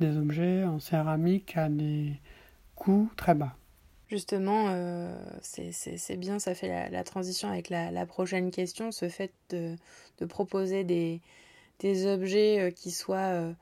des 0.00 0.16
objets 0.16 0.64
en 0.64 0.80
céramique 0.80 1.56
à 1.56 1.68
des 1.68 2.14
coûts 2.74 3.10
très 3.16 3.34
bas. 3.34 3.54
Justement, 4.08 4.66
euh, 4.68 5.14
c'est 5.40 6.16
bien, 6.18 6.38
ça 6.38 6.54
fait 6.54 6.90
la, 6.90 7.04
transition 7.04 7.48
avec 7.48 7.70
la, 7.70 8.06
prochaine 8.06 8.50
question, 8.50 8.92
ce 8.92 9.08
fait 9.08 9.32
de, 9.48 9.76
de 10.18 10.26
proposer 10.26 10.84
des, 10.84 11.22
des, 11.78 12.06
objets 12.06 12.60
euh, 12.60 12.70
qui 12.70 12.90
soient 12.90 13.16
euh, 13.16 13.52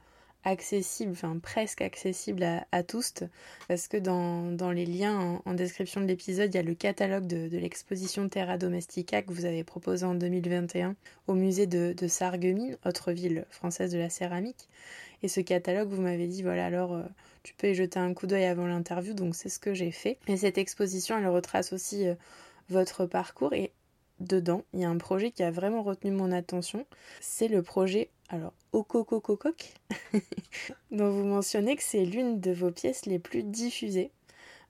accessible, 0.45 1.13
enfin 1.13 1.39
presque 1.39 1.83
accessible 1.83 2.45
à, 2.73 2.83
tous, 2.83 3.15
parce 3.69 3.89
que 3.89 3.97
dans, 3.97 4.71
les 4.71 4.87
liens 4.87 5.41
en, 5.45 5.55
description 5.55 6.01
de 6.01 6.07
l'épisode, 6.07 6.53
il 6.55 6.57
y 6.57 6.61
a 6.61 6.63
le 6.63 6.75
catalogue 6.75 7.27
de, 7.27 7.57
l'exposition 7.57 8.29
Terra 8.29 8.59
Domestica 8.59 9.23
que 9.23 9.33
vous 9.33 9.45
avez 9.45 9.65
proposé 9.65 10.05
en 10.07 10.15
2021 10.15 10.97
au 11.27 11.35
musée 11.35 11.67
de, 11.67 11.95
de 11.97 12.09
Sarreguemines, 12.09 12.77
autre 12.85 13.13
ville 13.13 13.45
française 13.51 13.93
de 13.93 13.99
la 13.99 14.11
céramique. 14.11 14.69
Et 15.23 15.29
ce 15.29 15.41
catalogue, 15.41 15.89
vous 15.89 16.01
m'avez 16.01 16.27
dit, 16.27 16.43
voilà, 16.43 16.67
alors 16.67 16.95
euh, 16.95 17.03
tu 17.43 17.55
peux 17.55 17.69
y 17.69 17.75
jeter 17.75 17.99
un 17.99 18.15
coup 18.15 18.27
d'œil 18.27 18.45
avant 18.45 18.67
l'interview, 18.67 19.13
donc 19.13 19.35
c'est 19.35 19.51
ce 19.51 19.59
que 19.59 19.75
j'ai 19.75 19.91
fait. 19.91 20.19
Et 20.27 20.39
cette 20.39 20.57
exposition, 20.57 21.19
elle 21.19 21.29
retrace 21.29 21.73
aussi 21.73 22.09
euh, 22.09 22.15
votre 22.71 23.05
parcours 23.05 23.53
et 23.53 23.73
dedans, 24.21 24.65
il 24.73 24.81
y 24.81 24.85
a 24.85 24.91
un 24.91 24.99
projet 24.99 25.31
qui 25.31 25.43
a 25.43 25.51
vraiment 25.51 25.83
retenu 25.83 26.11
mon 26.11 26.33
attention. 26.33 26.87
C'est 27.21 27.49
le 27.49 27.63
projet 27.63 28.11
alors, 28.33 28.53
Okokokokok, 28.73 29.75
dont 30.93 31.11
vous 31.11 31.25
mentionnez 31.25 31.75
que 31.75 31.83
c'est 31.83 32.05
l'une 32.05 32.39
de 32.39 32.53
vos 32.53 32.71
pièces 32.71 33.07
les 33.07 33.19
plus 33.19 33.43
diffusées. 33.43 34.13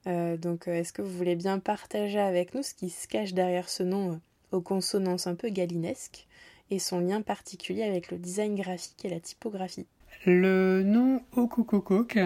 Euh, 0.07 0.35
donc, 0.35 0.67
euh, 0.67 0.73
est-ce 0.73 0.91
que 0.91 1.03
vous 1.03 1.15
voulez 1.15 1.35
bien 1.35 1.59
partager 1.59 2.19
avec 2.19 2.55
nous 2.55 2.63
ce 2.63 2.73
qui 2.73 2.89
se 2.89 3.07
cache 3.07 3.33
derrière 3.33 3.69
ce 3.69 3.83
nom 3.83 4.13
euh, 4.13 4.57
aux 4.57 4.61
consonances 4.61 5.27
un 5.27 5.35
peu 5.35 5.49
galinesques 5.49 6.25
et 6.71 6.79
son 6.79 7.01
lien 7.01 7.21
particulier 7.21 7.83
avec 7.83 8.09
le 8.09 8.17
design 8.17 8.55
graphique 8.55 9.05
et 9.05 9.09
la 9.09 9.19
typographie? 9.19 9.85
Le 10.25 10.81
nom 10.81 11.21
Okokokok, 11.35 12.17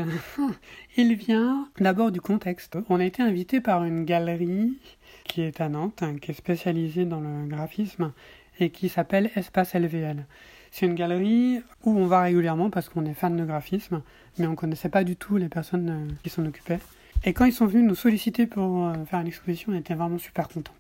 il 0.97 1.15
vient 1.15 1.69
d'abord 1.79 2.13
du 2.13 2.21
contexte. 2.21 2.77
On 2.88 3.01
a 3.01 3.05
été 3.05 3.21
invité 3.21 3.59
par 3.59 3.83
une 3.83 4.05
galerie 4.05 4.77
qui 5.25 5.41
est 5.41 5.59
à 5.59 5.67
Nantes, 5.67 6.03
qui 6.21 6.31
est 6.31 6.36
spécialisée 6.36 7.03
dans 7.03 7.19
le 7.19 7.45
graphisme 7.47 8.13
et 8.61 8.69
qui 8.69 8.88
s'appelle 8.88 9.31
Espace 9.36 9.75
LVL. 9.75 10.25
C'est 10.72 10.86
une 10.86 10.95
galerie 10.95 11.61
où 11.84 11.97
on 11.97 12.05
va 12.05 12.22
régulièrement 12.22 12.70
parce 12.70 12.89
qu'on 12.89 13.05
est 13.05 13.13
fan 13.13 13.38
de 13.38 13.45
graphisme, 13.45 14.01
mais 14.38 14.47
on 14.47 14.55
connaissait 14.55 14.89
pas 14.89 15.03
du 15.03 15.16
tout 15.16 15.38
les 15.38 15.47
personnes 15.47 15.89
euh, 15.89 16.13
qui 16.24 16.30
s'en 16.30 16.45
occupaient. 16.45 16.80
Et 17.24 17.34
quand 17.34 17.45
ils 17.45 17.53
sont 17.53 17.66
venus 17.66 17.88
nous 17.88 17.95
solliciter 17.95 18.45
pour 18.45 18.88
euh, 18.88 18.93
faire 19.05 19.22
une 19.22 19.28
exposition, 19.28 19.72
on 19.72 19.76
était 19.76 19.93
vraiment 19.93 20.18
super 20.18 20.49
contents. 20.49 20.74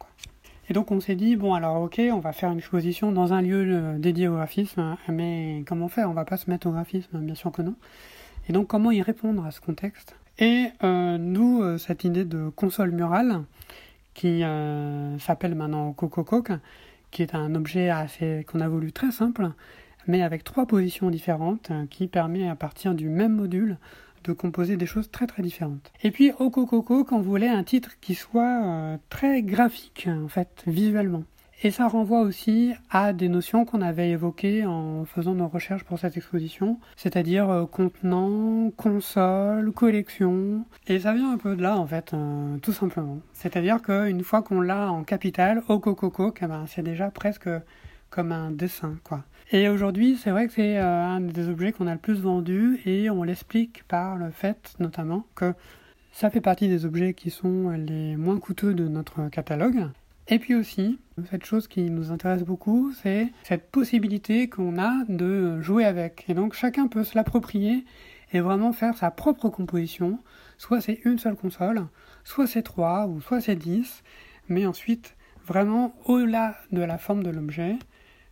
Et 0.69 0.73
donc 0.73 0.91
on 0.91 0.99
s'est 0.99 1.15
dit, 1.15 1.35
bon 1.35 1.53
alors 1.53 1.81
ok, 1.81 2.01
on 2.11 2.19
va 2.19 2.33
faire 2.33 2.51
une 2.51 2.57
exposition 2.57 3.11
dans 3.11 3.33
un 3.33 3.41
lieu 3.41 3.65
euh, 3.67 3.97
dédié 3.97 4.27
au 4.27 4.33
graphisme, 4.33 4.97
mais 5.07 5.63
comment 5.65 5.87
faire? 5.87 6.09
On 6.09 6.13
va 6.13 6.25
pas 6.25 6.37
se 6.37 6.49
mettre 6.49 6.67
au 6.67 6.71
graphisme, 6.71 7.19
bien 7.19 7.35
sûr 7.35 7.51
que 7.51 7.61
non. 7.61 7.75
Et 8.49 8.53
donc 8.53 8.67
comment 8.67 8.91
y 8.91 9.01
répondre 9.01 9.45
à 9.45 9.51
ce 9.51 9.61
contexte? 9.61 10.15
Et 10.37 10.71
nous, 10.81 11.77
cette 11.77 12.03
idée 12.03 12.25
de 12.25 12.49
console 12.49 12.91
murale, 12.91 13.43
qui 14.13 14.43
s'appelle 15.19 15.55
maintenant 15.55 15.93
Coco 15.93 16.25
Coke, 16.25 16.51
qui 17.15 17.21
est 17.21 17.33
un 17.33 17.55
objet 17.55 17.93
qu'on 18.45 18.59
a 18.59 18.67
voulu 18.67 18.91
très 18.91 19.09
simple, 19.09 19.49
mais 20.05 20.21
avec 20.21 20.43
trois 20.43 20.65
positions 20.65 21.09
différentes 21.09 21.71
euh, 21.71 21.85
qui 21.89 22.07
permet 22.07 22.49
à 22.49 22.55
partir 22.55 22.93
du 22.93 23.07
même 23.07 23.33
module 23.33 23.77
de 24.25 24.33
composer 24.33 24.75
des 24.75 24.85
choses 24.85 25.09
très 25.09 25.25
très 25.25 25.41
différentes. 25.41 25.93
Et 26.03 26.11
puis 26.11 26.33
Coco 26.33 27.05
qu'on 27.05 27.21
voulait 27.21 27.47
un 27.47 27.63
titre 27.63 27.91
qui 28.01 28.15
soit 28.15 28.61
euh, 28.65 28.97
très 29.07 29.43
graphique 29.43 30.09
en 30.11 30.27
fait 30.27 30.61
visuellement. 30.67 31.23
Et 31.63 31.71
ça 31.71 31.87
renvoie 31.87 32.21
aussi 32.21 32.73
à 32.89 33.13
des 33.13 33.29
notions 33.29 33.63
qu'on 33.63 33.81
avait 33.81 34.09
évoquées 34.09 34.65
en 34.65 35.05
faisant 35.05 35.35
nos 35.35 35.47
recherches 35.47 35.85
pour 35.85 35.97
cette 35.97 36.17
exposition, 36.17 36.79
c'est-à-dire 36.97 37.49
euh, 37.49 37.65
contenant, 37.65 38.71
console, 38.71 39.71
collection. 39.71 40.65
Et 40.87 40.99
ça 40.99 41.13
vient 41.13 41.31
un 41.31 41.37
peu 41.37 41.55
de 41.55 41.61
là 41.61 41.77
en 41.77 41.87
fait, 41.87 42.13
tout 42.61 42.73
simplement. 42.73 43.19
C'est-à-dire 43.33 43.81
qu'une 43.81 44.23
fois 44.23 44.41
qu'on 44.41 44.59
l'a 44.59 44.91
en 44.91 45.03
capital, 45.03 45.63
au 45.69 45.79
Coco 45.79 46.33
eh 46.41 46.45
ben, 46.45 46.65
c'est 46.67 46.83
déjà 46.83 47.09
presque 47.09 47.49
comme 48.09 48.31
un 48.31 48.51
dessin 48.51 48.97
quoi. 49.03 49.23
Et 49.51 49.69
aujourd'hui, 49.69 50.17
c'est 50.21 50.31
vrai 50.31 50.47
que 50.47 50.53
c'est 50.53 50.77
euh, 50.77 51.05
un 51.05 51.21
des 51.21 51.49
objets 51.49 51.71
qu'on 51.71 51.87
a 51.87 51.93
le 51.93 51.99
plus 51.99 52.19
vendu 52.19 52.81
et 52.85 53.09
on 53.09 53.23
l'explique 53.23 53.83
par 53.87 54.17
le 54.17 54.31
fait 54.31 54.73
notamment 54.79 55.25
que 55.35 55.53
ça 56.11 56.29
fait 56.29 56.41
partie 56.41 56.67
des 56.67 56.85
objets 56.85 57.13
qui 57.13 57.29
sont 57.29 57.69
les 57.69 58.15
moins 58.15 58.39
coûteux 58.39 58.73
de 58.73 58.87
notre 58.87 59.29
catalogue. 59.29 59.89
Et 60.27 60.39
puis 60.39 60.55
aussi, 60.55 60.97
cette 61.29 61.45
chose 61.45 61.67
qui 61.67 61.89
nous 61.91 62.11
intéresse 62.11 62.43
beaucoup, 62.43 62.91
c'est 63.03 63.27
cette 63.43 63.69
possibilité 63.69 64.49
qu'on 64.49 64.79
a 64.79 65.03
de 65.07 65.61
jouer 65.61 65.85
avec. 65.85 66.25
Et 66.27 66.33
donc 66.33 66.53
chacun 66.53 66.87
peut 66.87 67.03
se 67.03 67.15
l'approprier 67.15 67.85
et 68.33 68.39
vraiment 68.39 68.73
faire 68.73 68.97
sa 68.97 69.11
propre 69.11 69.49
composition. 69.49 70.19
Soit 70.57 70.81
c'est 70.81 70.99
une 71.05 71.19
seule 71.19 71.35
console, 71.35 71.85
soit 72.23 72.47
c'est 72.47 72.63
trois, 72.63 73.05
ou 73.07 73.21
soit 73.21 73.39
c'est 73.39 73.55
dix. 73.55 74.03
Mais 74.49 74.65
ensuite, 74.65 75.15
vraiment 75.45 75.93
au-delà 76.05 76.55
de 76.71 76.81
la 76.81 76.97
forme 76.97 77.21
de 77.21 77.29
l'objet, 77.29 77.75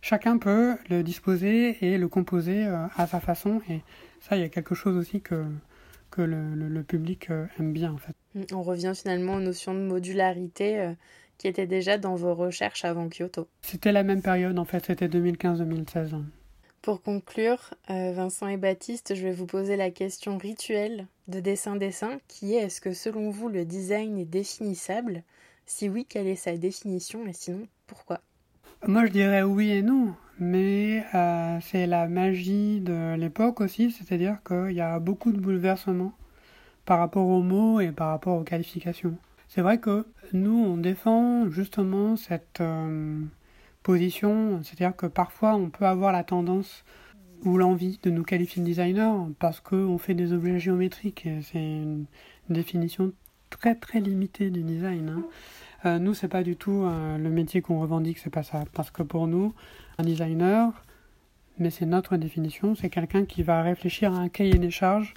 chacun 0.00 0.38
peut 0.38 0.76
le 0.90 1.02
disposer 1.02 1.78
et 1.80 1.96
le 1.96 2.08
composer 2.08 2.66
euh, 2.66 2.86
à 2.96 3.06
sa 3.06 3.20
façon. 3.20 3.60
Et 3.70 3.82
ça, 4.20 4.36
il 4.36 4.40
y 4.40 4.44
a 4.44 4.48
quelque 4.48 4.74
chose 4.74 4.96
aussi 4.96 5.20
que, 5.20 5.44
que 6.10 6.22
le, 6.22 6.82
public 6.82 7.30
euh, 7.30 7.46
aime 7.58 7.72
bien 7.72 7.92
en 7.92 7.98
fait. 7.98 8.14
On 8.52 8.62
revient 8.62 8.92
finalement 8.94 9.34
aux 9.34 9.40
notions 9.40 9.74
de 9.74 9.80
modularité 9.80 10.80
euh, 10.80 10.92
qui 11.38 11.48
étaient 11.48 11.66
déjà 11.66 11.98
dans 11.98 12.14
vos 12.14 12.34
recherches 12.34 12.84
avant 12.84 13.08
Kyoto. 13.08 13.48
C'était 13.62 13.92
la 13.92 14.02
même 14.02 14.22
période 14.22 14.58
en 14.58 14.64
fait, 14.64 14.84
c'était 14.86 15.08
2015-2016. 15.08 16.22
Pour 16.82 17.00
conclure, 17.00 17.72
Vincent 17.88 18.46
et 18.46 18.58
Baptiste, 18.58 19.14
je 19.14 19.22
vais 19.22 19.32
vous 19.32 19.46
poser 19.46 19.76
la 19.76 19.90
question 19.90 20.36
rituelle 20.36 21.06
de 21.28 21.40
dessin-dessin 21.40 22.18
qui 22.28 22.54
est 22.54 22.58
est-ce 22.58 22.82
que 22.82 22.92
selon 22.92 23.30
vous 23.30 23.48
le 23.48 23.64
design 23.64 24.18
est 24.18 24.26
définissable? 24.26 25.22
Si 25.64 25.88
oui, 25.88 26.04
quelle 26.06 26.26
est 26.26 26.36
sa 26.36 26.56
définition? 26.58 27.26
Et 27.26 27.32
sinon 27.32 27.66
pourquoi? 27.86 28.20
Moi, 28.86 29.06
je 29.06 29.12
dirais 29.12 29.42
oui 29.42 29.70
et 29.70 29.80
non, 29.80 30.14
mais 30.38 31.04
euh, 31.14 31.58
c'est 31.62 31.86
la 31.86 32.06
magie 32.06 32.80
de 32.80 33.14
l'époque 33.14 33.62
aussi, 33.62 33.90
c'est-à-dire 33.90 34.38
qu'il 34.46 34.72
y 34.72 34.82
a 34.82 34.98
beaucoup 34.98 35.32
de 35.32 35.40
bouleversements 35.40 36.12
par 36.84 36.98
rapport 36.98 37.26
aux 37.26 37.42
mots 37.42 37.80
et 37.80 37.92
par 37.92 38.08
rapport 38.08 38.38
aux 38.38 38.44
qualifications. 38.44 39.16
C'est 39.48 39.62
vrai 39.62 39.78
que 39.78 40.06
nous, 40.34 40.56
on 40.56 40.76
défend 40.76 41.48
justement 41.48 42.16
cette 42.16 42.60
euh, 42.60 43.20
position, 43.82 44.60
c'est-à-dire 44.62 44.96
que 44.96 45.06
parfois 45.06 45.54
on 45.54 45.70
peut 45.70 45.86
avoir 45.86 46.12
la 46.12 46.24
tendance 46.24 46.84
ou 47.44 47.56
l'envie 47.56 47.98
de 48.02 48.10
nous 48.10 48.24
qualifier 48.24 48.60
de 48.60 48.66
designer 48.66 49.28
parce 49.38 49.60
qu'on 49.60 49.98
fait 49.98 50.14
des 50.14 50.32
objets 50.32 50.58
géométriques 50.58 51.28
c'est 51.42 51.58
une 51.58 52.06
définition 52.48 53.12
très 53.50 53.74
très 53.74 54.00
limitée 54.00 54.50
du 54.50 54.62
design. 54.62 55.08
Hein. 55.08 55.22
Euh, 55.86 55.98
nous, 55.98 56.14
c'est 56.14 56.28
pas 56.28 56.42
du 56.42 56.56
tout 56.56 56.82
euh, 56.84 57.18
le 57.18 57.30
métier 57.30 57.60
qu'on 57.60 57.80
revendique, 57.80 58.18
c'est 58.18 58.30
pas 58.30 58.42
ça. 58.42 58.64
Parce 58.72 58.90
que 58.90 59.02
pour 59.02 59.26
nous, 59.26 59.54
un 59.98 60.02
designer, 60.02 60.72
mais 61.58 61.70
c'est 61.70 61.86
notre 61.86 62.16
définition, 62.16 62.74
c'est 62.74 62.90
quelqu'un 62.90 63.24
qui 63.24 63.42
va 63.42 63.62
réfléchir 63.62 64.12
à 64.12 64.18
un 64.18 64.28
cahier 64.28 64.58
des 64.58 64.70
charges 64.70 65.14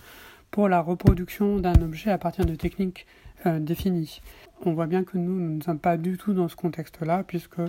pour 0.51 0.69
la 0.69 0.81
reproduction 0.81 1.57
d'un 1.57 1.81
objet 1.81 2.11
à 2.11 2.17
partir 2.17 2.45
de 2.45 2.55
techniques 2.55 3.05
euh, 3.45 3.59
définies. 3.59 4.21
On 4.65 4.73
voit 4.73 4.87
bien 4.87 5.03
que 5.03 5.17
nous, 5.17 5.39
nous 5.39 5.55
ne 5.55 5.61
sommes 5.61 5.79
pas 5.79 5.97
du 5.97 6.17
tout 6.17 6.33
dans 6.33 6.47
ce 6.47 6.55
contexte-là, 6.55 7.23
puisque 7.23 7.61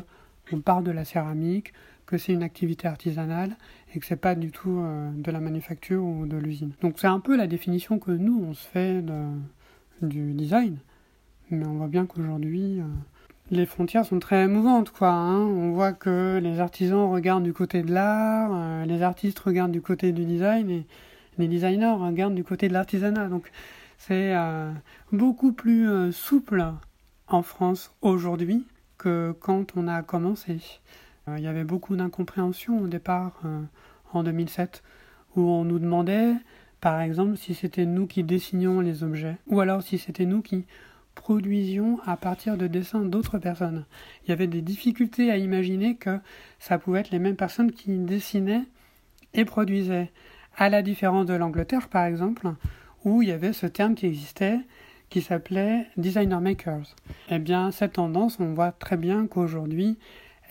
on 0.53 0.61
part 0.61 0.83
de 0.83 0.91
la 0.91 1.05
céramique, 1.05 1.73
que 2.07 2.17
c'est 2.17 2.33
une 2.33 2.43
activité 2.43 2.89
artisanale 2.89 3.57
et 3.95 3.99
que 3.99 4.07
c'est 4.07 4.17
pas 4.17 4.35
du 4.35 4.51
tout 4.51 4.83
de 5.15 5.31
la 5.31 5.41
manufacture 5.41 6.03
ou 6.03 6.27
de 6.27 6.39
l'usine. 6.39 6.73
Donc 6.81 6.95
c'est 6.97 7.07
un 7.07 7.21
peu 7.21 7.37
la 7.37 7.47
définition 7.47 7.99
que 7.99 8.11
nous 8.13 8.43
on 8.49 8.55
se 8.55 8.67
fait 8.67 9.05
du 10.01 10.33
design. 10.33 10.79
Mais 11.51 11.67
on 11.67 11.75
voit 11.75 11.89
bien 11.89 12.05
qu'aujourd'hui, 12.07 12.81
euh, 12.81 12.85
les 13.51 13.65
frontières 13.65 14.05
sont 14.05 14.19
très 14.19 14.47
mouvantes, 14.49 14.91
quoi. 14.91 15.11
Hein. 15.11 15.39
On 15.39 15.73
voit 15.73 15.93
que 15.93 16.39
les 16.43 16.61
artisans 16.61 17.11
regardent 17.11 17.45
du 17.45 17.55
côté 17.55 17.83
de 17.83 17.93
l'art, 17.93 18.51
euh, 18.53 18.85
les 18.85 19.03
artistes 19.03 19.39
regardent 19.39 19.73
du 19.73 19.81
côté 19.81 20.13
du 20.13 20.25
design, 20.25 20.69
et 20.69 20.87
les 21.39 21.49
designers 21.49 21.95
regardent 21.99 22.35
du 22.35 22.45
côté 22.45 22.69
de 22.69 22.75
l'artisanat. 22.75 23.31
C'est 23.99 24.35
euh, 24.35 24.73
beaucoup 25.13 25.53
plus 25.53 25.91
euh, 25.91 26.13
souple 26.13 26.65
en 27.27 27.43
France 27.43 27.95
aujourd'hui 28.01 28.67
que 28.97 29.35
quand 29.41 29.77
on 29.77 29.87
a 29.87 30.03
commencé. 30.03 30.61
Euh, 31.29 31.37
il 31.37 31.45
y 31.45 31.49
avait 31.49 31.65
beaucoup 31.65 31.97
d'incompréhension 31.97 32.81
au 32.81 32.87
départ 32.87 33.43
en 34.13 34.23
2007 34.23 34.83
où 35.37 35.43
on 35.43 35.65
nous 35.65 35.79
demandait 35.79 36.33
par 36.81 37.01
exemple 37.01 37.37
si 37.37 37.55
c'était 37.55 37.85
nous 37.85 38.07
qui 38.07 38.23
dessinions 38.23 38.81
les 38.81 39.03
objets 39.03 39.37
ou 39.47 39.61
alors 39.61 39.83
si 39.83 39.99
c'était 39.99 40.25
nous 40.25 40.41
qui 40.41 40.65
produisions 41.15 41.99
à 42.07 42.17
partir 42.17 42.57
de 42.57 42.69
dessins 42.69 43.01
d'autres 43.01 43.39
personnes. 43.39 43.85
Il 44.25 44.31
y 44.31 44.33
avait 44.33 44.47
des 44.47 44.63
difficultés 44.63 45.33
à 45.33 45.37
imaginer 45.37 45.97
que 45.97 46.21
ça 46.61 46.79
pouvait 46.79 47.01
être 47.01 47.11
les 47.11 47.19
mêmes 47.19 47.37
personnes 47.37 47.73
qui 47.73 47.99
dessinaient 47.99 48.65
et 49.35 49.45
produisaient. 49.45 50.13
À 50.57 50.69
la 50.69 50.83
différence 50.83 51.27
de 51.27 51.35
l'Angleterre, 51.35 51.89
par 51.89 52.05
exemple, 52.05 52.49
où 53.09 53.23
il 53.23 53.29
y 53.29 53.33
avait 53.33 53.53
ce 53.53 53.67
terme 53.67 53.95
qui 53.95 54.07
existait 54.07 54.59
qui 55.09 55.23
s'appelait 55.23 55.87
designer 55.97 56.41
makers. 56.41 56.95
Eh 57.31 57.39
bien, 57.39 57.71
cette 57.71 57.95
tendance, 57.95 58.39
on 58.41 58.53
voit 58.55 58.73
très 58.73 58.97
bien 58.97 59.27
qu'aujourd'hui, 59.27 59.99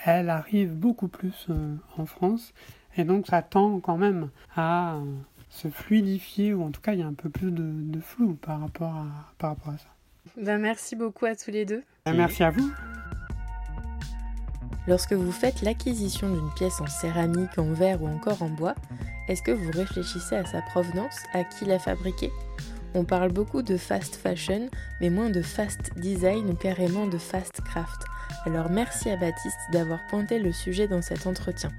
elle 0.03 0.30
arrive 0.30 0.74
beaucoup 0.74 1.08
plus 1.08 1.45
euh, 1.49 1.76
en 1.97 2.05
France, 2.05 2.53
et 2.95 3.03
donc 3.03 3.28
ça 3.28 3.41
tend 3.41 3.80
quand 3.80 3.97
même 3.97 4.30
à 4.55 4.95
euh, 4.95 5.03
se 5.49 5.68
fluidifier, 5.68 6.53
ou 6.53 6.64
en 6.64 6.72
tout 6.72 6.82
cas, 6.82 6.93
il 6.93 6.99
y 6.99 7.03
a 7.03 7.08
un 7.08 7.14
peu 7.14 7.30
plus 7.30 7.51
de, 7.51 7.99
flou 7.99 8.34
par 8.34 8.62
rapport 8.62 8.95
à, 8.95 9.05
par 9.38 9.51
rapport 9.51 9.74
à 9.74 9.78
ça. 9.78 9.88
Ben, 10.41 10.60
merci 10.60 10.95
beaucoup 10.95 11.26
à 11.26 11.36
tous 11.36 11.51
les 11.51 11.66
deux. 11.66 11.84
Ben, 12.05 12.14
merci 12.14 12.43
à 12.43 12.51
vous. 12.51 12.72
Lorsque 14.88 15.13
vous 15.13 15.33
faites 15.33 15.61
l'acquisition 15.63 16.29
d'une 16.29 16.49
pièce 16.55 16.79
en 16.79 16.88
céramique, 16.88 17.57
en 17.57 17.73
verre 17.73 18.01
ou 18.01 18.07
encore 18.07 18.41
en 18.41 18.49
bois, 18.49 18.75
est-ce 19.27 19.41
que 19.41 19.51
vous 19.51 19.71
réfléchissez 19.71 20.35
à 20.35 20.45
sa 20.45 20.61
provenance, 20.61 21.19
à 21.33 21.43
qui 21.43 21.65
l'a 21.65 21.77
fabriquée? 21.77 22.31
On 22.93 23.03
parle 23.03 23.33
beaucoup 23.33 23.61
de 23.61 23.75
fast 23.75 24.15
fashion, 24.15 24.69
mais 25.01 25.09
moins 25.09 25.29
de 25.29 25.41
fast 25.41 25.91
design 25.97 26.49
ou 26.49 26.55
carrément 26.55 27.05
de 27.05 27.17
fast 27.17 27.59
craft. 27.61 28.05
Alors 28.45 28.69
merci 28.69 29.09
à 29.09 29.17
Baptiste 29.17 29.59
d'avoir 29.73 29.99
pointé 30.07 30.39
le 30.39 30.53
sujet 30.53 30.88
dans 30.88 31.01
cet 31.01 31.27
entretien. 31.27 31.69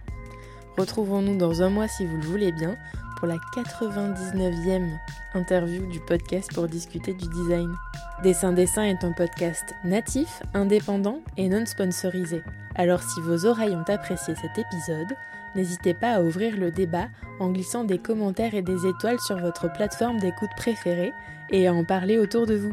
Retrouvons-nous 0.76 1.38
dans 1.38 1.62
un 1.62 1.70
mois 1.70 1.88
si 1.88 2.04
vous 2.04 2.18
le 2.18 2.26
voulez 2.26 2.52
bien 2.52 2.76
pour 3.16 3.26
la 3.26 3.38
99e 3.56 4.90
interview 5.34 5.86
du 5.86 5.98
podcast 6.00 6.52
pour 6.54 6.68
discuter 6.68 7.14
du 7.14 7.26
design. 7.28 7.74
Dessin 8.22 8.52
Dessin 8.52 8.84
est 8.84 9.02
un 9.02 9.12
podcast 9.12 9.74
natif, 9.82 10.42
indépendant 10.52 11.20
et 11.36 11.48
non 11.48 11.64
sponsorisé. 11.64 12.42
Alors 12.78 13.02
si 13.02 13.20
vos 13.20 13.44
oreilles 13.44 13.74
ont 13.74 13.92
apprécié 13.92 14.34
cet 14.36 14.56
épisode, 14.56 15.16
n'hésitez 15.56 15.94
pas 15.94 16.12
à 16.12 16.22
ouvrir 16.22 16.56
le 16.56 16.70
débat 16.70 17.08
en 17.40 17.50
glissant 17.50 17.82
des 17.82 17.98
commentaires 17.98 18.54
et 18.54 18.62
des 18.62 18.86
étoiles 18.86 19.20
sur 19.20 19.36
votre 19.36 19.70
plateforme 19.72 20.18
d'écoute 20.18 20.50
préférée 20.56 21.12
et 21.50 21.66
à 21.66 21.74
en 21.74 21.84
parler 21.84 22.18
autour 22.18 22.46
de 22.46 22.54
vous. 22.54 22.72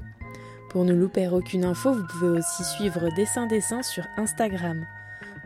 Pour 0.69 0.85
ne 0.85 0.93
louper 0.93 1.27
aucune 1.27 1.65
info, 1.65 1.93
vous 1.93 2.05
pouvez 2.05 2.39
aussi 2.39 2.63
suivre 2.63 3.09
Dessin 3.15 3.47
Dessin 3.47 3.81
sur 3.81 4.03
Instagram. 4.17 4.85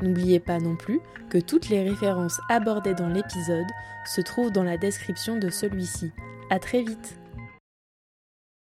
N'oubliez 0.02 0.40
pas 0.40 0.60
non 0.60 0.76
plus 0.76 1.00
que 1.30 1.38
toutes 1.38 1.70
les 1.70 1.88
références 1.88 2.42
abordées 2.50 2.96
dans 2.96 3.10
l'épisode 3.10 3.68
se 4.06 4.22
trouvent 4.22 4.52
dans 4.52 4.64
la 4.64 4.78
description 4.78 5.38
de 5.38 5.50
celui-ci. 5.50 6.12
A 6.50 6.60
très 6.60 6.82
vite 6.82 7.19